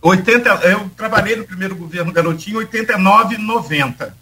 80, 0.03 0.49
eu 0.67 0.91
trabalhei 0.97 1.37
no 1.37 1.45
primeiro 1.45 1.77
governo 1.77 2.13
Garotinho 2.13 2.59
89 2.59 3.35
e 3.35 3.39
90. 3.39 4.15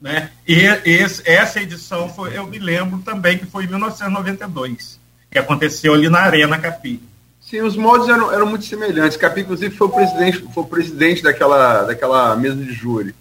Né? 0.00 0.30
E 0.46 0.54
esse, 0.84 1.22
essa 1.24 1.60
edição 1.60 2.08
foi, 2.08 2.36
eu 2.36 2.46
me 2.46 2.58
lembro 2.58 2.98
também 2.98 3.38
que 3.38 3.46
foi 3.46 3.64
em 3.64 3.68
1992, 3.68 5.00
que 5.30 5.38
aconteceu 5.38 5.94
ali 5.94 6.08
na 6.08 6.20
Arena 6.20 6.58
Capi. 6.58 7.02
Sim, 7.40 7.62
os 7.62 7.76
modos 7.76 8.08
eram, 8.08 8.32
eram 8.32 8.46
muito 8.46 8.64
semelhantes. 8.64 9.16
Capi, 9.16 9.42
inclusive, 9.42 9.76
foi 9.76 9.86
o 9.86 9.90
presidente, 9.90 10.44
foi 10.52 10.62
o 10.62 10.66
presidente 10.66 11.22
daquela, 11.22 11.84
daquela 11.84 12.34
mesa 12.36 12.56
de 12.56 12.72
júri. 12.72 13.14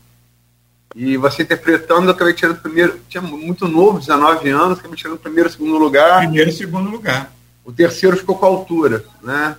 E 0.95 1.17
você 1.17 1.41
interpretando, 1.41 2.07
eu 2.07 2.11
acabei 2.13 2.33
tirando 2.33 2.61
primeiro, 2.61 2.99
tinha 3.09 3.21
muito 3.21 3.67
novo, 3.67 3.99
19 3.99 4.49
anos, 4.49 4.79
acabei 4.79 4.95
tirando 4.95 5.17
primeiro 5.17 5.49
segundo 5.49 5.77
lugar. 5.77 6.19
Primeiro 6.19 6.49
e 6.49 6.53
segundo 6.53 6.89
lugar. 6.89 7.33
O 7.65 7.71
terceiro 7.71 8.17
ficou 8.17 8.37
com 8.37 8.45
a 8.45 8.49
altura, 8.49 9.03
né? 9.21 9.57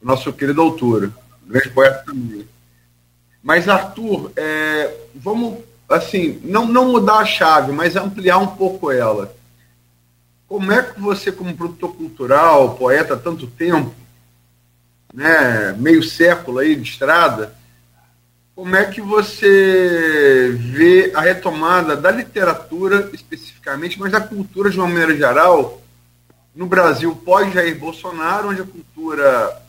O 0.00 0.06
nosso 0.06 0.32
querido 0.32 0.60
Altura, 0.60 1.10
grande 1.46 1.70
poeta 1.70 2.04
também. 2.06 2.46
Mas, 3.42 3.68
Arthur, 3.68 4.30
é, 4.36 4.94
vamos, 5.14 5.58
assim, 5.88 6.40
não, 6.44 6.66
não 6.66 6.92
mudar 6.92 7.18
a 7.18 7.24
chave, 7.24 7.72
mas 7.72 7.96
ampliar 7.96 8.38
um 8.38 8.48
pouco 8.48 8.90
ela. 8.90 9.34
Como 10.46 10.70
é 10.70 10.82
que 10.82 11.00
você, 11.00 11.32
como 11.32 11.56
produtor 11.56 11.94
cultural, 11.96 12.74
poeta 12.76 13.14
há 13.14 13.16
tanto 13.16 13.46
tempo, 13.46 13.94
né, 15.12 15.74
meio 15.78 16.02
século 16.02 16.58
aí 16.58 16.76
de 16.76 16.88
estrada, 16.88 17.54
como 18.62 18.76
é 18.76 18.84
que 18.84 19.00
você 19.00 20.54
vê 20.56 21.10
a 21.16 21.20
retomada 21.20 21.96
da 21.96 22.12
literatura 22.12 23.10
especificamente, 23.12 23.98
mas 23.98 24.12
da 24.12 24.20
cultura 24.20 24.70
de 24.70 24.78
uma 24.78 24.86
maneira 24.86 25.16
geral, 25.16 25.82
no 26.54 26.66
Brasil 26.66 27.12
pós-Jair 27.24 27.76
Bolsonaro, 27.76 28.50
onde 28.50 28.60
a 28.60 28.64
cultura 28.64 29.60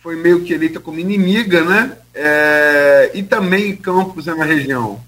foi 0.00 0.16
meio 0.16 0.42
que 0.42 0.54
eleita 0.54 0.80
como 0.80 0.98
inimiga, 1.00 1.62
né? 1.62 1.98
É, 2.14 3.10
e 3.12 3.22
também 3.22 3.72
em 3.72 3.76
Campos 3.76 4.24
na 4.24 4.42
região? 4.42 4.98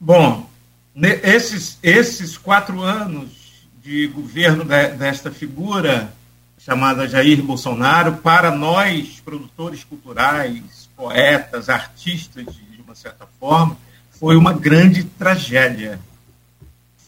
Bom, 0.00 0.50
esses, 1.22 1.78
esses 1.80 2.36
quatro 2.36 2.82
anos 2.82 3.68
de 3.80 4.08
governo 4.08 4.64
de, 4.64 4.88
desta 4.96 5.30
figura 5.30 6.12
chamada 6.58 7.06
Jair 7.06 7.40
Bolsonaro, 7.40 8.16
para 8.16 8.50
nós, 8.50 9.22
produtores 9.24 9.84
culturais, 9.84 10.83
poetas, 10.96 11.68
artistas, 11.68 12.46
de 12.46 12.82
uma 12.82 12.94
certa 12.94 13.26
forma, 13.38 13.76
foi 14.10 14.36
uma 14.36 14.52
grande 14.52 15.04
tragédia. 15.04 15.98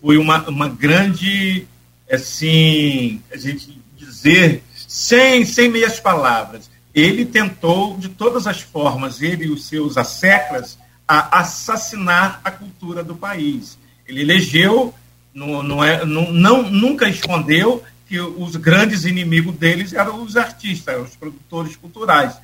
Foi 0.01 0.19
uma, 0.19 0.49
uma 0.49 0.69
grande, 0.69 1.67
assim, 2.11 3.23
a 3.33 3.37
gente 3.37 3.81
dizer, 3.97 4.63
sem, 4.75 5.45
sem 5.45 5.69
meias 5.69 5.99
palavras. 5.99 6.71
Ele 6.95 7.25
tentou, 7.25 7.97
de 7.99 8.09
todas 8.09 8.47
as 8.47 8.61
formas, 8.61 9.21
ele 9.23 9.47
e 9.47 9.51
os 9.51 9.67
seus 9.67 9.97
asseclas, 9.97 10.79
a 11.07 11.41
assassinar 11.41 12.41
a 12.43 12.51
cultura 12.51 13.05
do 13.05 13.15
país. 13.15 13.79
Ele 14.07 14.23
elegeu, 14.23 14.95
não, 15.33 15.63
não, 15.63 15.85
é, 15.85 16.05
não, 16.05 16.33
não, 16.33 16.63
nunca 16.63 17.09
escondeu 17.09 17.83
que 18.09 18.19
os 18.21 18.57
grandes 18.57 19.05
inimigos 19.05 19.55
deles 19.57 19.93
eram 19.93 20.23
os 20.23 20.37
artistas, 20.37 21.09
os 21.09 21.17
produtores 21.17 21.77
culturais. 21.77 22.37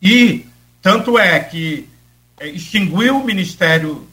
E 0.00 0.46
tanto 0.82 1.16
é 1.16 1.38
que 1.38 1.88
é, 2.40 2.48
extinguiu 2.48 3.18
o 3.18 3.24
Ministério 3.24 4.06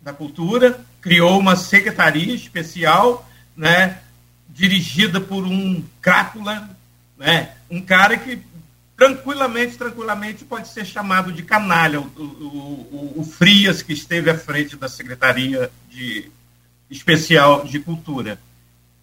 da 0.00 0.12
Cultura, 0.12 0.80
criou 1.02 1.38
uma 1.38 1.54
secretaria 1.54 2.34
especial, 2.34 3.28
né, 3.54 3.98
dirigida 4.48 5.20
por 5.20 5.44
um 5.44 5.84
crápula, 6.00 6.68
né, 7.18 7.50
um 7.70 7.82
cara 7.82 8.16
que 8.16 8.40
tranquilamente, 8.96 9.76
tranquilamente 9.76 10.44
pode 10.44 10.68
ser 10.68 10.84
chamado 10.84 11.30
de 11.30 11.42
canalha, 11.42 12.00
o, 12.00 12.04
o, 12.04 13.14
o, 13.18 13.24
Frias, 13.24 13.82
que 13.82 13.92
esteve 13.92 14.28
à 14.28 14.36
frente 14.36 14.76
da 14.76 14.88
Secretaria 14.88 15.70
de, 15.88 16.28
Especial 16.90 17.64
de 17.64 17.78
Cultura. 17.78 18.40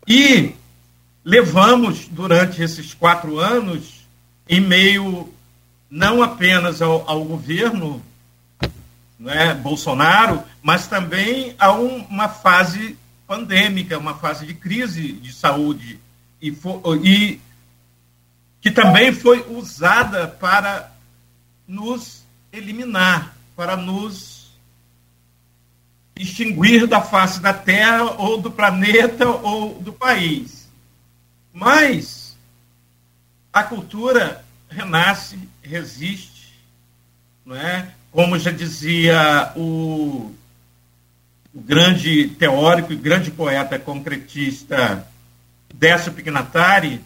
E 0.05 0.53
levamos, 1.23 2.07
durante 2.09 2.61
esses 2.61 2.93
quatro 2.93 3.39
anos, 3.39 4.05
em 4.49 4.59
meio 4.59 5.33
não 5.95 6.21
apenas 6.21 6.81
ao, 6.81 7.09
ao 7.09 7.23
governo 7.23 8.03
né, 9.17 9.53
Bolsonaro, 9.53 10.43
mas 10.61 10.89
também 10.89 11.55
a 11.57 11.71
um, 11.71 12.03
uma 12.09 12.27
fase 12.27 12.97
pandêmica, 13.25 13.97
uma 13.97 14.15
fase 14.15 14.45
de 14.45 14.53
crise 14.53 15.13
de 15.13 15.31
saúde, 15.31 15.97
e, 16.41 16.53
e 17.01 17.39
que 18.59 18.69
também 18.69 19.13
foi 19.13 19.49
usada 19.49 20.27
para 20.27 20.91
nos 21.65 22.25
eliminar, 22.51 23.33
para 23.55 23.77
nos 23.77 24.51
extinguir 26.13 26.87
da 26.87 26.99
face 26.99 27.39
da 27.39 27.53
Terra 27.53 28.15
ou 28.17 28.41
do 28.41 28.51
planeta 28.51 29.29
ou 29.29 29.79
do 29.79 29.93
país. 29.93 30.67
Mas 31.53 32.37
a 33.53 33.63
cultura 33.63 34.43
renasce, 34.69 35.39
resiste, 35.67 36.53
não 37.45 37.55
é? 37.55 37.87
Como 38.11 38.39
já 38.39 38.51
dizia 38.51 39.51
o, 39.55 40.33
o 41.53 41.61
grande 41.61 42.27
teórico 42.29 42.93
e 42.93 42.95
grande 42.95 43.31
poeta 43.31 43.77
concretista 43.77 45.05
Décio 45.73 46.13
Pignatari, 46.13 47.01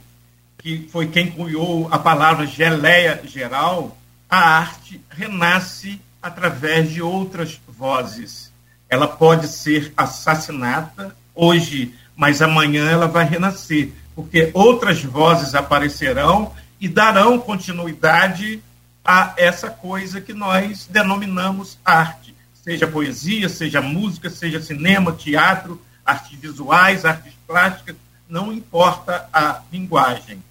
que 0.60 0.88
foi 0.92 1.08
quem 1.08 1.32
cunhou 1.32 1.88
a 1.92 1.98
palavra 1.98 2.46
geleia 2.46 3.22
geral, 3.26 3.98
a 4.30 4.38
arte 4.38 5.02
renasce 5.10 6.00
através 6.22 6.92
de 6.92 7.02
outras 7.02 7.60
vozes. 7.68 8.52
Ela 8.90 9.08
pode 9.08 9.48
ser 9.48 9.92
assassinada 9.96 11.16
hoje, 11.34 11.94
mas 12.16 12.42
amanhã 12.42 12.90
ela 12.90 13.08
vai 13.08 13.26
renascer, 13.26 13.92
porque 14.16 14.52
outras 14.54 15.04
vozes 15.04 15.56
aparecerão 15.56 16.54
e 16.80 16.88
darão 16.88 17.40
continuidade 17.40 18.62
a 19.04 19.34
essa 19.38 19.70
coisa 19.70 20.22
que 20.22 20.34
nós 20.34 20.88
denominamos 20.88 21.78
arte, 21.84 22.36
seja 22.54 22.88
poesia, 22.88 23.50
seja 23.50 23.82
música, 23.82 24.30
seja 24.30 24.62
cinema, 24.62 25.12
teatro, 25.12 25.82
artes 26.06 26.38
visuais, 26.40 27.06
artes 27.06 27.34
plásticas, 27.48 27.96
não 28.28 28.54
importa 28.54 29.28
a 29.34 29.62
linguagem. 29.72 30.44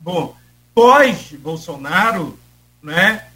Bom, 0.00 0.36
pós-Bolsonaro, 0.74 2.38
né, 2.82 3.26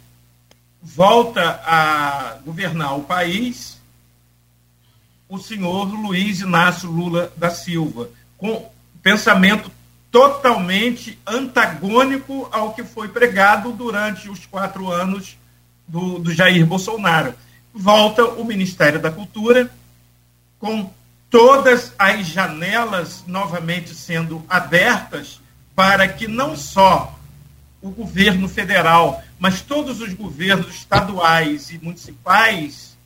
volta 0.81 1.61
a 1.65 2.37
governar 2.45 2.97
o 2.97 3.03
país 3.03 3.79
o 5.29 5.37
senhor 5.37 5.85
Luiz 5.93 6.41
Inácio 6.41 6.89
Lula 6.89 7.31
da 7.37 7.51
Silva, 7.51 8.09
com 8.35 8.67
pensamento 9.03 9.71
totalmente 10.11 11.17
antagônico 11.25 12.49
ao 12.51 12.73
que 12.73 12.83
foi 12.83 13.07
pregado 13.07 13.71
durante 13.71 14.29
os 14.29 14.45
quatro 14.45 14.91
anos 14.91 15.37
do, 15.87 16.19
do 16.19 16.33
Jair 16.33 16.65
Bolsonaro. 16.65 17.33
Volta 17.73 18.25
o 18.25 18.43
Ministério 18.43 18.99
da 18.99 19.11
Cultura 19.11 19.69
com 20.57 20.91
todas 21.29 21.93
as 21.97 22.25
janelas 22.27 23.23
novamente 23.27 23.93
sendo 23.93 24.43
abertas 24.49 25.39
para 25.75 26.07
que 26.07 26.27
não 26.27 26.57
só 26.57 27.17
o 27.81 27.89
governo 27.89 28.49
federal, 28.49 29.23
mas 29.39 29.61
todos 29.61 30.01
os 30.01 30.13
governos 30.13 30.75
estaduais 30.75 31.69
e 31.69 31.77
municipais 31.77 32.97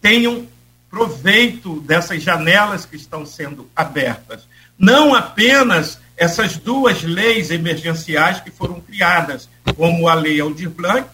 tenham 0.00 0.46
proveito 0.88 1.80
dessas 1.80 2.22
janelas 2.22 2.86
que 2.86 2.96
estão 2.96 3.26
sendo 3.26 3.68
abertas. 3.74 4.46
Não 4.78 5.14
apenas 5.14 5.98
essas 6.18 6.56
duas 6.56 7.02
leis 7.04 7.50
emergenciais 7.50 8.40
que 8.40 8.50
foram 8.50 8.80
criadas, 8.80 9.48
como 9.76 10.08
a 10.08 10.14
Lei 10.14 10.40
Aldir 10.40 10.68
Blanc 10.68 11.08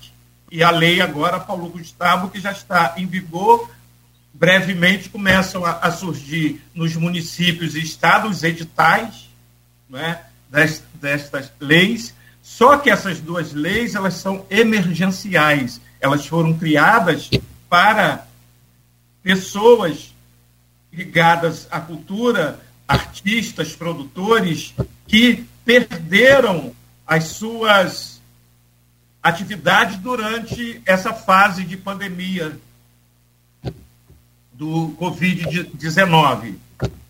e 0.51 0.63
a 0.63 0.71
lei 0.71 1.03
agora 1.03 1.39
Paulo 1.39 1.69
Gustavo, 1.69 2.31
que 2.31 2.41
já 2.41 2.51
está 2.51 2.95
em 2.97 3.07
vigor. 3.07 3.71
Brevemente 4.33 5.11
começam 5.11 5.65
a, 5.65 5.73
a 5.73 5.93
surgir 5.93 6.61
nos 6.75 6.97
municípios 6.97 7.75
e 7.75 7.81
estados 7.81 8.43
editais 8.43 9.29
né, 9.89 10.21
destas 10.95 11.53
leis. 11.61 12.15
Só 12.43 12.79
que 12.79 12.89
essas 12.89 13.21
duas 13.21 13.53
leis 13.53 13.95
elas 13.95 14.15
são 14.15 14.47
emergenciais. 14.49 15.81
Elas 16.01 16.27
foram 16.27 16.55
criadas 16.55 17.31
para 17.69 18.27
pessoas 19.23 20.15
ligadas 20.91 21.69
à 21.71 21.81
cultura, 21.81 22.61
artistas, 22.89 23.75
produtores, 23.75 24.75
que 25.07 25.45
perderam 25.65 26.75
as 27.07 27.25
suas 27.25 28.21
atividades 29.23 29.97
durante 29.99 30.83
essa 30.85 31.13
fase 31.13 31.65
de 31.65 31.77
pandemia 31.77 32.59
do 34.53 34.95
Covid-19. 35.01 36.57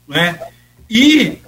Né? 0.07 0.40
E 0.88 1.38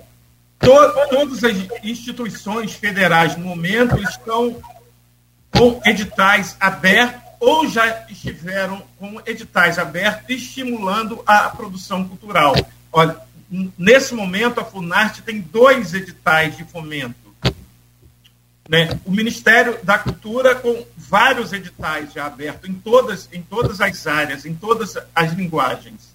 to 0.59 0.73
todas 1.11 1.45
as 1.45 1.57
instituições 1.85 2.73
federais, 2.73 3.37
no 3.37 3.45
momento, 3.45 3.99
estão 4.03 4.61
com 5.51 5.81
editais 5.85 6.57
abertos 6.59 7.27
ou 7.39 7.69
já 7.69 8.07
estiveram 8.09 8.83
com 8.99 9.21
editais 9.27 9.79
abertos 9.79 10.25
estimulando 10.29 11.23
a 11.27 11.49
produção 11.51 12.07
cultural. 12.09 12.55
Olha, 12.93 13.17
nesse 13.51 14.15
momento, 14.15 14.61
a 14.61 14.65
Funarte 14.65 15.23
tem 15.23 15.41
dois 15.41 15.95
editais 15.95 16.57
de 16.57 16.65
fomento. 16.65 17.15
Né? 18.69 18.99
O 19.05 19.13
Ministério 19.13 19.79
da 19.85 19.99
Cultura 19.99 20.57
com 20.57 20.85
vários 20.97 21.53
editais 21.53 22.13
já 22.13 22.27
abertos 22.27 22.69
em 22.69 22.75
todas, 22.75 23.29
em 23.33 23.43
todas 23.43 23.81
as 23.81 24.07
áreas, 24.07 24.45
em 24.45 24.55
todas 24.55 24.97
as 25.15 25.33
linguagens. 25.33 26.15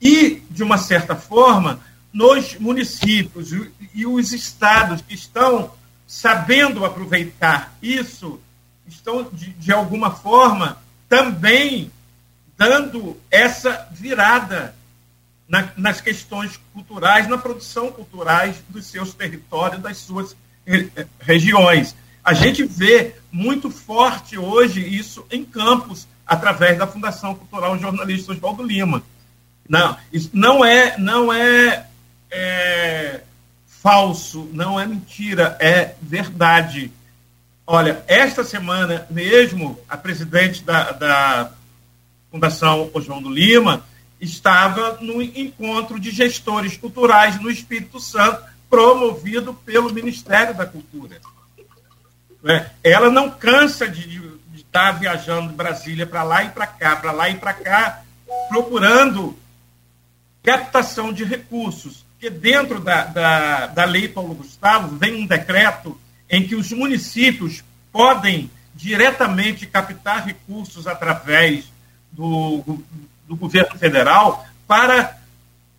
E, 0.00 0.42
de 0.50 0.62
uma 0.62 0.76
certa 0.76 1.16
forma, 1.16 1.80
nos 2.12 2.56
municípios 2.58 3.50
e 3.94 4.06
os 4.06 4.32
estados 4.32 5.00
que 5.00 5.14
estão 5.14 5.72
sabendo 6.06 6.84
aproveitar 6.84 7.74
isso 7.80 8.40
estão, 8.86 9.28
de, 9.32 9.50
de 9.52 9.72
alguma 9.72 10.10
forma, 10.10 10.78
também 11.08 11.90
dando 12.56 13.20
essa 13.30 13.88
virada 13.92 14.75
na, 15.48 15.70
nas 15.76 16.00
questões 16.00 16.60
culturais, 16.72 17.28
na 17.28 17.38
produção 17.38 17.92
culturais 17.92 18.56
dos 18.68 18.86
seus 18.86 19.14
territórios, 19.14 19.80
das 19.80 19.98
suas 19.98 20.36
regiões. 21.20 21.94
A 22.24 22.34
gente 22.34 22.64
vê 22.64 23.14
muito 23.30 23.70
forte 23.70 24.36
hoje 24.36 24.80
isso 24.80 25.24
em 25.30 25.44
campos, 25.44 26.08
através 26.26 26.76
da 26.76 26.86
Fundação 26.86 27.34
Cultural 27.36 27.78
Jornalista 27.78 28.32
Oswaldo 28.32 28.64
Lima. 28.64 29.02
Não, 29.68 29.96
isso 30.12 30.30
não 30.32 30.64
é, 30.64 30.98
não 30.98 31.32
é, 31.32 31.86
é 32.30 33.20
falso, 33.66 34.48
não 34.52 34.78
é 34.78 34.86
mentira, 34.86 35.56
é 35.60 35.94
verdade. 36.02 36.90
Olha, 37.64 38.02
esta 38.08 38.42
semana 38.42 39.06
mesmo, 39.08 39.78
a 39.88 39.96
presidente 39.96 40.64
da, 40.64 40.90
da 40.90 41.52
Fundação 42.30 42.90
Oswaldo 42.92 43.30
Lima 43.30 43.84
estava 44.20 44.98
no 45.00 45.20
encontro 45.20 46.00
de 46.00 46.10
gestores 46.10 46.76
culturais 46.76 47.40
no 47.40 47.50
Espírito 47.50 48.00
Santo, 48.00 48.42
promovido 48.68 49.54
pelo 49.54 49.92
Ministério 49.92 50.54
da 50.54 50.66
Cultura. 50.66 51.20
É, 52.44 52.70
ela 52.82 53.10
não 53.10 53.30
cansa 53.30 53.88
de 53.88 54.22
estar 54.54 54.92
viajando 54.92 55.48
de 55.48 55.54
Brasília 55.54 56.06
para 56.06 56.22
lá 56.22 56.44
e 56.44 56.50
para 56.50 56.66
cá, 56.66 56.96
para 56.96 57.12
lá 57.12 57.28
e 57.28 57.34
para 57.36 57.52
cá, 57.52 58.02
procurando 58.48 59.36
captação 60.42 61.12
de 61.12 61.24
recursos. 61.24 62.04
Porque 62.12 62.30
dentro 62.30 62.80
da, 62.80 63.04
da, 63.04 63.66
da 63.66 63.84
Lei 63.84 64.08
Paulo 64.08 64.34
Gustavo 64.34 64.96
vem 64.96 65.22
um 65.22 65.26
decreto 65.26 65.98
em 66.30 66.46
que 66.46 66.54
os 66.54 66.72
municípios 66.72 67.62
podem 67.92 68.50
diretamente 68.74 69.66
captar 69.66 70.24
recursos 70.26 70.86
através 70.86 71.64
do, 72.12 72.62
do 73.26 73.36
governo 73.36 73.78
federal 73.78 74.46
para 74.66 75.18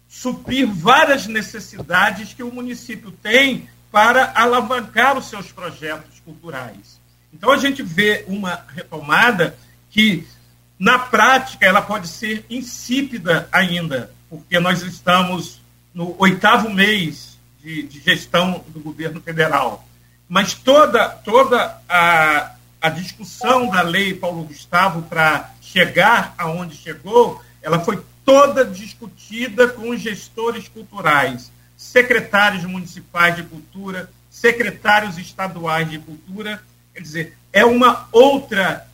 suprir 0.08 0.68
várias 0.68 1.28
necessidades 1.28 2.34
que 2.34 2.44
o 2.44 2.54
município 2.54 3.12
tem 3.12 3.70
para 3.92 4.32
alavancar 4.36 5.18
os 5.18 5.30
seus 5.30 5.52
projetos 5.52 6.20
culturais. 6.24 7.00
Então 7.34 7.52
a 7.52 7.58
gente 7.58 7.84
vê 7.84 8.24
uma 8.28 8.66
retomada 8.74 9.58
que, 9.90 10.28
na 10.80 11.00
prática, 11.00 11.66
ela 11.66 11.82
pode 11.82 12.08
ser 12.08 12.46
insípida 12.50 13.48
ainda, 13.52 14.12
porque 14.30 14.60
nós 14.60 14.82
estamos 14.82 15.62
no 15.94 16.16
oitavo 16.20 16.70
mês 16.70 17.38
de, 17.62 17.84
de 17.84 18.00
gestão 18.00 18.64
do 18.70 18.80
governo 18.80 19.22
federal 19.22 19.88
mas 20.28 20.54
toda, 20.54 21.10
toda 21.10 21.80
a, 21.88 22.52
a 22.82 22.90
discussão 22.90 23.70
da 23.70 23.82
lei 23.82 24.14
Paulo 24.14 24.44
Gustavo 24.44 25.04
para 25.04 25.52
chegar 25.72 26.34
aonde 26.38 26.76
chegou, 26.76 27.42
ela 27.62 27.80
foi 27.80 28.02
toda 28.24 28.66
discutida 28.66 29.68
com 29.68 29.90
os 29.90 30.02
gestores 30.02 30.68
culturais, 30.68 31.52
secretários 31.76 32.64
municipais 32.66 33.36
de 33.36 33.44
cultura, 33.44 34.10
secretários 34.30 35.18
estaduais 35.18 35.90
de 35.90 36.00
cultura. 36.00 36.62
Quer 36.94 37.02
dizer, 37.02 37.38
é 37.52 37.66
uma 37.66 38.08
outra 38.12 38.88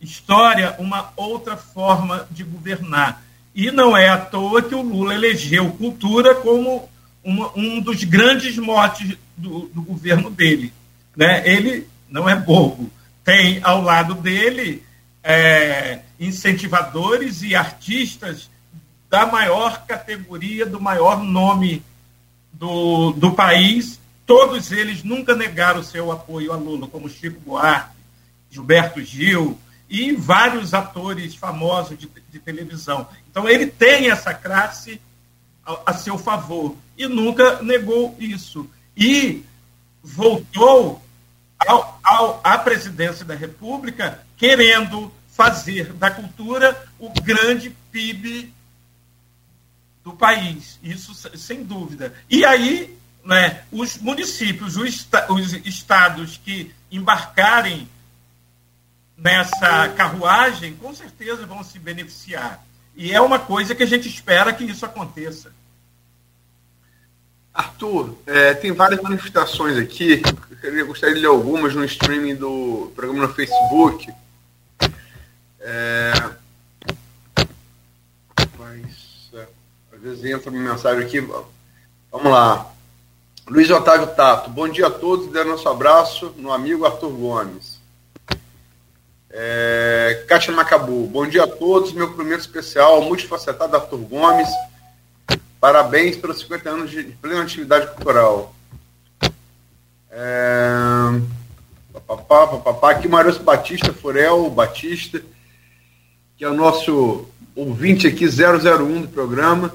história, 0.00 0.74
uma 0.78 1.12
outra 1.16 1.56
forma 1.56 2.26
de 2.30 2.44
governar. 2.44 3.22
E 3.54 3.70
não 3.70 3.96
é 3.96 4.08
à 4.08 4.18
toa 4.18 4.62
que 4.62 4.74
o 4.74 4.82
Lula 4.82 5.14
elegeu 5.14 5.72
cultura 5.72 6.34
como 6.36 6.88
uma, 7.24 7.52
um 7.56 7.80
dos 7.80 8.04
grandes 8.04 8.56
motes 8.56 9.16
do, 9.36 9.68
do 9.68 9.82
governo 9.82 10.30
dele. 10.30 10.72
Né? 11.16 11.42
Ele 11.44 11.86
não 12.08 12.28
é 12.28 12.36
bobo. 12.36 12.90
Tem 13.24 13.60
ao 13.62 13.82
lado 13.82 14.14
dele 14.14 14.82
é, 15.22 16.00
incentivadores 16.20 17.42
e 17.42 17.54
artistas 17.56 18.50
da 19.08 19.24
maior 19.24 19.86
categoria, 19.86 20.66
do 20.66 20.78
maior 20.78 21.24
nome 21.24 21.82
do, 22.52 23.12
do 23.12 23.32
país. 23.32 23.98
Todos 24.26 24.70
eles 24.70 25.02
nunca 25.02 25.34
negaram 25.34 25.82
seu 25.82 26.12
apoio 26.12 26.52
a 26.52 26.56
Lula, 26.56 26.86
como 26.86 27.08
Chico 27.08 27.40
Buarque, 27.40 27.96
Gilberto 28.50 29.00
Gil 29.02 29.58
e 29.88 30.12
vários 30.12 30.74
atores 30.74 31.34
famosos 31.34 31.98
de, 31.98 32.08
de 32.30 32.38
televisão. 32.38 33.08
Então, 33.28 33.48
ele 33.48 33.66
tem 33.66 34.10
essa 34.10 34.34
classe 34.34 35.00
a, 35.64 35.90
a 35.90 35.94
seu 35.94 36.18
favor 36.18 36.76
e 36.96 37.08
nunca 37.08 37.62
negou 37.62 38.14
isso. 38.20 38.68
E 38.96 39.42
voltou 40.02 41.02
ao, 41.58 41.98
ao, 42.04 42.40
à 42.44 42.58
presidência 42.58 43.24
da 43.24 43.34
República 43.34 44.20
querendo 44.36 45.12
fazer 45.40 45.94
da 45.94 46.10
cultura 46.10 46.86
o 46.98 47.08
grande 47.22 47.74
PIB 47.90 48.52
do 50.04 50.12
país. 50.12 50.78
Isso 50.82 51.14
sem 51.14 51.64
dúvida. 51.64 52.12
E 52.28 52.44
aí, 52.44 52.94
né, 53.24 53.62
os 53.72 53.96
municípios, 53.96 54.76
os, 54.76 55.08
os 55.30 55.52
estados 55.64 56.38
que 56.44 56.70
embarcarem 56.92 57.88
nessa 59.16 59.88
carruagem, 59.88 60.76
com 60.76 60.94
certeza 60.94 61.46
vão 61.46 61.64
se 61.64 61.78
beneficiar. 61.78 62.62
E 62.94 63.10
é 63.10 63.20
uma 63.20 63.38
coisa 63.38 63.74
que 63.74 63.82
a 63.82 63.86
gente 63.86 64.06
espera 64.10 64.52
que 64.52 64.64
isso 64.64 64.84
aconteça. 64.84 65.50
Arthur, 67.54 68.14
é, 68.26 68.52
tem 68.52 68.72
várias 68.72 69.00
manifestações 69.00 69.78
aqui. 69.78 70.20
Eu 70.62 70.86
gostaria 70.86 71.14
de 71.14 71.22
ler 71.22 71.28
algumas 71.28 71.74
no 71.74 71.82
streaming 71.86 72.34
do 72.34 72.92
programa 72.94 73.26
no 73.26 73.32
Facebook. 73.32 74.12
É, 75.60 76.12
mas, 78.58 79.30
é, 79.34 79.46
às 79.92 80.00
vezes 80.00 80.24
entra 80.24 80.50
uma 80.50 80.72
mensagem 80.72 81.04
aqui. 81.04 81.20
Vamos 81.20 82.32
lá. 82.32 82.72
Luiz 83.46 83.70
Otávio 83.70 84.06
Tato, 84.14 84.48
bom 84.48 84.68
dia 84.68 84.86
a 84.86 84.90
todos, 84.90 85.30
dê 85.32 85.42
nosso 85.44 85.68
abraço 85.68 86.32
no 86.36 86.52
amigo 86.52 86.86
Arthur 86.86 87.10
Gomes. 87.10 87.80
É, 89.28 90.24
Kátia 90.28 90.52
Macabu, 90.52 91.06
bom 91.06 91.26
dia 91.26 91.44
a 91.44 91.48
todos, 91.48 91.92
meu 91.92 92.12
primeiro 92.14 92.40
especial, 92.40 93.02
multifacetado 93.02 93.76
Arthur 93.76 93.98
Gomes. 93.98 94.48
Parabéns 95.60 96.16
pelos 96.16 96.38
50 96.38 96.70
anos 96.70 96.90
de 96.90 97.02
plena 97.02 97.42
atividade 97.42 97.88
cultural. 97.88 98.54
É, 100.10 101.20
papapá, 101.92 102.46
papapá, 102.46 102.90
aqui 102.92 103.08
Marius 103.08 103.38
Batista, 103.38 103.92
Furel 103.92 104.48
Batista, 104.48 105.22
que 106.40 106.44
é 106.46 106.48
o 106.48 106.54
nosso 106.54 107.26
ouvinte 107.54 108.06
aqui 108.06 108.24
001 108.24 109.02
do 109.02 109.08
programa. 109.08 109.74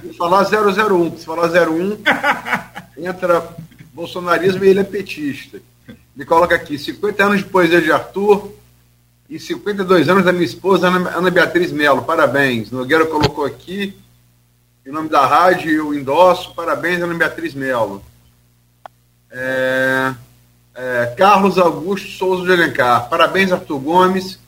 Se 0.00 0.14
falar 0.14 0.42
001, 0.42 1.18
se 1.18 1.26
falar 1.26 1.50
01, 1.50 1.98
entra 3.04 3.46
bolsonarismo 3.92 4.64
e 4.64 4.68
ele 4.70 4.80
é 4.80 4.84
petista. 4.84 5.60
Me 6.16 6.24
coloca 6.24 6.54
aqui, 6.54 6.78
50 6.78 7.22
anos 7.22 7.38
de 7.40 7.44
poesia 7.44 7.82
de 7.82 7.92
Arthur 7.92 8.54
e 9.28 9.38
52 9.38 10.08
anos 10.08 10.24
da 10.24 10.32
minha 10.32 10.46
esposa, 10.46 10.88
Ana, 10.88 11.10
Ana 11.10 11.30
Beatriz 11.30 11.70
Melo. 11.70 12.00
Parabéns. 12.00 12.70
Nogueira 12.70 13.04
colocou 13.04 13.44
aqui, 13.44 13.94
em 14.86 14.90
nome 14.90 15.10
da 15.10 15.26
rádio, 15.26 15.70
eu 15.70 15.92
endosso. 15.92 16.54
Parabéns, 16.54 17.02
Ana 17.02 17.12
Beatriz 17.12 17.52
Melo. 17.52 18.02
É, 19.30 20.14
é, 20.74 21.14
Carlos 21.18 21.58
Augusto 21.58 22.08
Souza 22.08 22.46
de 22.46 22.52
Alencar. 22.52 23.10
Parabéns, 23.10 23.52
Arthur 23.52 23.78
Gomes. 23.78 24.47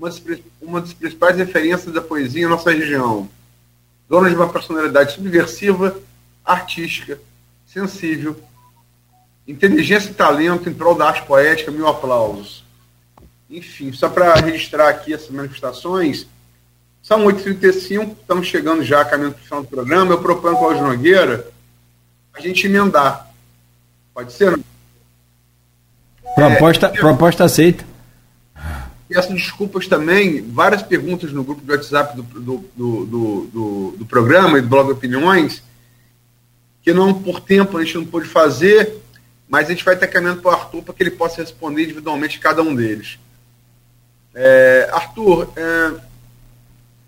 Uma 0.00 0.08
das, 0.08 0.22
uma 0.62 0.80
das 0.80 0.94
principais 0.94 1.36
referências 1.36 1.92
da 1.92 2.00
poesia 2.00 2.44
em 2.44 2.48
nossa 2.48 2.70
região. 2.70 3.28
Dono 4.08 4.30
de 4.30 4.34
uma 4.34 4.48
personalidade 4.48 5.12
subversiva, 5.12 5.94
artística, 6.42 7.20
sensível, 7.66 8.34
inteligência 9.46 10.08
e 10.10 10.14
talento 10.14 10.70
em 10.70 10.72
prol 10.72 10.94
da 10.94 11.08
arte 11.08 11.22
poética, 11.26 11.70
mil 11.70 11.86
aplausos. 11.86 12.64
Enfim, 13.50 13.92
só 13.92 14.08
para 14.08 14.34
registrar 14.36 14.88
aqui 14.88 15.12
essas 15.12 15.28
manifestações, 15.28 16.26
são 17.02 17.26
8h35, 17.26 18.16
estamos 18.20 18.46
chegando 18.46 18.82
já 18.82 19.02
a 19.02 19.04
caminho 19.04 19.32
do 19.32 19.38
final 19.38 19.62
do 19.62 19.68
programa. 19.68 20.12
Eu 20.12 20.22
proponho 20.22 20.56
com 20.56 20.64
o 20.64 20.68
Cláudio 20.68 20.86
Nogueira 20.86 21.46
a 22.32 22.40
gente 22.40 22.66
emendar. 22.66 23.30
Pode 24.14 24.32
ser? 24.32 24.58
Proposta, 26.34 26.86
é, 26.86 26.90
proposta 26.90 27.44
aceita. 27.44 27.84
Peço 29.12 29.34
desculpas 29.34 29.88
também, 29.88 30.40
várias 30.40 30.82
perguntas 30.82 31.32
no 31.32 31.42
grupo 31.42 31.62
de 31.64 31.72
WhatsApp 31.72 32.14
do, 32.14 32.22
do, 32.22 32.58
do, 32.76 33.06
do, 33.06 33.94
do 33.98 34.06
programa 34.06 34.56
e 34.56 34.62
do 34.62 34.68
blog 34.68 34.92
Opiniões, 34.92 35.64
que 36.80 36.92
não 36.92 37.12
por 37.12 37.40
tempo 37.40 37.76
a 37.76 37.84
gente 37.84 37.96
não 37.96 38.04
pôde 38.04 38.28
fazer, 38.28 38.98
mas 39.48 39.66
a 39.66 39.70
gente 39.70 39.84
vai 39.84 39.94
estar 39.94 40.06
caminhando 40.06 40.40
para 40.40 40.52
o 40.52 40.54
Arthur 40.54 40.82
para 40.84 40.94
que 40.94 41.02
ele 41.02 41.10
possa 41.10 41.42
responder 41.42 41.82
individualmente 41.82 42.38
cada 42.38 42.62
um 42.62 42.72
deles. 42.72 43.18
É, 44.32 44.88
Arthur, 44.92 45.52
é, 45.56 45.92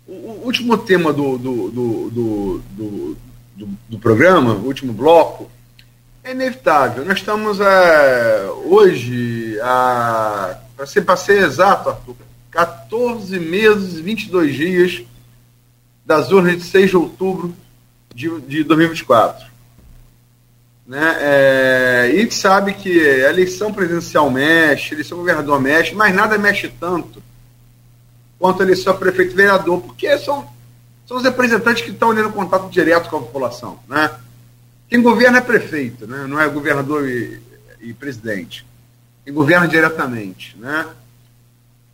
o, 0.05 0.41
último 0.43 0.77
tema 0.77 1.13
do, 1.13 1.37
do, 1.37 1.71
do, 1.71 2.09
do, 2.09 2.63
do, 3.87 3.99
programa, 3.99 4.55
o 4.55 4.65
último 4.65 4.91
bloco, 4.91 5.49
é 6.21 6.31
inevitável. 6.31 7.05
Nós 7.05 7.19
estamos 7.19 7.61
é, 7.61 8.45
hoje, 8.65 9.57
para 10.75 10.85
ser, 10.85 11.05
ser 11.17 11.43
exato, 11.43 11.89
Arthur, 11.89 12.15
14 12.51 13.39
meses 13.39 13.99
e 13.99 14.01
22 14.01 14.55
dias 14.55 15.03
das 16.05 16.31
urnas 16.31 16.57
de 16.57 16.63
6 16.63 16.89
de 16.89 16.97
outubro 16.97 17.55
de, 18.13 18.41
de 18.41 18.63
2024. 18.63 19.53
Né? 20.85 21.17
É, 21.19 22.11
e 22.13 22.31
sabe 22.31 22.73
que 22.73 22.99
a 22.99 23.29
eleição 23.29 23.73
presidencial 23.73 24.29
mexe, 24.29 24.91
a 24.91 24.95
eleição 24.95 25.17
governador 25.17 25.59
mexe, 25.61 25.95
mas 25.95 26.13
nada 26.13 26.37
mexe 26.37 26.67
tanto 26.67 27.23
quanto 28.37 28.61
a 28.61 28.65
eleição 28.65 28.97
prefeito 28.97 29.31
e 29.31 29.35
vereador, 29.35 29.81
porque 29.81 30.17
são, 30.17 30.45
são 31.07 31.17
os 31.17 31.23
representantes 31.23 31.81
que 31.81 31.91
estão 31.91 32.11
no 32.11 32.31
contato 32.33 32.69
direto 32.69 33.09
com 33.09 33.17
a 33.17 33.21
população. 33.21 33.79
Né? 33.87 34.11
Quem 34.89 35.01
governa 35.01 35.37
é 35.37 35.41
prefeito, 35.41 36.05
né? 36.05 36.25
não 36.27 36.39
é 36.39 36.47
governador 36.49 37.07
e, 37.07 37.41
e 37.79 37.93
presidente. 37.93 38.65
Quem 39.23 39.33
governa 39.33 39.67
diretamente. 39.67 40.57
Né? 40.57 40.87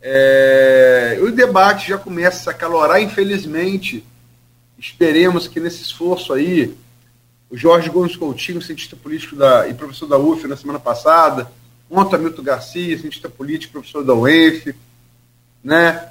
É, 0.02 1.18
o 1.22 1.30
debate 1.30 1.88
já 1.88 1.98
começa 1.98 2.50
a 2.50 2.52
acalorar, 2.52 3.00
infelizmente. 3.00 4.04
Esperemos 4.78 5.46
que 5.46 5.60
nesse 5.60 5.82
esforço 5.82 6.32
aí 6.32 6.74
o 7.50 7.56
Jorge 7.56 7.90
Gomes 7.90 8.16
Coutinho, 8.16 8.62
cientista 8.62 8.94
político 8.96 9.34
da, 9.34 9.68
e 9.68 9.74
professor 9.74 10.06
da 10.06 10.16
UF 10.16 10.46
na 10.46 10.56
semana 10.56 10.78
passada, 10.78 11.50
ontem 11.90 12.14
Hamilton 12.14 12.42
Garcia, 12.42 12.98
cientista 12.98 13.28
político, 13.28 13.72
professor 13.72 14.04
da 14.04 14.14
UENF, 14.14 14.72
né, 15.62 16.08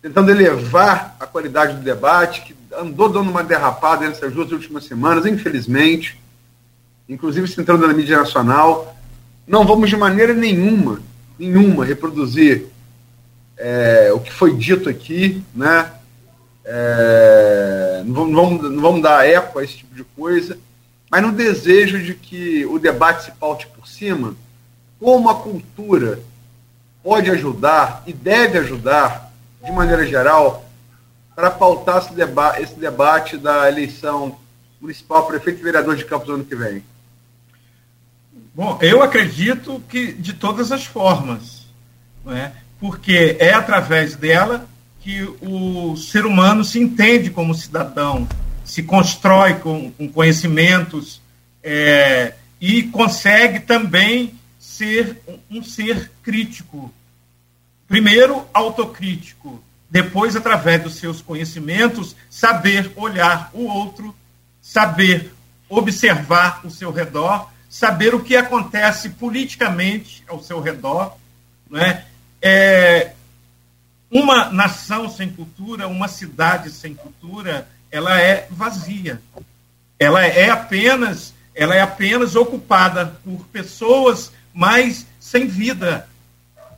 tentando 0.00 0.30
elevar 0.30 1.14
a 1.20 1.26
qualidade 1.26 1.76
do 1.76 1.82
debate, 1.82 2.42
que 2.42 2.56
andou 2.74 3.08
dando 3.08 3.30
uma 3.30 3.44
derrapada 3.44 4.08
nessas 4.08 4.32
duas 4.32 4.50
últimas 4.50 4.84
semanas, 4.84 5.26
infelizmente, 5.26 6.18
inclusive 7.08 7.46
se 7.46 7.60
entrando 7.60 7.86
na 7.86 7.92
mídia 7.92 8.18
nacional. 8.18 8.97
Não 9.48 9.66
vamos 9.66 9.90
de 9.90 9.96
maneira 9.96 10.32
nenhuma, 10.32 11.00
nenhuma, 11.38 11.84
reproduzir 11.84 12.66
é, 13.56 14.12
o 14.12 14.20
que 14.20 14.32
foi 14.32 14.54
dito 14.54 14.88
aqui, 14.88 15.42
né? 15.54 15.90
É, 16.64 18.02
não, 18.04 18.30
vamos, 18.30 18.70
não, 18.70 18.80
vamos, 18.80 19.02
dar 19.02 19.26
eco 19.26 19.58
a 19.58 19.64
esse 19.64 19.78
tipo 19.78 19.94
de 19.94 20.04
coisa 20.04 20.56
mas 21.10 21.22
no 21.22 21.32
desejo 21.32 22.02
de 22.02 22.14
que 22.14 22.66
o 22.66 22.78
debate 22.78 23.24
se 23.24 23.30
paute 23.32 23.66
por 23.68 23.88
cima, 23.88 24.34
como 25.00 25.30
a 25.30 25.40
cultura 25.40 26.20
pode 27.02 27.30
ajudar 27.30 28.02
e 28.06 28.12
deve 28.12 28.58
ajudar, 28.58 29.32
de 29.64 29.72
maneira 29.72 30.06
geral, 30.06 30.66
para 31.34 31.50
pautar 31.50 31.98
esse, 31.98 32.12
deba 32.12 32.60
esse 32.60 32.74
debate 32.74 33.38
da 33.38 33.68
eleição 33.68 34.38
municipal, 34.80 35.26
prefeito 35.26 35.60
e 35.60 35.64
vereador 35.64 35.96
de 35.96 36.04
Campos 36.04 36.28
no 36.28 36.34
ano 36.34 36.44
que 36.44 36.54
vem? 36.54 36.82
Bom, 38.54 38.78
eu 38.82 39.02
acredito 39.02 39.82
que 39.88 40.12
de 40.12 40.32
todas 40.32 40.72
as 40.72 40.84
formas, 40.84 41.66
é? 42.26 42.52
porque 42.80 43.36
é 43.38 43.52
através 43.52 44.16
dela 44.16 44.68
que 45.00 45.22
o 45.40 45.96
ser 45.96 46.26
humano 46.26 46.64
se 46.64 46.78
entende 46.78 47.30
como 47.30 47.54
cidadão, 47.54 48.28
se 48.64 48.82
constrói 48.82 49.54
com, 49.54 49.90
com 49.92 50.08
conhecimentos 50.08 51.20
é, 51.62 52.34
e 52.60 52.82
consegue 52.84 53.60
também 53.60 54.34
ser 54.58 55.16
um, 55.26 55.58
um 55.58 55.62
ser 55.62 56.10
crítico. 56.22 56.92
Primeiro, 57.86 58.46
autocrítico. 58.52 59.62
Depois, 59.90 60.36
através 60.36 60.82
dos 60.82 60.96
seus 60.96 61.22
conhecimentos, 61.22 62.14
saber 62.28 62.92
olhar 62.96 63.50
o 63.54 63.64
outro, 63.64 64.14
saber 64.60 65.32
observar 65.68 66.60
o 66.64 66.70
seu 66.70 66.90
redor, 66.90 67.50
saber 67.68 68.14
o 68.14 68.22
que 68.22 68.36
acontece 68.36 69.10
politicamente 69.10 70.24
ao 70.26 70.42
seu 70.42 70.60
redor. 70.60 71.16
Né? 71.70 72.04
É, 72.40 73.12
uma 74.10 74.50
nação 74.50 75.10
sem 75.10 75.30
cultura, 75.30 75.86
uma 75.86 76.08
cidade 76.08 76.70
sem 76.70 76.94
cultura, 76.94 77.68
ela 77.90 78.18
é 78.20 78.46
vazia. 78.50 79.20
Ela 79.98 80.24
é 80.24 80.48
apenas, 80.48 81.34
ela 81.54 81.74
é 81.74 81.80
apenas 81.80 82.34
ocupada 82.36 83.18
por 83.24 83.44
pessoas, 83.46 84.32
mas 84.52 85.06
sem 85.20 85.46
vida. 85.46 86.08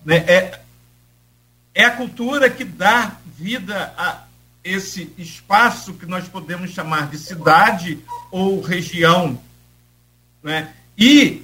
Né? 0.05 0.17
É, 0.27 0.61
é 1.75 1.85
a 1.85 1.91
cultura 1.91 2.51
que 2.51 2.65
dá 2.65 3.17
vida 3.39 3.95
a 3.97 4.25
esse 4.63 5.13
espaço 5.17 5.95
que 5.95 6.05
nós 6.05 6.29
podemos 6.29 6.71
chamar 6.73 7.09
de 7.09 7.19
cidade 7.19 7.99
ou 8.31 8.61
região. 8.61 9.41
Né? 10.43 10.75
E 11.01 11.43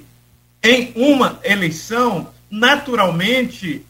em 0.61 0.93
uma 0.95 1.39
eleição, 1.43 2.31
naturalmente, 2.47 3.83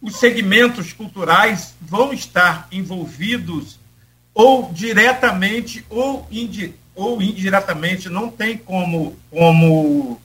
os 0.00 0.16
segmentos 0.16 0.92
culturais 0.92 1.74
vão 1.80 2.12
estar 2.12 2.68
envolvidos 2.70 3.80
ou 4.32 4.72
diretamente 4.72 5.84
ou, 5.90 6.26
indi, 6.30 6.72
ou 6.94 7.20
indiretamente, 7.20 8.08
não 8.08 8.30
tem 8.30 8.56
como, 8.56 9.16
como 9.28 10.20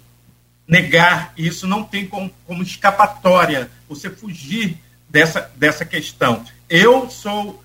negar 0.68 1.34
isso, 1.36 1.66
não 1.66 1.84
tem 1.84 2.06
como, 2.06 2.32
como 2.46 2.62
escapatória 2.62 3.72
você 3.90 4.12
fugir 4.12 4.78
dessa, 5.10 5.52
dessa 5.56 5.84
questão. 5.84 6.46
Eu 6.70 7.10
sou 7.10 7.64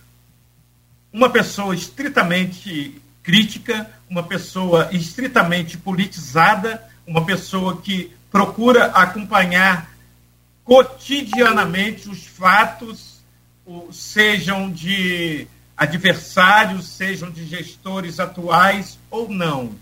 uma 1.13 1.29
pessoa 1.29 1.75
estritamente 1.75 3.01
crítica, 3.23 3.89
uma 4.13 4.23
pessoa 4.23 4.91
estritamente 4.93 5.79
politizada, 5.79 6.87
uma 7.07 7.25
pessoa 7.25 7.81
que 7.81 8.13
procura 8.31 8.87
acompanhar 8.89 9.91
cotidianamente 10.63 12.11
os 12.11 12.27
fatos, 12.27 13.23
sejam 13.91 14.71
de 14.71 15.47
adversários, 15.75 16.89
sejam 16.89 17.31
de 17.31 17.47
gestores 17.47 18.21
atuais 18.21 18.99
ou 19.11 19.31
não. 19.31 19.73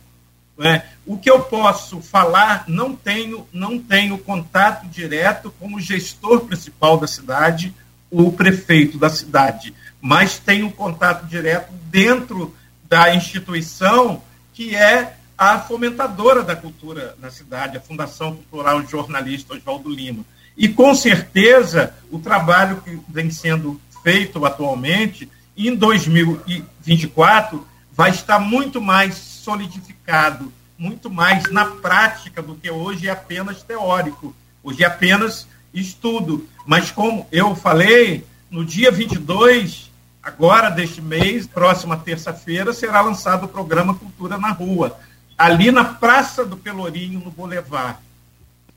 É? 0.63 0.83
O 1.05 1.19
que 1.19 1.29
eu 1.29 1.41
posso 1.41 2.01
falar, 2.01 2.65
não 2.69 2.95
tenho, 2.95 3.49
não 3.53 3.81
tenho 3.81 4.17
contato 4.17 4.87
direto 4.87 5.53
com 5.59 5.75
o 5.75 5.81
gestor 5.81 6.43
principal 6.43 6.99
da 6.99 7.09
cidade, 7.09 7.75
o 8.09 8.31
prefeito 8.31 8.97
da 8.97 9.11
cidade, 9.11 9.75
mas 10.01 10.39
tenho 10.39 10.71
contato 10.71 11.27
direto 11.27 11.73
dentro 11.91 12.55
da 12.91 13.15
instituição 13.15 14.21
que 14.53 14.75
é 14.75 15.15
a 15.39 15.61
fomentadora 15.61 16.43
da 16.43 16.57
cultura 16.57 17.17
na 17.19 17.31
cidade, 17.31 17.77
a 17.79 17.81
Fundação 17.81 18.37
Cultural 18.37 18.85
Jornalista 18.87 19.55
Oswaldo 19.55 19.89
Lima. 19.89 20.25
E 20.57 20.69
com 20.69 20.95
certeza 20.95 21.95
o 22.11 22.19
trabalho 22.19 22.83
que 22.83 22.99
vem 23.09 23.31
sendo 23.31 23.81
feito 24.03 24.45
atualmente, 24.45 25.31
em 25.57 25.75
2024, 25.75 27.67
vai 27.93 28.11
estar 28.11 28.39
muito 28.39 28.81
mais 28.81 29.15
solidificado, 29.15 30.53
muito 30.77 31.09
mais 31.09 31.51
na 31.51 31.67
prática 31.67 32.43
do 32.43 32.55
que 32.55 32.71
hoje 32.71 33.09
é 33.09 33.13
apenas 33.13 33.63
teórico. 33.63 34.35
Hoje 34.63 34.83
é 34.83 34.87
apenas 34.87 35.47
estudo. 35.73 36.47
Mas 36.67 36.91
como 36.91 37.27
eu 37.31 37.55
falei, 37.55 38.25
no 38.51 38.65
dia 38.65 38.91
22, 38.91 39.90
agora 40.23 40.71
deste 40.71 41.01
mês, 41.01 41.47
próxima 41.47 41.97
terça-feira, 41.97 42.73
será 42.73 43.01
lançado 43.01 43.45
o 43.45 43.49
programa 43.49 43.95
Cultura 43.95 44.39
na 44.39 44.51
Rua, 44.51 44.99
ali 45.37 45.71
na 45.71 45.85
Praça 45.85 46.45
do 46.45 46.57
Pelourinho, 46.57 47.21
no 47.21 47.31
Boulevard. 47.31 47.99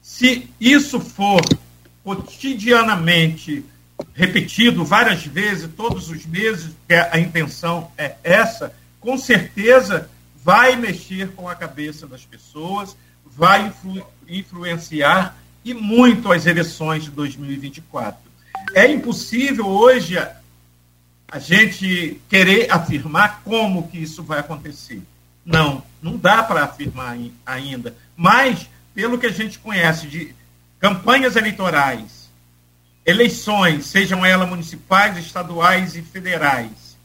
Se 0.01 0.49
isso 0.59 0.99
for 0.99 1.41
cotidianamente 2.03 3.65
repetido 4.13 4.83
várias 4.83 5.25
vezes, 5.25 5.69
todos 5.75 6.09
os 6.09 6.25
meses, 6.25 6.71
que 6.87 6.93
a 6.93 7.19
intenção 7.19 7.91
é 7.97 8.15
essa, 8.23 8.73
com 8.99 9.17
certeza 9.17 10.09
vai 10.43 10.75
mexer 10.75 11.29
com 11.29 11.47
a 11.47 11.55
cabeça 11.55 12.05
das 12.05 12.25
pessoas, 12.25 12.95
vai 13.25 13.67
influ 13.67 14.05
influenciar 14.27 15.37
e 15.65 15.73
muito 15.73 16.31
as 16.31 16.45
eleições 16.45 17.03
de 17.03 17.11
2024. 17.11 18.19
É 18.73 18.89
impossível 18.89 19.67
hoje 19.67 20.17
a, 21.33 21.39
gente 21.39 22.21
querer 22.29 22.71
afirmar 22.71 23.41
como 23.43 23.87
que 23.87 23.97
isso 23.97 24.21
vai 24.21 24.39
acontecer. 24.39 25.01
Não, 25.43 25.83
não 26.01 26.15
dá 26.15 26.43
para 26.43 26.63
afirmar 26.63 27.17
ainda. 27.45 27.95
Mas, 28.15 28.69
pelo 28.93 29.17
que 29.17 29.25
a 29.25 29.31
gente 29.31 29.57
conhece 29.57 30.07
de 30.07 30.35
campanhas 30.79 31.35
eleitorais, 31.35 32.29
eleições, 33.03 33.87
sejam 33.87 34.23
elas 34.23 34.47
municipais, 34.47 35.17
estaduais 35.17 35.95
e 35.95 36.03
federais, 36.03 36.97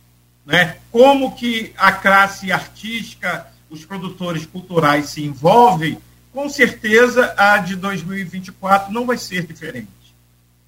né? 0.45 0.77
como 0.93 1.35
que 1.35 1.73
a 1.77 1.91
classe 1.91 2.53
artística, 2.53 3.47
os 3.71 3.85
produtores 3.85 4.45
culturais 4.45 5.07
se 5.11 5.25
envolvem, 5.25 5.99
com 6.33 6.49
certeza 6.49 7.35
a 7.37 7.59
de 7.59 7.77
2024 7.77 8.93
não 8.93 9.07
vai 9.07 9.17
ser 9.17 9.47
diferente. 9.47 9.89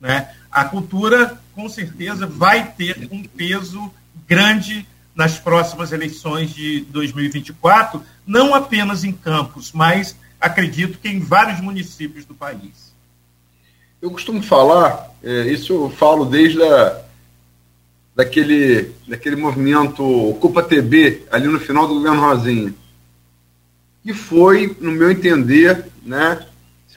Né? 0.01 0.35
A 0.51 0.65
cultura, 0.65 1.39
com 1.55 1.69
certeza, 1.69 2.27
vai 2.27 2.73
ter 2.73 3.09
um 3.11 3.23
peso 3.23 3.91
grande 4.27 4.87
nas 5.15 5.39
próximas 5.39 5.93
eleições 5.93 6.55
de 6.55 6.81
2024, 6.83 8.03
não 8.27 8.55
apenas 8.55 9.05
em 9.05 9.13
Campos, 9.13 9.73
mas 9.73 10.17
acredito 10.41 10.99
que 10.99 11.09
em 11.09 11.21
vários 11.21 11.61
municípios 11.61 12.25
do 12.25 12.35
país. 12.35 12.91
Eu 14.01 14.11
costumo 14.11 14.43
falar, 14.43 15.11
é, 15.23 15.43
isso 15.53 15.75
eu 15.75 15.91
falo 15.91 16.25
desde 16.25 16.63
a, 16.63 17.03
daquele, 18.17 18.93
daquele 19.07 19.37
movimento 19.37 20.03
Ocupa 20.03 20.63
TB, 20.63 21.25
ali 21.31 21.49
no 21.49 21.61
final 21.61 21.87
do 21.87 21.95
governo 21.95 22.21
Rosinha, 22.21 22.75
que 24.03 24.15
foi, 24.15 24.75
no 24.81 24.91
meu 24.91 25.11
entender, 25.11 25.87
né, 26.03 26.47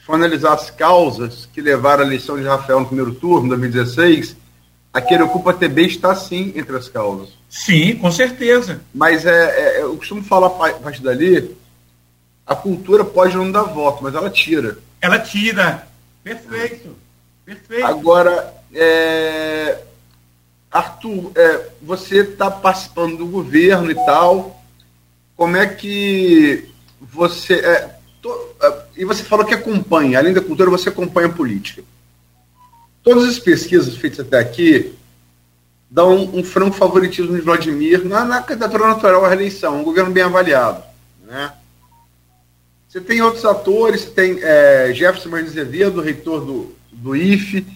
for 0.04 0.14
analisar 0.14 0.52
as 0.52 0.70
causas 0.70 1.48
que 1.52 1.60
levaram 1.60 2.04
à 2.04 2.06
eleição 2.06 2.36
de 2.36 2.44
Rafael 2.44 2.80
no 2.80 2.86
primeiro 2.86 3.14
turno, 3.14 3.48
2016, 3.48 4.36
aquele 4.92 5.22
Ocupa 5.22 5.54
TB 5.54 5.86
está 5.86 6.14
sim 6.14 6.52
entre 6.54 6.76
as 6.76 6.88
causas. 6.88 7.30
Sim, 7.48 7.96
com 7.96 8.12
certeza. 8.12 8.82
Mas 8.94 9.24
é, 9.24 9.78
é 9.78 9.82
eu 9.82 9.96
costumo 9.96 10.22
falar 10.22 10.48
a 10.48 10.74
partir 10.74 11.02
dali, 11.02 11.56
a 12.46 12.54
cultura 12.54 13.04
pode 13.04 13.34
não 13.34 13.50
dar 13.50 13.62
voto, 13.62 14.02
mas 14.02 14.14
ela 14.14 14.28
tira. 14.28 14.78
Ela 15.00 15.18
tira. 15.18 15.88
Perfeito. 16.22 16.94
Perfeito. 17.44 17.86
Agora, 17.86 18.54
é, 18.74 19.78
Arthur, 20.70 21.32
é, 21.34 21.68
você 21.80 22.18
está 22.20 22.50
participando 22.50 23.16
do 23.16 23.26
governo 23.26 23.90
e 23.90 23.94
tal. 23.94 24.62
Como 25.36 25.56
é 25.56 25.66
que 25.66 26.68
você. 27.00 27.54
É, 27.54 27.93
e 28.96 29.04
você 29.04 29.22
falou 29.22 29.44
que 29.44 29.54
acompanha, 29.54 30.18
além 30.18 30.32
da 30.32 30.40
cultura, 30.40 30.70
você 30.70 30.88
acompanha 30.88 31.28
a 31.28 31.32
política. 31.32 31.82
Todas 33.02 33.28
as 33.28 33.38
pesquisas 33.38 33.96
feitas 33.96 34.20
até 34.20 34.38
aqui 34.38 34.94
dão 35.90 36.16
um, 36.16 36.38
um 36.38 36.44
franco 36.44 36.76
favoritismo 36.76 37.34
de 37.34 37.42
Vladimir 37.42 38.04
na, 38.04 38.24
na 38.24 38.42
candidatura 38.42 38.88
natural 38.88 39.24
à 39.24 39.28
reeleição, 39.28 39.80
um 39.80 39.84
governo 39.84 40.10
bem 40.10 40.22
avaliado. 40.22 40.82
Né? 41.26 41.52
Você 42.88 43.00
tem 43.00 43.20
outros 43.20 43.44
atores, 43.44 44.04
tem 44.04 44.38
é, 44.42 44.92
Jefferson 44.94 45.28
Martins 45.28 45.50
Azevedo, 45.50 46.00
reitor 46.00 46.44
do, 46.44 46.74
do 46.92 47.14
IFE, 47.14 47.66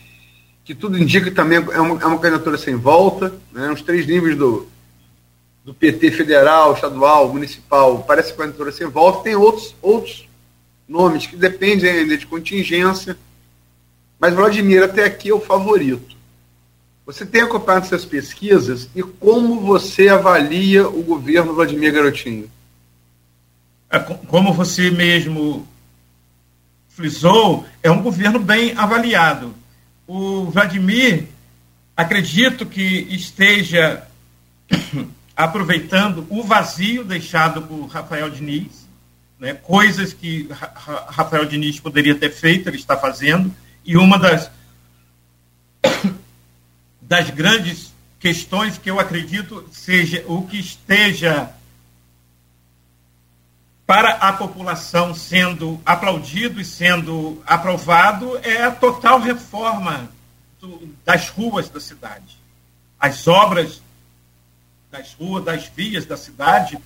que 0.64 0.74
tudo 0.74 0.98
indica 0.98 1.30
também 1.30 1.58
é 1.58 1.80
uma, 1.80 2.02
é 2.02 2.06
uma 2.06 2.18
candidatura 2.18 2.56
sem 2.56 2.76
volta, 2.76 3.34
né? 3.52 3.70
os 3.72 3.82
três 3.82 4.06
níveis 4.06 4.36
do, 4.36 4.68
do 5.64 5.74
PT 5.74 6.12
federal, 6.12 6.74
estadual, 6.74 7.32
municipal, 7.32 8.04
parece 8.06 8.32
a 8.32 8.36
candidatura 8.36 8.72
sem 8.72 8.86
volta. 8.86 9.24
Tem 9.24 9.34
outros, 9.34 9.74
outros 9.82 10.27
nomes 10.88 11.26
que 11.26 11.36
dependem 11.36 11.90
ainda 11.90 12.16
de 12.16 12.26
contingência, 12.26 13.16
mas 14.18 14.34
Vladimir 14.34 14.82
até 14.82 15.04
aqui 15.04 15.28
é 15.30 15.34
o 15.34 15.40
favorito. 15.40 16.16
Você 17.04 17.24
tem 17.24 17.42
acompanhado 17.42 17.86
essas 17.86 18.04
pesquisas 18.04 18.88
e 18.94 19.02
como 19.02 19.60
você 19.60 20.08
avalia 20.08 20.88
o 20.88 21.02
governo 21.02 21.54
Vladimir 21.54 21.92
Garotinho? 21.92 22.50
É, 23.90 23.98
como 23.98 24.52
você 24.52 24.90
mesmo 24.90 25.66
frisou, 26.88 27.64
é 27.82 27.90
um 27.90 28.02
governo 28.02 28.38
bem 28.38 28.76
avaliado. 28.76 29.54
O 30.06 30.46
Vladimir, 30.46 31.28
acredito 31.96 32.66
que 32.66 33.06
esteja 33.08 34.06
aproveitando 35.36 36.26
o 36.28 36.42
vazio 36.42 37.04
deixado 37.04 37.62
por 37.62 37.86
Rafael 37.86 38.28
Diniz, 38.28 38.87
né, 39.38 39.54
coisas 39.54 40.12
que 40.12 40.48
Rafael 40.50 41.44
Diniz 41.44 41.78
poderia 41.78 42.14
ter 42.14 42.30
feito, 42.30 42.68
ele 42.68 42.76
está 42.76 42.96
fazendo, 42.96 43.54
e 43.84 43.96
uma 43.96 44.18
das, 44.18 44.50
das 47.00 47.30
grandes 47.30 47.92
questões 48.18 48.76
que 48.76 48.90
eu 48.90 48.98
acredito 48.98 49.68
seja 49.70 50.24
o 50.26 50.46
que 50.46 50.58
esteja 50.58 51.50
para 53.86 54.10
a 54.16 54.32
população 54.34 55.14
sendo 55.14 55.80
aplaudido 55.86 56.60
e 56.60 56.64
sendo 56.64 57.42
aprovado 57.46 58.38
é 58.42 58.64
a 58.64 58.70
total 58.70 59.18
reforma 59.18 60.10
do, 60.60 60.94
das 61.06 61.30
ruas 61.30 61.70
da 61.70 61.80
cidade. 61.80 62.36
As 63.00 63.26
obras 63.26 63.80
das 64.90 65.14
ruas, 65.14 65.44
das 65.44 65.66
vias 65.68 66.04
da 66.04 66.16
cidade 66.16 66.78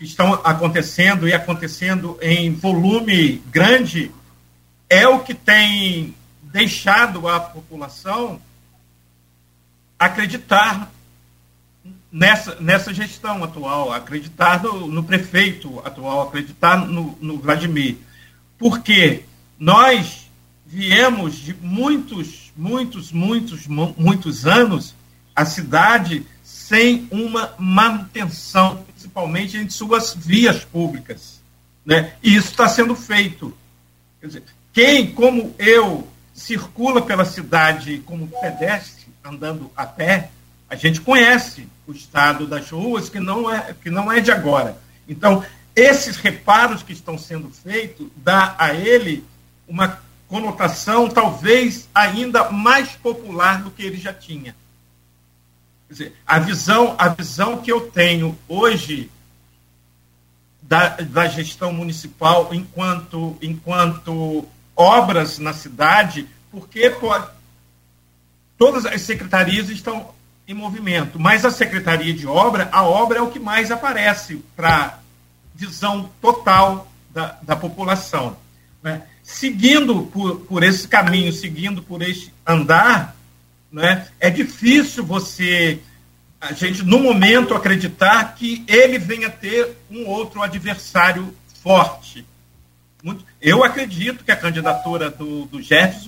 que 0.00 0.06
estão 0.06 0.32
acontecendo 0.32 1.28
e 1.28 1.34
acontecendo 1.34 2.18
em 2.22 2.54
volume 2.54 3.42
grande 3.50 4.10
é 4.88 5.06
o 5.06 5.20
que 5.20 5.34
tem 5.34 6.14
deixado 6.42 7.28
a 7.28 7.38
população 7.38 8.40
acreditar 9.98 10.90
nessa, 12.10 12.54
nessa 12.62 12.94
gestão 12.94 13.44
atual, 13.44 13.92
acreditar 13.92 14.62
no, 14.62 14.86
no 14.86 15.04
prefeito 15.04 15.82
atual, 15.84 16.22
acreditar 16.22 16.78
no, 16.78 17.18
no 17.20 17.36
Vladimir. 17.36 17.98
Porque 18.56 19.24
nós 19.58 20.30
viemos 20.64 21.36
de 21.36 21.52
muitos, 21.60 22.50
muitos, 22.56 23.12
muitos, 23.12 23.66
muitos 23.66 24.46
anos 24.46 24.94
a 25.36 25.44
cidade 25.44 26.24
sem 26.42 27.06
uma 27.10 27.54
manutenção, 27.58 28.82
principalmente 29.10 29.56
em 29.56 29.68
suas 29.68 30.14
vias 30.14 30.64
públicas. 30.64 31.40
Né? 31.84 32.14
E 32.22 32.36
isso 32.36 32.50
está 32.50 32.68
sendo 32.68 32.94
feito. 32.94 33.56
Quer 34.20 34.26
dizer, 34.28 34.42
quem, 34.72 35.12
como 35.12 35.54
eu, 35.58 36.08
circula 36.32 37.02
pela 37.02 37.24
cidade 37.24 37.98
como 38.06 38.28
pedestre, 38.28 39.06
andando 39.24 39.70
a 39.76 39.84
pé, 39.84 40.30
A 40.72 40.76
gente 40.76 41.00
conhece 41.00 41.66
o 41.84 41.90
estado 41.90 42.46
das 42.46 42.70
ruas, 42.70 43.08
que 43.08 43.18
não 43.18 43.52
é, 43.52 43.74
que 43.82 43.90
não 43.90 44.10
é 44.10 44.20
de 44.20 44.30
agora. 44.30 44.78
Então, 45.08 45.44
esses 45.74 46.16
reparos 46.16 46.80
que 46.84 46.92
estão 46.92 47.18
sendo 47.18 47.50
feitos 47.50 48.06
dá 48.14 48.54
a 48.56 48.72
ele 48.72 49.24
uma 49.66 50.00
conotação 50.28 51.08
talvez 51.08 51.88
ainda 51.92 52.50
mais 52.52 52.90
popular 52.90 53.64
do 53.64 53.72
que 53.72 53.82
ele 53.82 53.96
já 53.96 54.14
tinha. 54.14 54.54
Dizer, 55.90 56.14
a 56.24 56.38
visão, 56.38 56.94
a 56.96 57.08
visão 57.08 57.58
que 57.58 57.72
eu 57.72 57.90
tenho 57.90 58.38
hoje 58.48 59.10
da, 60.62 60.90
da 60.90 61.26
gestão 61.26 61.72
municipal 61.72 62.48
enquanto, 62.52 63.36
enquanto 63.42 64.46
obras 64.76 65.38
na 65.38 65.52
cidade, 65.52 66.28
porque 66.52 66.90
pode, 66.90 67.26
todas 68.56 68.86
as 68.86 69.02
secretarias 69.02 69.68
estão 69.68 70.14
em 70.46 70.54
movimento, 70.54 71.18
mas 71.18 71.44
a 71.44 71.50
secretaria 71.50 72.14
de 72.14 72.26
obra, 72.26 72.68
a 72.70 72.84
obra 72.84 73.18
é 73.18 73.22
o 73.22 73.30
que 73.30 73.40
mais 73.40 73.72
aparece 73.72 74.36
para 74.54 75.00
visão 75.54 76.08
total 76.20 76.90
da, 77.10 77.36
da 77.42 77.56
população. 77.56 78.36
Né? 78.80 79.02
Seguindo 79.24 80.02
por, 80.06 80.40
por 80.40 80.62
esse 80.62 80.86
caminho, 80.86 81.32
seguindo 81.32 81.82
por 81.82 82.00
este 82.00 82.32
andar, 82.46 83.16
né, 83.70 84.08
é 84.18 84.30
difícil 84.30 85.04
você, 85.04 85.78
a 86.40 86.52
gente, 86.52 86.82
no 86.82 86.98
momento, 86.98 87.54
acreditar 87.54 88.34
que 88.34 88.64
ele 88.66 88.98
venha 88.98 89.30
ter 89.30 89.76
um 89.90 90.06
outro 90.06 90.42
adversário 90.42 91.34
forte. 91.62 92.26
Muito, 93.02 93.24
eu 93.40 93.64
acredito 93.64 94.24
que 94.24 94.32
a 94.32 94.36
candidatura 94.36 95.10
do, 95.10 95.46
do 95.46 95.60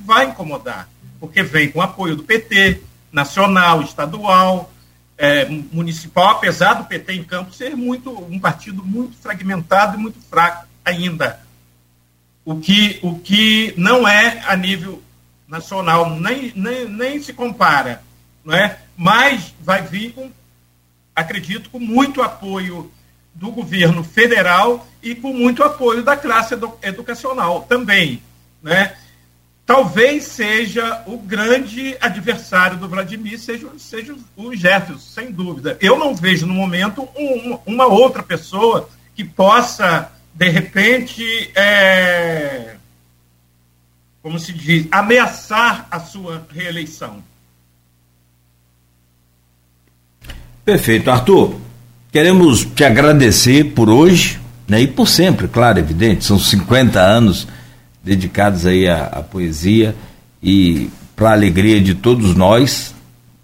vai 0.04 0.26
incomodar, 0.26 0.88
porque 1.18 1.42
vem 1.42 1.70
com 1.70 1.80
apoio 1.80 2.16
do 2.16 2.24
PT, 2.24 2.82
nacional, 3.10 3.82
estadual, 3.82 4.72
é, 5.16 5.44
municipal, 5.44 6.30
apesar 6.30 6.74
do 6.74 6.84
PT 6.84 7.12
em 7.12 7.24
campo 7.24 7.52
ser 7.52 7.76
muito 7.76 8.10
um 8.10 8.40
partido 8.40 8.82
muito 8.84 9.16
fragmentado 9.16 9.96
e 9.96 10.00
muito 10.00 10.18
fraco 10.28 10.66
ainda. 10.84 11.40
O 12.44 12.58
que, 12.58 12.98
o 13.02 13.18
que 13.20 13.72
não 13.76 14.08
é 14.08 14.42
a 14.46 14.56
nível 14.56 15.00
nacional, 15.52 16.18
nem, 16.18 16.52
nem, 16.56 16.88
nem 16.88 17.22
se 17.22 17.32
compara. 17.32 18.02
Não 18.42 18.54
é? 18.54 18.78
Mas 18.96 19.54
vai 19.60 19.82
vir 19.82 20.12
com, 20.12 20.30
acredito, 21.14 21.68
com 21.68 21.78
muito 21.78 22.22
apoio 22.22 22.90
do 23.34 23.50
governo 23.50 24.02
federal 24.02 24.86
e 25.02 25.14
com 25.14 25.32
muito 25.32 25.62
apoio 25.62 26.02
da 26.02 26.16
classe 26.16 26.54
educacional 26.82 27.62
também. 27.68 28.22
Né? 28.62 28.96
talvez 29.64 30.24
seja 30.24 31.02
o 31.06 31.16
grande 31.16 31.96
adversário 32.00 32.76
do 32.76 32.88
Vladimir, 32.88 33.38
seja, 33.38 33.68
seja 33.78 34.14
o 34.36 34.54
Jefferson, 34.54 34.98
sem 34.98 35.32
dúvida. 35.32 35.78
Eu 35.80 35.98
não 35.98 36.14
vejo 36.14 36.46
no 36.46 36.52
momento 36.52 37.08
um, 37.16 37.58
uma 37.64 37.86
outra 37.86 38.22
pessoa 38.22 38.88
que 39.14 39.24
possa, 39.24 40.12
de 40.34 40.48
repente, 40.48 41.24
é, 41.54 42.76
como 44.22 44.38
se 44.38 44.52
diz, 44.52 44.86
ameaçar 44.90 45.86
a 45.90 45.98
sua 45.98 46.46
reeleição. 46.54 47.22
Perfeito. 50.64 51.10
Arthur, 51.10 51.56
queremos 52.12 52.64
te 52.64 52.84
agradecer 52.84 53.72
por 53.72 53.90
hoje 53.90 54.38
né, 54.68 54.80
e 54.80 54.86
por 54.86 55.08
sempre, 55.08 55.48
claro, 55.48 55.80
evidente, 55.80 56.24
são 56.24 56.38
50 56.38 57.00
anos 57.00 57.48
dedicados 58.02 58.64
aí 58.64 58.88
à, 58.88 59.06
à 59.06 59.22
poesia 59.22 59.94
e 60.42 60.88
para 61.16 61.30
a 61.30 61.32
alegria 61.32 61.80
de 61.80 61.94
todos 61.94 62.34
nós. 62.34 62.94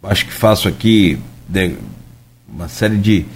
Acho 0.03 0.27
que 0.27 0.33
faço 0.33 0.69
aqui 0.69 1.19
de, 1.49 1.75
uma 2.49 2.69
série 2.69 2.97
de. 2.97 3.27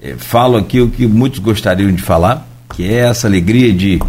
Eh, 0.00 0.16
falo 0.18 0.56
aqui 0.56 0.80
o 0.80 0.90
que 0.90 1.06
muitos 1.06 1.38
gostariam 1.38 1.92
de 1.92 2.02
falar, 2.02 2.46
que 2.74 2.84
é 2.84 3.08
essa 3.08 3.26
alegria 3.26 3.72
de. 3.72 4.00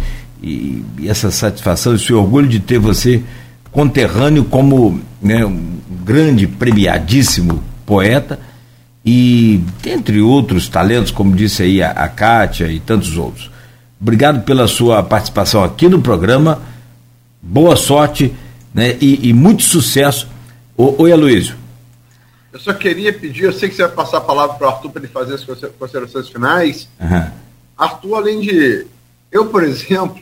E, 0.42 0.84
e 0.98 1.08
essa 1.08 1.30
satisfação, 1.30 1.94
esse 1.94 2.12
orgulho 2.12 2.48
de 2.48 2.60
ter 2.60 2.78
você 2.78 3.22
conterrâneo 3.70 4.44
como 4.44 5.00
né, 5.22 5.44
um 5.44 5.78
grande, 6.04 6.46
premiadíssimo 6.46 7.62
poeta 7.86 8.38
e 9.04 9.62
entre 9.86 10.20
outros 10.20 10.68
talentos, 10.68 11.10
como 11.10 11.34
disse 11.34 11.62
aí 11.62 11.82
a, 11.82 11.90
a 11.90 12.08
Kátia 12.08 12.66
e 12.66 12.80
tantos 12.80 13.16
outros. 13.16 13.50
Obrigado 14.00 14.42
pela 14.44 14.66
sua 14.66 15.02
participação 15.02 15.62
aqui 15.62 15.88
no 15.88 16.00
programa. 16.00 16.62
Boa 17.42 17.76
sorte 17.76 18.34
né, 18.74 18.96
e, 19.00 19.28
e 19.28 19.32
muito 19.32 19.62
sucesso. 19.62 20.28
O, 20.76 21.02
oi, 21.02 21.12
Aloysio. 21.12 21.54
Eu 22.52 22.58
só 22.58 22.72
queria 22.72 23.12
pedir, 23.12 23.44
eu 23.44 23.52
sei 23.52 23.68
que 23.68 23.76
você 23.76 23.82
vai 23.82 23.92
passar 23.92 24.18
a 24.18 24.22
palavra 24.22 24.56
para 24.56 24.66
o 24.66 24.70
Arthur 24.70 24.90
para 24.90 25.02
ele 25.02 25.12
fazer 25.12 25.34
as 25.34 25.44
considerações 25.78 26.28
finais. 26.28 26.88
Uhum. 27.00 27.30
Arthur, 27.78 28.14
além 28.16 28.40
de. 28.40 28.86
Eu, 29.30 29.46
por 29.46 29.62
exemplo, 29.62 30.20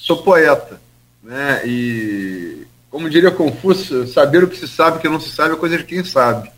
sou 0.00 0.22
poeta. 0.22 0.80
Né? 1.22 1.60
E, 1.66 2.66
como 2.90 3.10
diria 3.10 3.30
Confúcio, 3.30 4.08
saber 4.08 4.42
o 4.42 4.48
que 4.48 4.56
se 4.56 4.66
sabe 4.66 4.96
e 4.96 4.98
o 4.98 5.00
que 5.02 5.08
não 5.08 5.20
se 5.20 5.30
sabe 5.30 5.54
é 5.54 5.58
coisa 5.58 5.76
de 5.76 5.84
quem 5.84 6.02
sabe. 6.02 6.50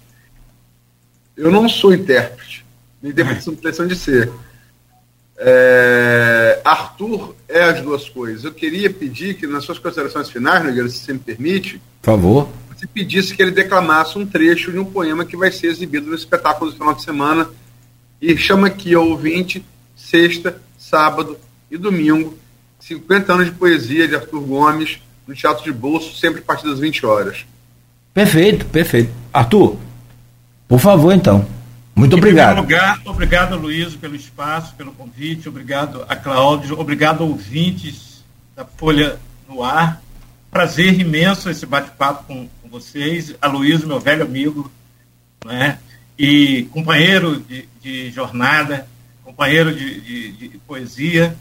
Eu 1.36 1.50
não 1.50 1.68
sou 1.68 1.92
intérprete, 1.92 2.64
nem 3.02 3.12
tenho 3.12 3.28
pretensão 3.56 3.86
de 3.86 3.96
ser. 3.96 4.32
É, 5.36 6.60
Arthur 6.64 7.34
é 7.48 7.64
as 7.64 7.82
duas 7.82 8.08
coisas. 8.08 8.44
Eu 8.44 8.52
queria 8.52 8.88
pedir 8.88 9.34
que, 9.34 9.46
nas 9.46 9.64
suas 9.64 9.78
considerações 9.78 10.30
finais, 10.30 10.64
Nogueira, 10.64 10.88
se 10.88 10.98
você 10.98 11.12
me 11.12 11.18
permite, 11.18 11.82
por 12.00 12.12
favor, 12.12 12.48
você 12.72 12.86
pedisse 12.86 13.34
que 13.34 13.42
ele 13.42 13.50
declamasse 13.50 14.16
um 14.16 14.24
trecho 14.24 14.70
de 14.70 14.78
um 14.78 14.84
poema 14.84 15.24
que 15.24 15.36
vai 15.36 15.50
ser 15.50 15.66
exibido 15.66 16.06
no 16.06 16.14
espetáculo 16.14 16.70
do 16.70 16.76
final 16.76 16.94
de 16.94 17.02
semana 17.02 17.50
e 18.20 18.36
chama 18.36 18.68
aqui 18.68 18.94
ao 18.94 19.08
ouvinte 19.08 19.64
sexta, 19.96 20.60
sábado 20.78 21.36
e 21.68 21.76
domingo, 21.76 22.38
50 22.82 23.32
anos 23.32 23.46
de 23.46 23.52
poesia 23.52 24.08
de 24.08 24.16
Arthur 24.16 24.40
Gomes 24.40 24.98
no 25.26 25.34
Teatro 25.34 25.62
de 25.62 25.72
Bolso, 25.72 26.16
sempre 26.16 26.40
a 26.40 26.44
partir 26.44 26.66
das 26.66 26.80
20 26.80 27.06
horas. 27.06 27.46
Perfeito, 28.12 28.66
perfeito. 28.66 29.12
Arthur, 29.32 29.76
por 30.66 30.80
favor, 30.80 31.12
então. 31.12 31.46
Muito 31.94 32.16
obrigado. 32.16 32.58
Em 32.58 32.66
primeiro 32.66 32.84
lugar, 32.84 33.00
obrigado, 33.06 33.56
Luiz, 33.56 33.94
pelo 33.94 34.16
espaço, 34.16 34.74
pelo 34.74 34.92
convite, 34.92 35.48
obrigado 35.48 36.04
a 36.08 36.16
Cláudio, 36.16 36.78
obrigado 36.78 37.22
ouvintes 37.22 38.24
da 38.56 38.64
Folha 38.64 39.18
no 39.48 39.62
Ar. 39.62 40.02
Prazer 40.50 40.98
imenso 40.98 41.48
esse 41.48 41.64
bate-papo 41.64 42.24
com, 42.24 42.48
com, 42.62 42.68
vocês. 42.68 43.34
A 43.40 43.46
Luiz, 43.46 43.84
meu 43.84 44.00
velho 44.00 44.24
amigo, 44.24 44.70
né? 45.44 45.78
e 46.18 46.64
companheiro 46.70 47.40
de, 47.40 47.68
de 47.80 48.10
jornada, 48.10 48.86
companheiro 49.24 49.74
de, 49.74 50.00
de, 50.00 50.48
de 50.48 50.58
poesia. 50.66 51.36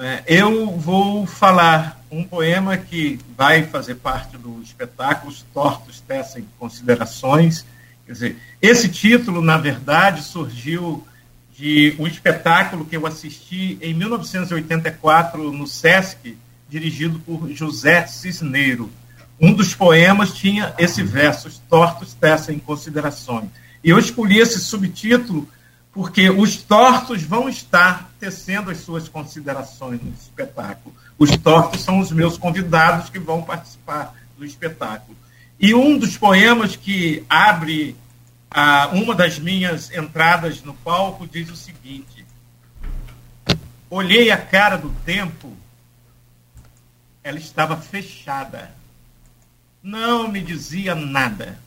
Né? 0.00 0.24
Eu 0.26 0.78
vou 0.78 1.26
falar 1.26 2.02
um 2.10 2.24
poema 2.24 2.74
que 2.78 3.20
vai 3.36 3.64
fazer 3.64 3.96
parte 3.96 4.38
do 4.38 4.62
espetáculo 4.62 5.30
Os 5.30 5.42
Tortos 5.52 6.00
Tecem 6.00 6.48
Considerações, 6.58 7.66
Quer 8.06 8.12
dizer, 8.14 8.36
esse 8.62 8.88
título, 8.88 9.42
na 9.42 9.58
verdade, 9.58 10.24
surgiu 10.24 11.06
de 11.54 11.94
um 11.98 12.06
espetáculo 12.06 12.86
que 12.86 12.96
eu 12.96 13.06
assisti 13.06 13.78
em 13.82 13.92
1984 13.92 15.52
no 15.52 15.66
SESC, 15.66 16.34
dirigido 16.68 17.20
por 17.20 17.48
José 17.50 18.06
Cisneiro. 18.06 18.90
Um 19.38 19.52
dos 19.52 19.74
poemas 19.74 20.32
tinha 20.32 20.74
esse 20.78 21.02
verso, 21.02 21.46
os 21.46 21.58
tortos 21.58 22.14
tecem 22.14 22.58
considerações. 22.58 23.50
E 23.84 23.90
eu 23.90 23.98
escolhi 23.98 24.38
esse 24.38 24.60
subtítulo 24.60 25.46
porque 25.92 26.30
os 26.30 26.56
tortos 26.56 27.22
vão 27.22 27.48
estar 27.48 28.10
tecendo 28.18 28.70
as 28.70 28.78
suas 28.78 29.08
considerações 29.08 30.00
no 30.02 30.12
espetáculo. 30.12 30.94
Os 31.18 31.36
tortos 31.36 31.82
são 31.82 31.98
os 31.98 32.12
meus 32.12 32.38
convidados 32.38 33.10
que 33.10 33.18
vão 33.18 33.42
participar 33.42 34.14
do 34.38 34.44
espetáculo. 34.44 35.16
E 35.58 35.74
um 35.74 35.98
dos 35.98 36.16
poemas 36.16 36.76
que 36.76 37.24
abre 37.28 37.96
ah, 38.50 38.90
uma 38.92 39.14
das 39.14 39.38
minhas 39.38 39.90
entradas 39.92 40.62
no 40.62 40.74
palco 40.74 41.26
diz 41.26 41.50
o 41.50 41.56
seguinte: 41.56 42.24
Olhei 43.88 44.30
a 44.30 44.38
cara 44.38 44.76
do 44.76 44.90
tempo, 45.04 45.52
ela 47.22 47.38
estava 47.38 47.76
fechada. 47.76 48.72
Não 49.82 50.28
me 50.28 50.40
dizia 50.40 50.94
nada. 50.94 51.58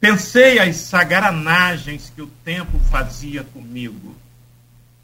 Pensei 0.00 0.58
as 0.58 0.76
sagaranagens 0.76 2.12
que 2.14 2.22
o 2.22 2.26
tempo 2.44 2.78
fazia 2.90 3.42
comigo. 3.42 4.16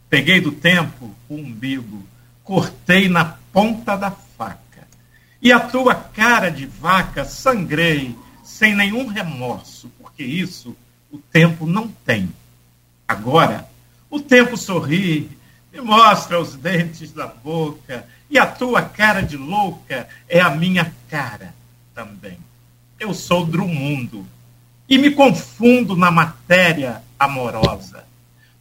Peguei 0.08 0.40
do 0.40 0.52
tempo 0.52 1.14
o 1.28 1.34
umbigo, 1.34 2.06
cortei 2.44 3.08
na 3.08 3.24
ponta 3.52 3.96
da 3.96 4.10
faca 4.10 4.64
e 5.44 5.52
a 5.52 5.60
tua 5.60 5.94
cara 5.94 6.50
de 6.50 6.64
vaca 6.64 7.22
sangrei 7.22 8.16
sem 8.42 8.74
nenhum 8.74 9.06
remorso, 9.06 9.92
porque 10.00 10.24
isso 10.24 10.74
o 11.12 11.18
tempo 11.18 11.66
não 11.66 11.86
tem. 11.86 12.30
Agora, 13.06 13.68
o 14.08 14.18
tempo 14.18 14.56
sorri, 14.56 15.30
me 15.70 15.82
mostra 15.82 16.40
os 16.40 16.54
dentes 16.54 17.12
da 17.12 17.26
boca, 17.26 18.06
e 18.30 18.38
a 18.38 18.46
tua 18.46 18.80
cara 18.80 19.20
de 19.20 19.36
louca 19.36 20.08
é 20.26 20.40
a 20.40 20.48
minha 20.48 20.90
cara 21.10 21.54
também. 21.94 22.38
Eu 22.98 23.12
sou 23.12 23.44
Drummond, 23.44 24.24
e 24.88 24.98
me 24.98 25.10
confundo 25.10 25.96
na 25.96 26.10
matéria 26.10 27.02
amorosa. 27.18 28.04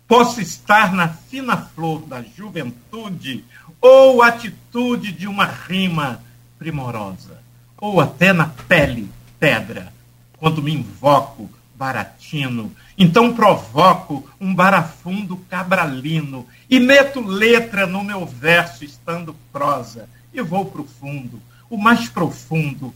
Posso 0.08 0.42
estar 0.42 0.94
na 0.94 1.08
fina 1.08 1.58
flor 1.58 2.02
da 2.02 2.22
juventude 2.22 3.44
ou 3.82 4.22
atitude 4.22 5.12
de 5.12 5.28
uma 5.28 5.46
rima 5.46 6.22
primorosa, 6.58 7.42
ou 7.78 8.00
até 8.00 8.32
na 8.32 8.48
pele 8.48 9.10
pedra, 9.40 9.92
quando 10.38 10.64
me 10.64 10.74
invoco 10.74 11.50
baratino. 11.76 12.72
Então 12.98 13.34
provoco 13.34 14.30
um 14.40 14.54
barafundo 14.54 15.36
cabralino 15.50 16.48
e 16.70 16.80
meto 16.80 17.20
letra 17.20 17.86
no 17.86 18.04
meu 18.04 18.26
verso 18.26 18.86
estando 18.86 19.36
prosa 19.52 20.08
e 20.34 20.42
vou 20.42 20.66
pro 20.66 20.86
fundo, 20.86 21.42
o 21.70 21.78
mais 21.78 22.08
profundo, 22.08 22.94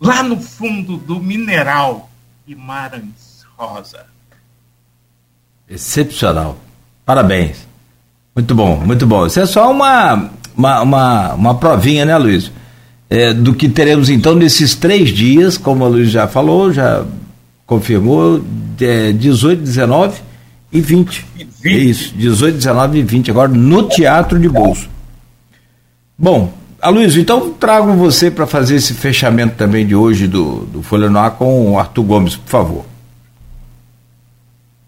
lá 0.00 0.22
no 0.22 0.40
fundo 0.40 0.96
do 0.96 1.20
mineral 1.20 2.09
Guimarães 2.50 3.44
Rosa. 3.56 4.06
Excepcional. 5.68 6.58
Parabéns. 7.06 7.64
Muito 8.34 8.56
bom, 8.56 8.76
muito 8.76 9.06
bom. 9.06 9.24
Isso 9.24 9.38
é 9.38 9.46
só 9.46 9.70
uma, 9.70 10.30
uma, 10.56 10.82
uma, 10.82 11.34
uma 11.34 11.54
provinha, 11.54 12.04
né, 12.04 12.16
Luiz? 12.18 12.50
É, 13.08 13.32
do 13.32 13.54
que 13.54 13.68
teremos 13.68 14.10
então 14.10 14.34
nesses 14.34 14.74
três 14.74 15.10
dias, 15.10 15.56
como 15.56 15.84
a 15.84 15.88
Luiz 15.88 16.10
já 16.10 16.26
falou, 16.26 16.72
já 16.72 17.04
confirmou, 17.66 18.44
é, 18.80 19.12
18, 19.12 19.62
19 19.62 20.20
e 20.72 20.80
20. 20.80 21.26
20. 21.36 21.48
É 21.64 21.78
isso, 21.78 22.14
18, 22.16 22.56
19 22.56 22.98
e 22.98 23.02
20, 23.02 23.30
agora 23.30 23.48
no 23.48 23.88
Teatro 23.88 24.40
de 24.40 24.48
Bolso. 24.48 24.88
Bom, 26.18 26.52
Aloysio, 26.80 27.20
então 27.20 27.52
trago 27.52 27.92
você 27.92 28.30
para 28.30 28.46
fazer 28.46 28.76
esse 28.76 28.94
fechamento 28.94 29.54
também 29.54 29.86
de 29.86 29.94
hoje 29.94 30.26
do, 30.26 30.64
do 30.64 30.82
Folha 30.82 31.10
Noir 31.10 31.32
com 31.32 31.72
o 31.72 31.78
Arthur 31.78 32.02
Gomes, 32.04 32.36
por 32.36 32.48
favor. 32.48 32.86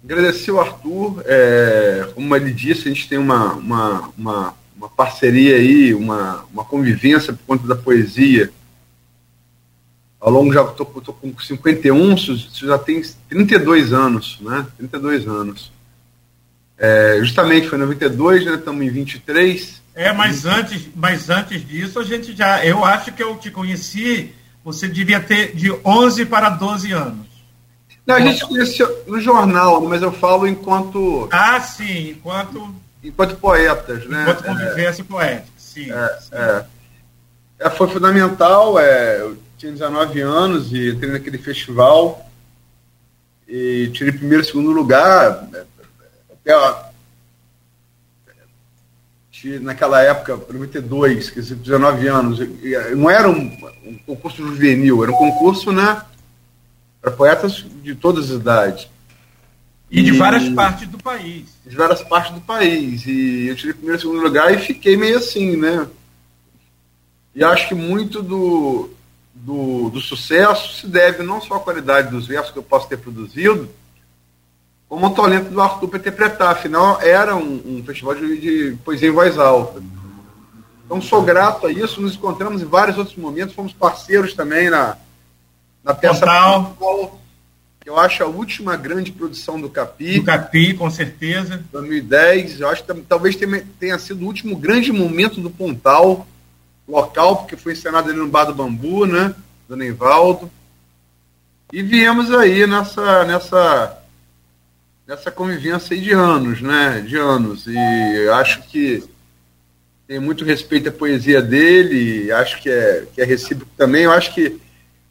Agradecer 0.02 0.50
o 0.52 0.58
Arthur, 0.58 1.22
é, 1.26 2.08
como 2.14 2.34
ele 2.34 2.50
disse, 2.50 2.88
a 2.88 2.92
gente 2.92 3.06
tem 3.06 3.18
uma, 3.18 3.52
uma, 3.52 4.10
uma, 4.16 4.54
uma 4.74 4.88
parceria 4.88 5.56
aí, 5.56 5.92
uma, 5.92 6.46
uma 6.50 6.64
convivência 6.64 7.34
por 7.34 7.44
conta 7.46 7.68
da 7.68 7.76
poesia. 7.76 8.50
Ao 10.18 10.30
longo 10.30 10.50
já 10.50 10.62
estou 10.62 10.86
com 10.86 11.38
51, 11.38 12.14
isso 12.14 12.66
já 12.66 12.78
tem 12.78 13.02
32 13.28 13.92
anos, 13.92 14.38
né? 14.40 14.66
32 14.78 15.28
anos. 15.28 15.70
É, 16.78 17.18
justamente 17.20 17.68
foi 17.68 17.76
em 17.76 17.82
92, 17.82 18.46
né? 18.46 18.54
Estamos 18.54 18.82
em 18.82 18.88
23 18.88 19.81
é, 19.94 20.12
mas 20.12 20.46
antes, 20.46 20.88
mas 20.94 21.28
antes 21.28 21.66
disso, 21.66 21.98
a 21.98 22.04
gente 22.04 22.34
já. 22.34 22.64
Eu 22.64 22.84
acho 22.84 23.12
que 23.12 23.22
eu 23.22 23.36
te 23.36 23.50
conheci, 23.50 24.34
você 24.64 24.88
devia 24.88 25.20
ter 25.20 25.54
de 25.54 25.70
11 25.84 26.24
para 26.26 26.48
12 26.48 26.92
anos. 26.92 27.26
Não, 28.06 28.16
a 28.16 28.20
gente 28.20 28.46
conheceu 28.46 29.04
no 29.06 29.20
jornal, 29.20 29.80
mas 29.82 30.02
eu 30.02 30.10
falo 30.10 30.46
enquanto. 30.46 31.28
Ah, 31.30 31.60
sim, 31.60 32.10
enquanto. 32.10 32.74
Enquanto 33.04 33.36
poetas, 33.36 34.06
né? 34.06 34.22
Enquanto 34.22 34.44
convivência 34.44 35.02
é, 35.02 35.04
poética, 35.04 35.48
sim. 35.56 35.90
É, 35.90 36.08
sim. 36.20 36.30
É. 36.32 36.64
é. 37.60 37.70
foi 37.70 37.88
fundamental, 37.88 38.78
é, 38.78 39.20
eu 39.20 39.36
tinha 39.58 39.72
19 39.72 40.20
anos 40.20 40.72
e 40.72 40.90
entrei 40.90 41.10
naquele 41.10 41.38
festival 41.38 42.28
e 43.46 43.90
tirei 43.92 44.12
primeiro 44.12 44.42
e 44.42 44.46
segundo 44.46 44.70
lugar. 44.70 45.48
Até 46.30 46.91
naquela 49.60 50.02
época, 50.02 50.36
92, 50.52 51.30
quer 51.30 51.40
dizer, 51.40 51.56
19 51.56 52.08
anos, 52.08 52.38
não 52.96 53.10
era 53.10 53.28
um, 53.28 53.50
um 53.84 53.96
concurso 54.06 54.46
juvenil, 54.46 55.02
era 55.02 55.12
um 55.12 55.16
concurso 55.16 55.72
né, 55.72 56.02
para 57.00 57.10
poetas 57.10 57.64
de 57.82 57.94
todas 57.94 58.30
as 58.30 58.40
idades. 58.40 58.88
E, 59.90 60.00
e 60.00 60.02
de 60.04 60.12
várias 60.12 60.48
partes 60.48 60.88
do 60.88 60.98
país. 60.98 61.44
De 61.66 61.76
várias 61.76 62.02
partes 62.02 62.32
do 62.32 62.40
país. 62.40 63.04
E 63.06 63.48
eu 63.48 63.56
tirei 63.56 63.74
primeiro 63.74 63.98
e 63.98 64.00
segundo 64.00 64.22
lugar 64.22 64.54
e 64.54 64.58
fiquei 64.58 64.96
meio 64.96 65.18
assim, 65.18 65.56
né? 65.56 65.86
E 67.34 67.44
acho 67.44 67.68
que 67.68 67.74
muito 67.74 68.22
do, 68.22 68.90
do, 69.34 69.90
do 69.90 70.00
sucesso 70.00 70.80
se 70.80 70.86
deve 70.86 71.22
não 71.22 71.40
só 71.40 71.56
à 71.56 71.60
qualidade 71.60 72.10
dos 72.10 72.26
versos 72.26 72.52
que 72.52 72.58
eu 72.58 72.62
posso 72.62 72.88
ter 72.88 72.96
produzido, 72.96 73.68
o 75.00 75.10
talento 75.10 75.48
do 75.48 75.60
Arthur 75.60 75.88
para 75.88 75.98
interpretar. 75.98 76.52
Afinal, 76.52 77.00
era 77.00 77.34
um, 77.34 77.62
um 77.64 77.82
festival 77.82 78.14
de, 78.14 78.38
de, 78.38 78.76
poesia 78.84 79.08
em 79.08 79.12
voz 79.12 79.38
alta. 79.38 79.82
Então, 80.84 81.00
sou 81.00 81.22
grato 81.22 81.66
a 81.66 81.72
isso. 81.72 82.02
Nos 82.02 82.14
encontramos 82.14 82.60
em 82.60 82.66
vários 82.66 82.98
outros 82.98 83.16
momentos. 83.16 83.54
Fomos 83.54 83.72
parceiros 83.72 84.34
também 84.34 84.68
na, 84.68 84.98
na 85.82 85.94
peça 85.94 86.20
Total. 86.20 87.18
que 87.80 87.88
eu 87.88 87.98
acho 87.98 88.22
a 88.22 88.26
última 88.26 88.76
grande 88.76 89.10
produção 89.10 89.58
do 89.58 89.70
Capi. 89.70 90.20
Do 90.20 90.24
Capi, 90.26 90.74
com 90.74 90.90
certeza. 90.90 91.64
2010. 91.72 92.60
Eu 92.60 92.68
acho 92.68 92.84
que 92.84 92.92
talvez 93.08 93.34
tenha 93.80 93.98
sido 93.98 94.22
o 94.22 94.26
último 94.26 94.54
grande 94.56 94.92
momento 94.92 95.40
do 95.40 95.48
Pontal 95.48 96.26
local, 96.86 97.36
porque 97.36 97.56
foi 97.56 97.72
encenado 97.72 98.10
ali 98.10 98.18
no 98.18 98.28
Bar 98.28 98.44
do 98.44 98.54
Bambu, 98.54 99.06
né? 99.06 99.34
Do 99.66 99.74
Neivaldo. 99.74 100.50
E 101.72 101.82
viemos 101.82 102.30
aí 102.30 102.66
nessa, 102.66 103.24
nessa 103.24 104.01
dessa 105.06 105.30
convivência 105.30 105.96
de 105.96 106.12
anos, 106.12 106.60
né? 106.60 107.04
De 107.06 107.16
anos. 107.16 107.66
E 107.66 108.28
acho 108.30 108.62
que 108.62 109.02
tem 110.06 110.18
muito 110.18 110.44
respeito 110.44 110.88
à 110.88 110.92
poesia 110.92 111.40
dele, 111.40 112.30
acho 112.32 112.60
que 112.60 112.68
é, 112.68 113.06
que 113.14 113.20
é 113.20 113.24
recíproco 113.24 113.70
também. 113.76 114.04
Eu 114.04 114.12
acho 114.12 114.34
que 114.34 114.60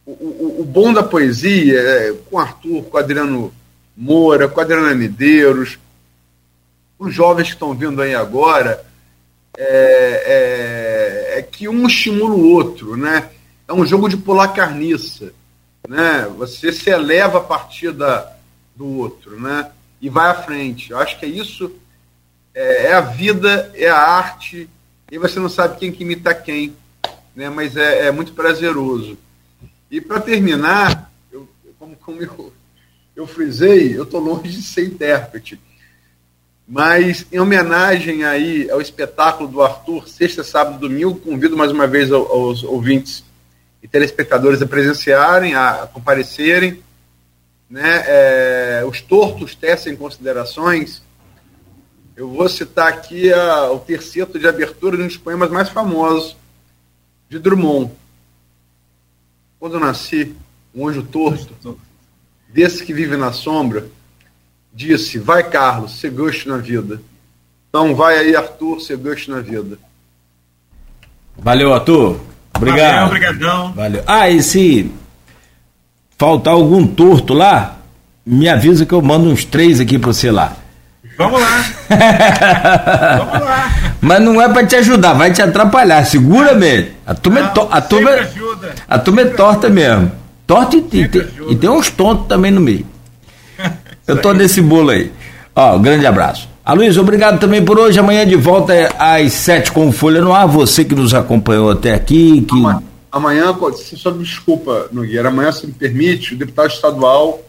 o, 0.06 0.12
o, 0.12 0.62
o 0.62 0.64
bom 0.64 0.94
da 0.94 1.04
poesia, 1.04 1.80
é, 1.80 2.14
com 2.30 2.38
Arthur, 2.38 2.84
com 2.84 2.98
Adriano 2.98 3.54
Moura, 3.96 4.48
com 4.48 4.60
Adriana 4.60 4.94
Medeiros, 4.96 5.80
os 7.00 7.14
jovens 7.14 7.48
que 7.48 7.54
estão 7.54 7.74
vindo 7.74 8.02
aí 8.02 8.14
agora, 8.14 8.86
é, 9.58 11.34
é, 11.36 11.40
é, 11.40 11.42
que 11.42 11.68
um 11.68 11.88
estimula 11.88 12.36
o 12.36 12.52
outro, 12.52 12.96
né? 12.96 13.30
É 13.68 13.74
um 13.74 13.86
jogo 13.86 14.08
de 14.08 14.18
pular 14.18 14.50
carniça, 14.50 15.34
né? 15.88 16.28
Você 16.38 16.72
se 16.72 16.90
eleva 16.90 17.40
a 17.40 17.42
partir 17.42 17.92
da, 17.92 18.32
do 18.76 18.86
outro, 18.86 19.40
né? 19.40 19.72
E 20.02 20.10
vai 20.10 20.30
à 20.30 20.34
frente. 20.34 20.92
Eu 20.92 20.98
acho 20.98 21.20
que 21.20 21.26
é 21.26 21.30
isso, 21.30 21.72
é, 22.54 22.88
é 22.88 22.94
a 22.94 23.02
vida, 23.02 23.72
é 23.76 23.88
a 23.88 23.98
arte, 23.98 24.68
e 25.12 25.18
você 25.18 25.40
não 25.40 25.50
sabe 25.50 25.78
quem 25.78 25.92
que 25.92 26.04
imita 26.04 26.34
quem, 26.34 26.76
né? 27.36 27.50
mas 27.50 27.78
é, 27.78 28.08
é 28.08 28.12
muito 28.12 28.34
prazeroso. 28.34 29.18
E 29.90 30.02
para 30.02 30.20
terminar, 30.20 31.12
eu, 31.32 31.48
como, 31.78 31.96
como 31.98 32.22
eu, 32.22 32.54
eu 33.16 33.28
frisei, 33.28 33.96
eu 33.96 34.04
estou 34.04 34.20
longe 34.20 34.50
de 34.50 34.62
ser 34.62 34.86
intérprete. 34.86 35.60
Mas 36.68 37.26
em 37.32 37.40
homenagem 37.40 38.24
aí 38.24 38.72
ao 38.72 38.80
espetáculo 38.80 39.50
do 39.50 39.62
Arthur, 39.62 40.08
sexta, 40.08 40.44
sábado 40.44 40.80
domingo, 40.80 41.20
convido 41.20 41.58
mais 41.58 41.72
uma 41.72 41.86
vez 41.86 42.12
aos 42.12 42.64
ouvintes 42.64 43.26
e 43.84 43.88
telespectadores 43.88 44.62
a 44.62 44.66
presenciarem, 44.66 45.54
a 45.54 45.90
comparecerem 45.92 46.82
né, 47.72 48.04
é, 48.06 48.84
os 48.86 49.00
tortos 49.00 49.56
tecem 49.56 49.96
considerações, 49.96 51.02
eu 52.18 52.30
vou 52.30 52.50
citar 52.50 52.90
aqui 52.90 53.32
a, 53.32 53.72
o 53.72 53.80
terceto 53.80 54.38
de 54.38 54.46
abertura 54.46 54.98
de 54.98 55.04
um 55.04 55.08
dos 55.08 55.16
poemas 55.16 55.50
mais 55.50 55.70
famosos 55.70 56.36
de 57.30 57.40
Drummond. 57.40 57.90
Quando 59.58 59.76
eu 59.76 59.80
nasci, 59.80 60.36
um 60.76 60.86
anjo 60.86 61.02
torto, 61.04 61.80
desse 62.50 62.84
que 62.84 62.94
vive 62.94 63.16
na 63.16 63.32
sombra, 63.32 63.88
disse: 64.74 65.18
Vai, 65.18 65.50
Carlos, 65.50 65.98
ser 65.98 66.12
gosto 66.12 66.50
na 66.50 66.58
vida. 66.58 67.02
Então, 67.70 67.96
vai 67.96 68.18
aí, 68.18 68.36
Arthur, 68.36 68.82
ser 68.82 68.98
gosto 68.98 69.32
na 69.32 69.40
vida. 69.40 69.80
Valeu, 71.38 71.74
Arthur. 71.74 72.20
Obrigado. 72.54 72.92
Valeu, 72.92 73.08
obrigadão. 73.08 73.74
Valeu. 73.74 74.04
Ah, 74.06 74.30
e 74.30 74.44
se 74.44 74.92
faltar 76.22 76.54
algum 76.54 76.86
torto 76.86 77.34
lá, 77.34 77.78
me 78.24 78.48
avisa 78.48 78.86
que 78.86 78.94
eu 78.94 79.02
mando 79.02 79.28
uns 79.28 79.44
três 79.44 79.80
aqui 79.80 79.98
para 79.98 80.14
você 80.14 80.30
lá. 80.30 80.54
Vamos 81.18 81.42
lá. 81.42 81.66
Vamos 83.18 83.48
lá. 83.48 83.72
Mas 84.00 84.22
não 84.22 84.40
é 84.40 84.48
para 84.48 84.64
te 84.68 84.76
ajudar, 84.76 85.14
vai 85.14 85.34
te 85.34 85.42
atrapalhar. 85.42 86.06
Segura 86.06 86.54
mesmo. 86.54 86.92
A 87.08 87.16
turma, 87.16 87.40
é, 87.40 87.48
to, 87.48 87.68
a 87.72 87.82
turma, 87.82 88.12
ajuda. 88.12 88.76
a 88.88 89.00
turma 89.00 89.22
é 89.22 89.26
torta 89.26 89.68
mesmo. 89.68 90.12
Torta 90.46 90.76
e, 90.76 90.80
e, 90.94 91.08
tem, 91.08 91.28
e 91.50 91.56
tem 91.56 91.70
uns 91.72 91.90
tontos 91.90 92.28
também 92.28 92.52
no 92.52 92.62
meio. 92.62 92.86
Eu 94.06 94.22
tô 94.22 94.32
nesse 94.32 94.62
bolo 94.62 94.92
aí. 94.92 95.12
Ó, 95.56 95.76
um 95.76 95.82
grande 95.82 96.06
abraço. 96.06 96.48
A 96.64 96.74
Luiz, 96.74 96.98
obrigado 96.98 97.40
também 97.40 97.66
por 97.66 97.80
hoje. 97.80 98.00
Amanhã 98.00 98.28
de 98.28 98.36
volta 98.36 98.74
às 99.00 99.34
sete 99.34 99.72
com 99.72 99.92
Folha 99.92 100.22
no 100.22 100.36
Ar. 100.36 100.46
Você 100.46 100.86
que 100.86 100.94
nos 100.94 101.16
acompanhou 101.16 101.72
até 101.72 101.96
aqui. 101.96 102.46
Que... 102.48 102.91
Amanhã, 103.12 103.54
só 103.98 104.10
desculpa, 104.12 104.88
Nogueira, 104.92 105.28
amanhã, 105.28 105.52
se 105.52 105.68
me 105.68 105.74
permite, 105.74 106.34
o 106.34 106.38
deputado 106.38 106.70
estadual 106.70 107.44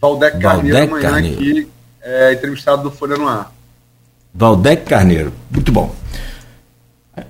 Valdec 0.00 0.38
Carneiro 0.38 0.78
amanhã 0.78 1.10
Carneiro. 1.10 1.36
aqui, 1.36 1.68
é, 2.02 2.32
entrevistado 2.32 2.82
do 2.84 2.90
Folha 2.90 3.16
no 3.16 3.28
Ar. 3.28 3.52
Valdec 4.34 4.84
Carneiro, 4.84 5.32
muito 5.50 5.72
bom. 5.72 5.94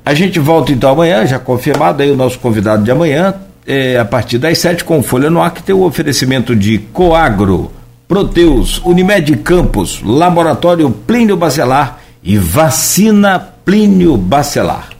A 0.05 0.15
gente 0.15 0.39
volta 0.39 0.73
então 0.73 0.91
amanhã, 0.91 1.25
já 1.27 1.39
confirmado 1.39 2.03
aí 2.03 2.11
o 2.11 2.17
nosso 2.17 2.39
convidado 2.39 2.83
de 2.83 2.91
amanhã, 2.91 3.35
é, 3.67 3.99
a 3.99 4.05
partir 4.05 4.39
das 4.39 4.59
sete 4.59 4.85
com 4.85 5.03
Folha 5.03 5.31
no 5.31 5.41
Ar, 5.41 5.53
que 5.53 5.63
tem 5.63 5.75
o 5.75 5.85
oferecimento 5.85 6.55
de 6.55 6.79
Coagro, 6.79 7.73
Proteus, 8.09 8.81
Unimed 8.85 9.37
Campos, 9.39 10.01
Laboratório 10.03 10.91
Plínio 10.91 11.37
Bacelar 11.37 12.01
e 12.23 12.37
Vacina 12.37 13.39
Plínio 13.65 14.17
Bacelar. 14.17 14.96